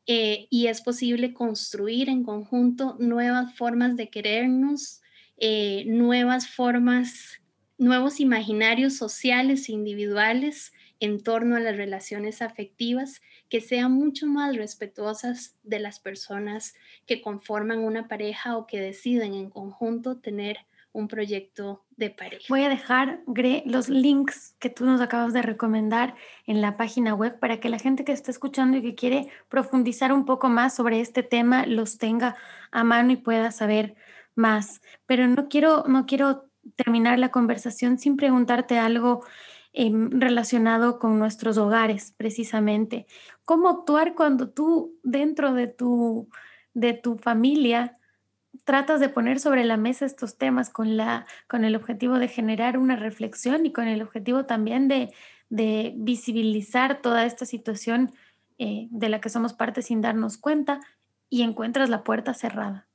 eh, 0.05 0.47
y 0.49 0.67
es 0.67 0.81
posible 0.81 1.33
construir 1.33 2.09
en 2.09 2.23
conjunto 2.23 2.95
nuevas 2.99 3.53
formas 3.55 3.97
de 3.97 4.09
querernos, 4.09 5.01
eh, 5.37 5.83
nuevas 5.87 6.47
formas, 6.47 7.41
nuevos 7.77 8.19
imaginarios 8.19 8.95
sociales 8.95 9.67
e 9.67 9.73
individuales 9.73 10.71
en 10.99 11.21
torno 11.21 11.55
a 11.55 11.59
las 11.59 11.75
relaciones 11.75 12.41
afectivas 12.41 13.21
que 13.49 13.61
sean 13.61 13.91
mucho 13.91 14.25
más 14.25 14.55
respetuosas 14.55 15.55
de 15.63 15.79
las 15.79 15.99
personas 15.99 16.73
que 17.05 17.21
conforman 17.21 17.79
una 17.79 18.07
pareja 18.07 18.57
o 18.57 18.65
que 18.65 18.79
deciden 18.79 19.33
en 19.33 19.49
conjunto 19.49 20.17
tener 20.17 20.59
un 20.97 21.07
proyecto 21.07 21.85
de 21.95 22.09
pareja. 22.09 22.45
Voy 22.49 22.63
a 22.63 22.69
dejar, 22.69 23.21
Gre, 23.27 23.61
los 23.67 23.87
links 23.87 24.55
que 24.57 24.71
tú 24.71 24.83
nos 24.83 24.99
acabas 24.99 25.31
de 25.31 25.43
recomendar 25.43 26.15
en 26.47 26.59
la 26.59 26.75
página 26.75 27.13
web 27.13 27.37
para 27.37 27.59
que 27.59 27.69
la 27.69 27.77
gente 27.77 28.03
que 28.03 28.11
está 28.11 28.31
escuchando 28.31 28.77
y 28.77 28.81
que 28.81 28.95
quiere 28.95 29.29
profundizar 29.47 30.11
un 30.11 30.25
poco 30.25 30.49
más 30.49 30.75
sobre 30.75 30.99
este 30.99 31.21
tema 31.21 31.67
los 31.67 31.99
tenga 31.99 32.35
a 32.71 32.83
mano 32.83 33.11
y 33.11 33.17
pueda 33.17 33.51
saber 33.51 33.95
más. 34.33 34.81
Pero 35.05 35.27
no 35.27 35.49
quiero, 35.49 35.83
no 35.87 36.07
quiero 36.07 36.45
terminar 36.75 37.19
la 37.19 37.29
conversación 37.29 37.99
sin 37.99 38.17
preguntarte 38.17 38.79
algo 38.79 39.23
em, 39.73 40.09
relacionado 40.09 40.97
con 40.97 41.19
nuestros 41.19 41.59
hogares, 41.59 42.15
precisamente. 42.17 43.05
¿Cómo 43.45 43.69
actuar 43.69 44.15
cuando 44.15 44.49
tú 44.49 44.95
dentro 45.03 45.53
de 45.53 45.67
tu, 45.67 46.27
de 46.73 46.93
tu 46.93 47.19
familia 47.19 47.96
tratas 48.63 48.99
de 48.99 49.09
poner 49.09 49.39
sobre 49.39 49.63
la 49.63 49.77
mesa 49.77 50.05
estos 50.05 50.37
temas 50.37 50.69
con, 50.69 50.97
la, 50.97 51.25
con 51.47 51.65
el 51.65 51.75
objetivo 51.75 52.19
de 52.19 52.27
generar 52.27 52.77
una 52.77 52.95
reflexión 52.95 53.65
y 53.65 53.71
con 53.71 53.87
el 53.87 54.01
objetivo 54.01 54.45
también 54.45 54.87
de, 54.87 55.13
visibilizar 55.49 57.01
toda 57.01 57.25
esta 57.25 57.45
situación 57.45 58.11
eh, 58.57 58.87
de 58.91 59.07
la 59.07 59.21
que 59.21 59.29
somos 59.29 59.53
parte 59.53 59.81
sin 59.81 60.01
darnos 60.01 60.37
cuenta 60.37 60.81
y 61.29 61.43
encuentras 61.43 61.89
la 61.89 62.03
puerta 62.03 62.33
cerrada. 62.33 62.87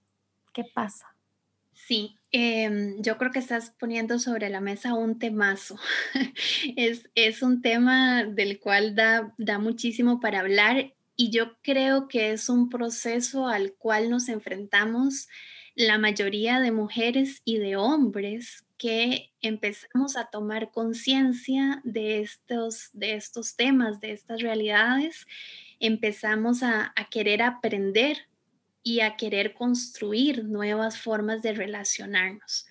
¿Qué 0.53 0.65
pasa? 0.65 1.17
Sí, 1.73 2.19
em, 2.31 3.01
yo 3.01 3.17
creo 3.17 3.33
que 3.33 3.39
estás 3.39 3.71
poniendo 3.71 4.19
sobre 4.19 4.51
la 4.51 4.61
mesa 4.61 4.95
un 4.95 5.19
temazo. 5.19 5.79
es, 6.77 7.11
es 7.15 7.43
un 7.43 7.63
tema 7.63 8.25
del 8.25 8.61
cual 8.61 8.95
da, 8.95 9.35
da 9.39 9.59
muchísimo 9.59 10.21
para 10.21 10.41
hablar 10.41 10.93
y 11.23 11.31
yo 11.31 11.57
creo 11.63 12.09
que 12.09 12.33
es 12.33 12.49
un 12.49 12.69
proceso 12.69 13.47
al 13.47 13.75
cual 13.75 14.11
nos 14.11 14.29
enfrentamos 14.29 15.29
la 15.77 15.97
mayoría 15.97 16.59
de 16.59 16.73
mujeres 16.73 17.43
y 17.45 17.59
de 17.59 17.77
hombres 17.77 18.65
que 18.77 19.31
empezamos 19.41 20.17
a 20.17 20.31
tomar 20.31 20.73
conciencia 20.73 21.81
de 21.85 22.23
estos, 22.23 22.91
de 22.93 23.15
estos 23.15 23.55
temas, 23.55 24.01
de 24.01 24.11
estas 24.11 24.43
realidades, 24.43 25.29
empezamos 25.79 26.65
a, 26.65 26.93
querer 27.09 27.43
aprender 27.43 28.27
y 28.83 28.99
a 28.99 29.15
querer 29.15 29.55
construir 29.55 30.45
nuevas 30.45 30.99
formas 30.99 31.41
de 31.41 31.53
relacionarnos. 31.53 32.67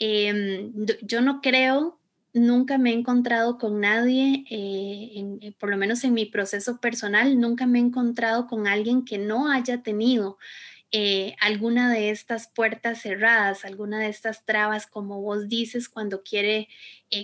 Em, 0.00 0.72
yo 1.00 1.20
no 1.20 1.40
creo, 1.40 2.00
nunca 2.34 2.76
me 2.76 2.90
he 2.90 2.92
encontrado 2.92 3.56
con 3.56 3.80
nadie, 3.80 4.44
eh, 4.50 5.38
eh, 5.40 5.52
por 5.58 5.70
lo 5.70 5.78
menos 5.78 6.04
en 6.04 6.12
mi 6.12 6.26
proceso 6.26 6.80
personal, 6.80 7.40
nunca 7.40 7.66
me 7.66 7.78
he 7.78 7.82
encontrado 7.82 8.46
con 8.46 8.66
alguien 8.66 9.04
que 9.04 9.16
no 9.16 9.50
haya 9.50 9.82
tenido 9.82 10.36
eh, 10.90 11.34
alguna 11.40 11.90
de 11.90 12.10
estas 12.10 12.48
puertas 12.48 13.00
cerradas, 13.00 13.64
alguna 13.64 14.00
de 14.00 14.08
estas 14.08 14.44
trabas, 14.44 14.86
como 14.86 15.22
vos 15.22 15.48
dices, 15.48 15.88
cuando 15.88 16.22
quiere 16.22 16.68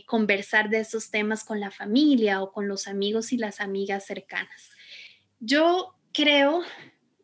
conversar 0.07 0.71
de 0.71 0.79
estos 0.79 1.11
temas 1.11 1.45
con 1.45 1.61
la 1.61 1.71
familia 1.71 2.43
o 2.43 2.53
con 2.53 2.69
los 2.69 2.87
amigos 2.87 3.33
y 3.33 3.37
las 3.37 3.61
amigas 3.61 4.07
cercanas. 4.07 4.71
Yo 5.41 5.95
creo 6.13 6.63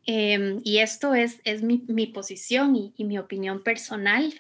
Em, 0.07 0.61
y 0.63 0.79
esto 0.79 1.15
es, 1.15 1.41
es 1.43 1.63
mi, 1.63 2.07
posición 2.07 2.77
y, 2.77 3.05
mi 3.05 3.19
opinión 3.19 3.65
personal 3.65 4.33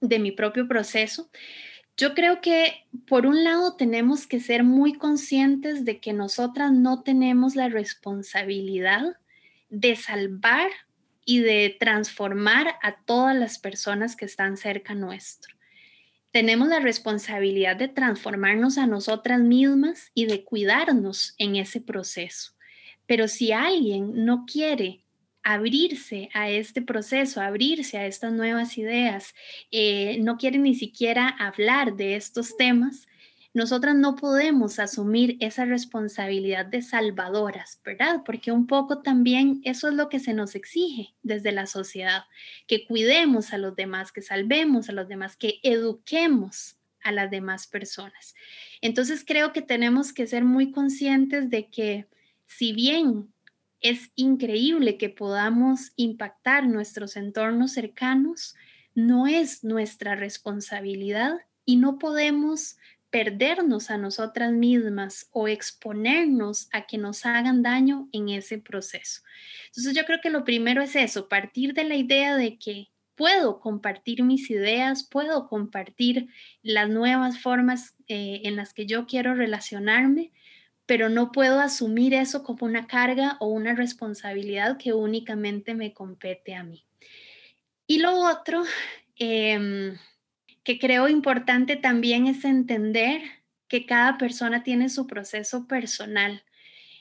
de 0.00 0.18
mi 0.18 0.30
propio 0.30 0.68
proceso. 0.68 1.30
Yo 1.98 2.14
creo 2.14 2.40
que 2.40 2.86
por 3.08 3.26
un 3.26 3.42
lado 3.42 3.74
tenemos 3.74 4.28
que 4.28 4.38
ser 4.38 4.62
muy 4.62 4.92
conscientes 4.92 5.84
de 5.84 5.98
que 5.98 6.12
nosotras 6.12 6.70
no 6.70 7.02
tenemos 7.02 7.56
la 7.56 7.68
responsabilidad 7.68 9.16
de 9.68 9.96
salvar 9.96 10.70
y 11.24 11.40
de 11.40 11.76
transformar 11.80 12.76
a 12.82 13.02
todas 13.04 13.36
las 13.36 13.58
personas 13.58 14.14
que 14.14 14.26
están 14.26 14.56
cerca 14.56 14.94
nuestro. 14.94 15.56
Tenemos 16.30 16.68
la 16.68 16.78
responsabilidad 16.78 17.74
de 17.74 17.88
transformarnos 17.88 18.78
a 18.78 18.86
nosotras 18.86 19.40
mismas 19.40 20.12
y 20.14 20.26
de 20.26 20.44
cuidarnos 20.44 21.34
en 21.36 21.56
ese 21.56 21.80
proceso. 21.80 22.52
Pero 23.06 23.26
si 23.26 23.50
alguien 23.50 24.24
no 24.24 24.44
quiere 24.46 25.04
abrirse 25.48 26.28
a 26.34 26.50
este 26.50 26.82
proceso, 26.82 27.40
abrirse 27.40 27.96
a 27.96 28.04
estas 28.04 28.34
nuevas 28.34 28.76
ideas, 28.76 29.34
eh, 29.70 30.18
no 30.20 30.36
quiere 30.36 30.58
ni 30.58 30.74
siquiera 30.74 31.26
hablar 31.26 31.96
de 31.96 32.16
estos 32.16 32.58
temas, 32.58 33.08
nosotras 33.54 33.96
no 33.96 34.14
podemos 34.14 34.78
asumir 34.78 35.38
esa 35.40 35.64
responsabilidad 35.64 36.66
de 36.66 36.82
salvadoras, 36.82 37.80
¿verdad? 37.82 38.24
Porque 38.26 38.52
un 38.52 38.66
poco 38.66 39.00
también 39.00 39.62
eso 39.64 39.88
es 39.88 39.94
lo 39.94 40.10
que 40.10 40.20
se 40.20 40.34
nos 40.34 40.54
exige 40.54 41.14
desde 41.22 41.50
la 41.50 41.64
sociedad, 41.64 42.24
que 42.66 42.86
cuidemos 42.86 43.54
a 43.54 43.58
los 43.58 43.74
demás, 43.74 44.12
que 44.12 44.20
salvemos 44.20 44.90
a 44.90 44.92
los 44.92 45.08
demás, 45.08 45.38
que 45.38 45.60
eduquemos 45.62 46.76
a 47.02 47.10
las 47.10 47.30
demás 47.30 47.66
personas. 47.66 48.34
Entonces 48.82 49.24
creo 49.26 49.54
que 49.54 49.62
tenemos 49.62 50.12
que 50.12 50.26
ser 50.26 50.44
muy 50.44 50.72
conscientes 50.72 51.48
de 51.48 51.70
que 51.70 52.06
si 52.44 52.74
bien 52.74 53.32
es 53.80 54.10
increíble 54.14 54.96
que 54.96 55.08
podamos 55.08 55.92
impactar 55.96 56.66
nuestros 56.66 57.16
entornos 57.16 57.72
cercanos, 57.72 58.56
no 58.94 59.26
es 59.26 59.62
nuestra 59.62 60.16
responsabilidad 60.16 61.38
y 61.64 61.76
no 61.76 61.98
podemos 61.98 62.76
perdernos 63.10 63.90
a 63.90 63.96
nosotras 63.96 64.52
mismas 64.52 65.28
o 65.32 65.48
exponernos 65.48 66.68
a 66.72 66.86
que 66.86 66.98
nos 66.98 67.24
hagan 67.24 67.62
daño 67.62 68.08
en 68.12 68.28
ese 68.28 68.58
proceso. 68.58 69.22
Entonces 69.68 69.94
yo 69.94 70.04
creo 70.04 70.18
que 70.22 70.30
lo 70.30 70.44
primero 70.44 70.82
es 70.82 70.94
eso, 70.96 71.28
partir 71.28 71.72
de 71.72 71.84
la 71.84 71.96
idea 71.96 72.36
de 72.36 72.58
que 72.58 72.88
puedo 73.14 73.60
compartir 73.60 74.22
mis 74.22 74.50
ideas, 74.50 75.08
puedo 75.08 75.48
compartir 75.48 76.28
las 76.62 76.88
nuevas 76.88 77.40
formas 77.40 77.94
eh, 78.06 78.42
en 78.44 78.56
las 78.56 78.74
que 78.74 78.86
yo 78.86 79.06
quiero 79.06 79.34
relacionarme, 79.34 80.32
pero 80.88 81.10
no 81.10 81.32
puedo 81.32 81.60
asumir 81.60 82.14
eso 82.14 82.42
como 82.42 82.64
una 82.64 82.86
carga 82.86 83.36
o 83.40 83.48
una 83.48 83.74
responsabilidad 83.74 84.78
que 84.78 84.94
únicamente 84.94 85.74
me 85.74 85.92
compete 85.92 86.54
a 86.54 86.64
mí. 86.64 86.86
Y 87.86 87.98
lo 87.98 88.18
otro 88.18 88.64
em, 89.16 89.98
que 90.64 90.78
creo 90.78 91.10
importante 91.10 91.76
también 91.76 92.26
es 92.26 92.42
entender 92.46 93.20
que 93.68 93.84
cada 93.84 94.16
persona 94.16 94.62
tiene 94.62 94.88
su 94.88 95.06
proceso 95.06 95.66
personal. 95.66 96.42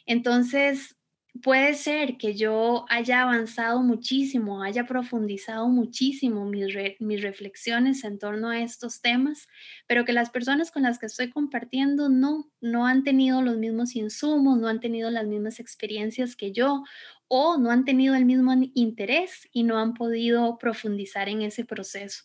Entonces, 0.05 0.96
puede 1.41 1.73
ser 1.73 2.17
que 2.17 2.35
yo 2.35 2.85
haya 2.89 3.21
avanzado 3.21 3.81
muchísimo, 3.81 4.63
haya 4.63 4.85
profundizado 4.85 5.67
muchísimo 5.67 6.45
mis, 6.45 6.67
mis, 6.99 7.21
reflexiones 7.21 8.03
en 8.03 8.19
torno 8.19 8.49
a 8.49 8.61
estos 8.61 9.01
temas, 9.01 9.47
pero 9.87 10.05
que 10.05 10.13
las 10.13 10.29
personas 10.29 10.71
con 10.71 10.83
las 10.83 10.99
que 10.99 11.07
estoy 11.07 11.29
compartiendo 11.29 12.09
no, 12.09 12.51
no 12.61 12.85
han 12.85 13.03
tenido 13.03 13.41
los 13.41 13.57
mismos 13.57 13.95
insumos, 13.95 14.59
no 14.59 14.67
han 14.67 14.79
tenido 14.79 15.09
las 15.09 15.25
mismas 15.25 15.59
experiencias 15.59 16.35
que 16.35 16.51
yo 16.51 16.83
o 17.27 17.57
no 17.57 17.71
han 17.71 17.85
tenido 17.85 18.15
el 18.15 18.25
mismo 18.25 18.53
interés 18.73 19.49
y 19.51 19.63
no 19.63 19.77
han 19.79 19.93
podido 19.93 20.57
profundizar 20.57 21.29
en 21.29 21.41
ese 21.41 21.65
proceso. 21.65 22.23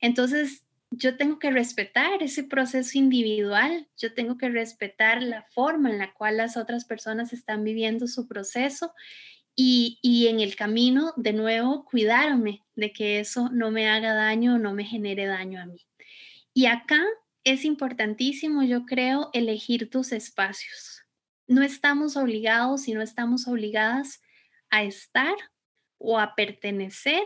Entonces, 0.00 0.64
yo 0.92 1.16
tengo 1.16 1.38
que 1.38 1.50
respetar 1.50 2.22
ese 2.22 2.44
proceso 2.44 2.98
individual, 2.98 3.88
yo 3.96 4.14
tengo 4.14 4.36
que 4.36 4.50
respetar 4.50 5.22
la 5.22 5.42
forma 5.54 5.90
en 5.90 5.98
la 5.98 6.12
cual 6.12 6.36
las 6.36 6.56
otras 6.56 6.84
personas 6.84 7.32
están 7.32 7.64
viviendo 7.64 8.06
su 8.06 8.28
proceso 8.28 8.92
y, 9.56 9.98
y, 10.02 10.28
en 10.28 10.40
el 10.40 10.56
camino, 10.56 11.12
de 11.16 11.32
nuevo, 11.32 11.84
cuidarme 11.84 12.62
de 12.74 12.92
que 12.92 13.20
eso 13.20 13.50
no 13.52 13.70
me 13.70 13.88
haga 13.88 14.14
daño 14.14 14.58
no 14.58 14.72
me 14.72 14.84
genere 14.84 15.26
daño 15.26 15.60
a 15.60 15.66
mí. 15.66 15.86
Y 16.54 16.66
acá 16.66 17.02
es 17.44 17.64
importantísimo, 17.64 18.62
yo 18.62 18.84
creo, 18.84 19.30
elegir 19.32 19.90
tus 19.90 20.12
espacios. 20.12 21.02
No 21.46 21.62
estamos 21.62 22.16
obligados 22.16 22.88
y 22.88 22.94
no 22.94 23.02
estamos 23.02 23.48
obligadas 23.48 24.22
a 24.70 24.84
estar 24.84 25.34
o 25.98 26.18
a 26.18 26.34
pertenecer 26.34 27.22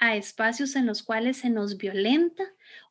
a 0.00 0.16
espacios 0.16 0.74
en 0.74 0.86
los 0.86 1.02
cuales 1.02 1.36
se 1.36 1.50
nos 1.50 1.76
violenta 1.76 2.42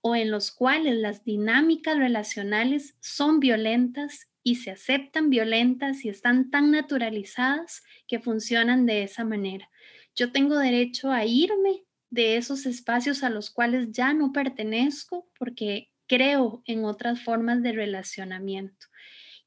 o 0.01 0.15
en 0.15 0.31
los 0.31 0.51
cuales 0.51 0.95
las 0.95 1.25
dinámicas 1.25 1.97
relacionales 1.97 2.95
son 3.01 3.39
violentas 3.39 4.29
y 4.43 4.55
se 4.55 4.71
aceptan 4.71 5.29
violentas 5.29 6.05
y 6.05 6.09
están 6.09 6.51
tan 6.51 6.71
naturalizadas 6.71 7.83
que 8.07 8.19
funcionan 8.19 8.85
de 8.85 9.03
esa 9.03 9.25
manera. 9.25 9.69
Yo 10.15 10.31
tengo 10.31 10.57
derecho 10.57 11.11
a 11.11 11.25
irme 11.25 11.83
de 12.09 12.37
esos 12.37 12.65
espacios 12.65 13.23
a 13.23 13.29
los 13.29 13.49
cuales 13.49 13.91
ya 13.91 14.13
no 14.13 14.31
pertenezco 14.31 15.27
porque 15.37 15.91
creo 16.07 16.63
en 16.65 16.85
otras 16.85 17.21
formas 17.21 17.61
de 17.63 17.71
relacionamiento. 17.71 18.87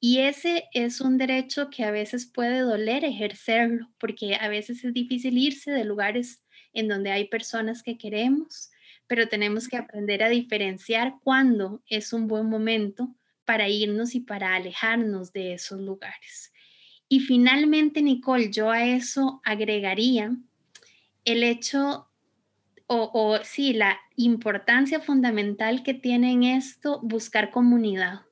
Y 0.00 0.18
ese 0.18 0.64
es 0.72 1.00
un 1.00 1.16
derecho 1.16 1.70
que 1.70 1.84
a 1.84 1.92
veces 1.92 2.26
puede 2.26 2.60
doler 2.60 3.04
ejercerlo, 3.04 3.88
porque 3.98 4.34
a 4.34 4.48
veces 4.48 4.84
es 4.84 4.92
difícil 4.92 5.38
irse 5.38 5.70
de 5.70 5.84
lugares 5.84 6.41
en 6.72 6.88
donde 6.88 7.10
hay 7.10 7.28
personas 7.28 7.82
que 7.82 7.98
queremos, 7.98 8.70
pero 9.06 9.28
tenemos 9.28 9.68
que 9.68 9.76
aprender 9.76 10.22
a 10.22 10.28
diferenciar 10.28 11.16
cuándo 11.22 11.82
es 11.86 12.12
un 12.12 12.28
buen 12.28 12.46
momento 12.46 13.14
para 13.44 13.68
irnos 13.68 14.14
y 14.14 14.20
para 14.20 14.54
alejarnos 14.54 15.32
de 15.32 15.54
esos 15.54 15.80
lugares. 15.80 16.52
Y 17.08 17.20
finalmente, 17.20 18.00
Nicole, 18.00 18.50
yo 18.50 18.70
a 18.70 18.84
eso 18.84 19.42
agregaría 19.44 20.34
el 21.24 21.42
hecho, 21.42 22.08
o, 22.86 23.10
o 23.12 23.44
sí, 23.44 23.74
la 23.74 23.98
importancia 24.16 25.00
fundamental 25.00 25.82
que 25.82 25.94
tiene 25.94 26.32
en 26.32 26.44
esto 26.44 27.00
buscar 27.02 27.50
comunidad, 27.50 28.22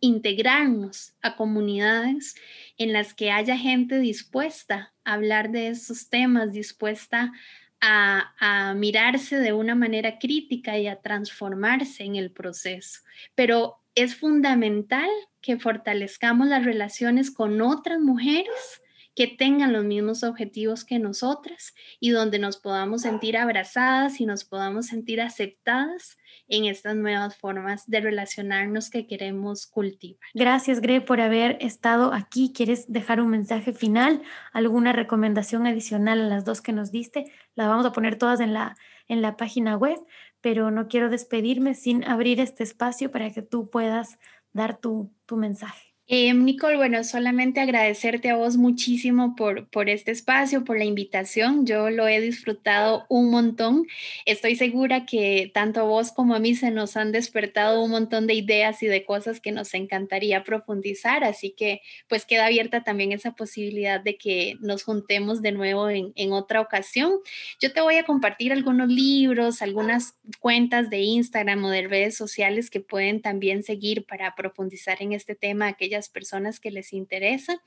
integrarnos 0.00 1.14
a 1.20 1.34
comunidades 1.34 2.36
en 2.76 2.92
las 2.92 3.12
que 3.14 3.32
haya 3.32 3.56
gente 3.56 3.98
dispuesta 3.98 4.94
a 5.04 5.14
hablar 5.14 5.50
de 5.50 5.68
esos 5.68 6.08
temas, 6.08 6.52
dispuesta 6.52 7.32
a, 7.80 8.74
mirarse 8.76 9.38
de 9.38 9.52
una 9.52 9.74
manera 9.74 10.18
crítica 10.18 10.78
y 10.78 10.88
a 10.88 11.00
transformarse 11.00 12.04
en 12.04 12.16
el 12.16 12.30
proceso. 12.30 13.00
Pero 13.34 13.80
es 13.94 14.16
fundamental 14.16 15.08
que 15.40 15.58
fortalezcamos 15.58 16.48
las 16.48 16.64
relaciones 16.64 17.30
con 17.30 17.60
otras 17.60 18.00
mujeres 18.00 18.82
que 19.18 19.26
tengan 19.26 19.72
los 19.72 19.84
mismos 19.84 20.22
objetivos 20.22 20.84
que 20.84 21.00
nosotras 21.00 21.74
y 21.98 22.10
donde 22.10 22.38
nos 22.38 22.56
podamos 22.56 23.02
sentir 23.02 23.36
abrazadas 23.36 24.20
y 24.20 24.26
nos 24.26 24.44
podamos 24.44 24.86
sentir 24.86 25.20
aceptadas 25.20 26.18
en 26.46 26.66
estas 26.66 26.94
nuevas 26.94 27.36
formas 27.36 27.90
de 27.90 28.00
relacionarnos 28.00 28.90
que 28.90 29.08
queremos 29.08 29.66
cultivar. 29.66 30.20
Gracias, 30.34 30.80
Gre, 30.80 31.00
por 31.00 31.20
haber 31.20 31.58
estado 31.60 32.12
aquí. 32.14 32.52
¿Quieres 32.54 32.92
dejar 32.92 33.20
un 33.20 33.30
mensaje 33.30 33.72
final? 33.72 34.22
¿Alguna 34.52 34.92
recomendación 34.92 35.66
adicional 35.66 36.20
a 36.20 36.28
las 36.28 36.44
dos 36.44 36.60
que 36.60 36.72
nos 36.72 36.92
diste? 36.92 37.24
Las 37.56 37.66
vamos 37.66 37.86
a 37.86 37.92
poner 37.92 38.18
todas 38.18 38.38
en 38.38 38.52
la, 38.52 38.76
en 39.08 39.20
la 39.20 39.36
página 39.36 39.76
web, 39.76 39.98
pero 40.40 40.70
no 40.70 40.86
quiero 40.86 41.08
despedirme 41.08 41.74
sin 41.74 42.04
abrir 42.04 42.38
este 42.38 42.62
espacio 42.62 43.10
para 43.10 43.32
que 43.32 43.42
tú 43.42 43.68
puedas 43.68 44.16
dar 44.52 44.78
tu, 44.78 45.12
tu 45.26 45.36
mensaje. 45.36 45.87
Eh, 46.10 46.32
Nicole, 46.32 46.78
bueno, 46.78 47.04
solamente 47.04 47.60
agradecerte 47.60 48.30
a 48.30 48.36
vos 48.36 48.56
muchísimo 48.56 49.36
por, 49.36 49.68
por 49.68 49.90
este 49.90 50.10
espacio, 50.10 50.64
por 50.64 50.78
la 50.78 50.86
invitación. 50.86 51.66
Yo 51.66 51.90
lo 51.90 52.08
he 52.08 52.18
disfrutado 52.22 53.04
un 53.10 53.30
montón. 53.30 53.86
Estoy 54.24 54.56
segura 54.56 55.04
que 55.04 55.50
tanto 55.52 55.80
a 55.80 55.82
vos 55.82 56.10
como 56.10 56.34
a 56.34 56.38
mí 56.38 56.54
se 56.54 56.70
nos 56.70 56.96
han 56.96 57.12
despertado 57.12 57.84
un 57.84 57.90
montón 57.90 58.26
de 58.26 58.32
ideas 58.32 58.82
y 58.82 58.86
de 58.86 59.04
cosas 59.04 59.38
que 59.38 59.52
nos 59.52 59.74
encantaría 59.74 60.44
profundizar. 60.44 61.24
Así 61.24 61.50
que 61.50 61.82
pues 62.08 62.24
queda 62.24 62.46
abierta 62.46 62.84
también 62.84 63.12
esa 63.12 63.32
posibilidad 63.32 64.00
de 64.00 64.16
que 64.16 64.56
nos 64.60 64.84
juntemos 64.84 65.42
de 65.42 65.52
nuevo 65.52 65.90
en, 65.90 66.14
en 66.16 66.32
otra 66.32 66.62
ocasión. 66.62 67.12
Yo 67.60 67.70
te 67.74 67.82
voy 67.82 67.96
a 67.96 68.04
compartir 68.04 68.54
algunos 68.54 68.88
libros, 68.88 69.60
algunas 69.60 70.14
cuentas 70.40 70.88
de 70.88 71.00
Instagram 71.00 71.66
o 71.66 71.68
de 71.68 71.86
redes 71.86 72.16
sociales 72.16 72.70
que 72.70 72.80
pueden 72.80 73.20
también 73.20 73.62
seguir 73.62 74.06
para 74.06 74.34
profundizar 74.34 75.02
en 75.02 75.12
este 75.12 75.34
tema, 75.34 75.66
aquellas 75.66 75.97
personas 76.06 76.60
que 76.60 76.70
les 76.70 76.92
interesa. 76.92 77.60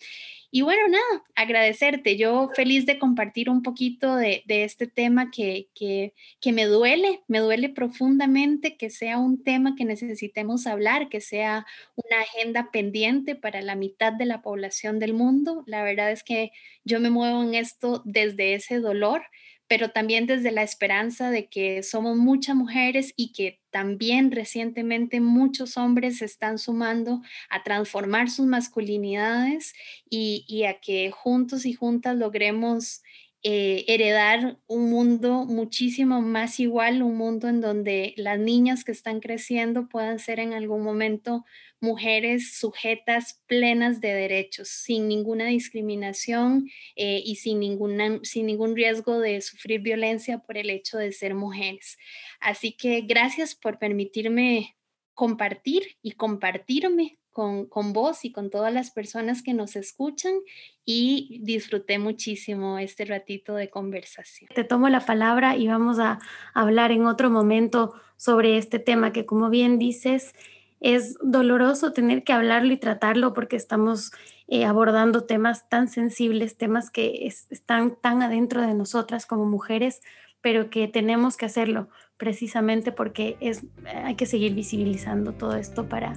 Y 0.52 0.62
bueno, 0.62 0.88
nada, 0.88 1.24
agradecerte. 1.36 2.18
Yo 2.18 2.50
feliz 2.56 2.86
de 2.86 3.00
compartir 3.00 3.50
un 3.50 3.64
poquito 3.64 4.16
de, 4.16 4.44
este 4.48 4.86
tema 4.86 5.32
que, 5.32 5.68
que, 5.74 6.14
que, 6.40 6.52
me 6.52 6.66
duele, 6.66 7.22
me 7.28 7.40
duele 7.40 7.70
profundamente 7.70 8.78
que 8.78 8.90
sea 8.90 9.18
un 9.18 9.44
tema 9.44 9.76
que 9.76 9.86
necesitemos 9.86 10.68
hablar, 10.68 11.10
que 11.10 11.20
sea 11.20 11.66
una 11.96 12.22
agenda 12.22 12.70
pendiente 12.72 13.36
para 13.36 13.62
la 13.62 13.76
mitad 13.76 14.14
de 14.14 14.26
la 14.26 14.42
población 14.42 15.00
del 15.00 15.14
mundo. 15.14 15.64
La 15.66 15.84
verdad 15.84 16.12
es 16.12 16.24
que 16.24 16.52
yo 16.84 17.00
me 17.00 17.10
muevo 17.10 17.44
en 17.44 17.56
esto 17.56 18.02
desde 18.06 18.54
ese 18.54 18.80
dolor 18.80 19.24
pero 19.72 19.92
también 19.92 20.26
desde 20.26 20.52
la 20.52 20.64
esperanza 20.64 21.32
de 21.32 21.48
que 21.48 21.82
somos 21.82 22.18
muchas 22.18 22.58
mujeres 22.58 23.14
y 23.16 23.32
que 23.32 23.62
también 23.70 24.30
recientemente 24.30 25.22
muchos 25.22 25.78
hombres 25.78 26.18
se 26.18 26.26
están 26.26 26.58
sumando 26.58 27.22
a 27.50 27.64
transformar 27.64 28.30
sus 28.30 28.48
masculinidades 28.48 29.74
y, 30.10 30.66
a 30.66 30.82
que 30.82 31.10
juntos 31.12 31.66
y 31.66 31.72
juntas 31.72 32.18
logremos 32.18 33.02
eh, 33.44 33.86
heredar 33.88 34.60
un 34.68 34.90
mundo 34.92 35.46
muchísimo 35.46 36.22
más 36.22 36.60
igual, 36.60 37.02
un 37.02 37.18
mundo 37.18 37.48
en 37.48 37.60
donde 37.60 38.14
las 38.18 38.38
niñas 38.38 38.84
que 38.84 38.92
están 38.92 39.20
creciendo 39.20 39.90
puedan 39.90 40.20
ser 40.20 40.40
en 40.40 40.54
algún 40.54 40.84
momento 40.84 41.44
mujeres 41.80 42.54
sujetas 42.58 43.42
plenas 43.48 44.00
de 44.00 44.14
derechos, 44.14 44.70
sin 44.70 45.08
ninguna 45.08 45.48
discriminación 45.48 46.70
eh, 46.96 47.22
y 47.26 47.38
sin, 47.38 47.60
sin 48.24 48.46
ningún 48.46 48.76
riesgo 48.76 49.20
de 49.20 49.42
sufrir 49.42 49.82
violencia 49.82 50.38
por 50.40 50.58
el 50.58 50.70
hecho 50.70 51.00
de 51.00 51.12
ser 51.12 51.34
mujeres. 51.34 51.98
Así 52.40 52.74
que 52.74 53.02
gracias 53.02 53.56
por 53.56 53.80
permitirme 53.80 54.78
compartir 55.16 55.98
y 56.04 56.12
compartirme 56.12 57.18
con, 57.32 57.66
con, 57.66 57.94
vos 57.94 58.26
y 58.26 58.32
con 58.32 58.50
todas 58.50 58.74
las 58.74 58.92
personas 58.92 59.42
que 59.42 59.54
nos 59.54 59.76
escuchan 59.76 60.34
y 60.86 61.40
disfruté 61.44 62.00
muchísimo 62.00 62.80
este 62.80 63.06
ratito 63.06 63.56
de 63.56 63.70
conversación. 63.70 64.50
Te 64.54 64.64
tomo 64.64 64.90
la 64.90 65.00
palabra 65.06 65.56
y 65.56 65.68
vamos 65.68 66.00
a 66.00 66.20
hablar 66.54 66.92
en 66.92 67.06
otro 67.06 67.30
momento 67.30 67.94
sobre 68.18 68.58
este 68.58 68.80
tema 68.80 69.12
que 69.12 69.26
como 69.26 69.50
bien 69.50 69.80
dices, 69.80 70.34
es 70.82 71.18
doloroso 71.22 71.94
tener 71.94 72.24
que 72.24 72.34
hablarlo 72.34 72.74
y 72.74 72.78
tratarlo 72.78 73.34
porque 73.34 73.56
estamos 73.56 74.12
eh, 74.48 74.66
abordando 74.66 75.24
temas 75.24 75.70
tan 75.70 75.88
sensibles, 75.88 76.58
temas 76.58 76.90
que 76.90 77.28
están 77.28 77.96
tan 77.96 78.24
adentro 78.24 78.62
de 78.62 78.74
nosotras 78.74 79.26
como 79.26 79.46
mujeres, 79.46 80.02
pero 80.42 80.70
que 80.70 80.88
tenemos 80.88 81.38
que 81.38 81.46
hacerlo 81.46 81.90
precisamente 82.18 82.92
porque 82.92 83.38
es, 83.40 83.66
hay 84.04 84.16
que 84.16 84.26
seguir 84.26 84.54
visibilizando 84.54 85.34
todo 85.34 85.56
esto 85.56 85.90
para, 85.90 86.14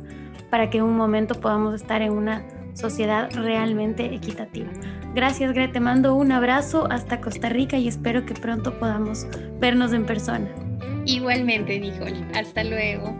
para 0.50 0.68
que 0.68 0.78
en 0.78 0.84
un 0.84 0.96
momento 0.96 1.40
podamos 1.40 1.74
estar 1.74 2.02
en 2.02 2.12
una 2.12 2.44
sociedad 2.74 3.30
realmente 3.32 4.14
equitativa. 4.14 4.70
Gracias, 5.14 5.52
Greta. 5.52 5.74
Te 5.74 5.80
mando 5.80 6.14
un 6.14 6.32
abrazo 6.32 6.86
hasta 6.90 7.20
Costa 7.20 7.48
Rica 7.48 7.78
y 7.78 7.88
espero 7.88 8.26
que 8.26 8.34
pronto 8.34 8.78
podamos 8.78 9.26
vernos 9.60 9.92
en 9.92 10.04
persona. 10.04 10.48
Igualmente, 11.06 11.78
Nicole. 11.78 12.24
Hasta 12.34 12.64
luego. 12.64 13.14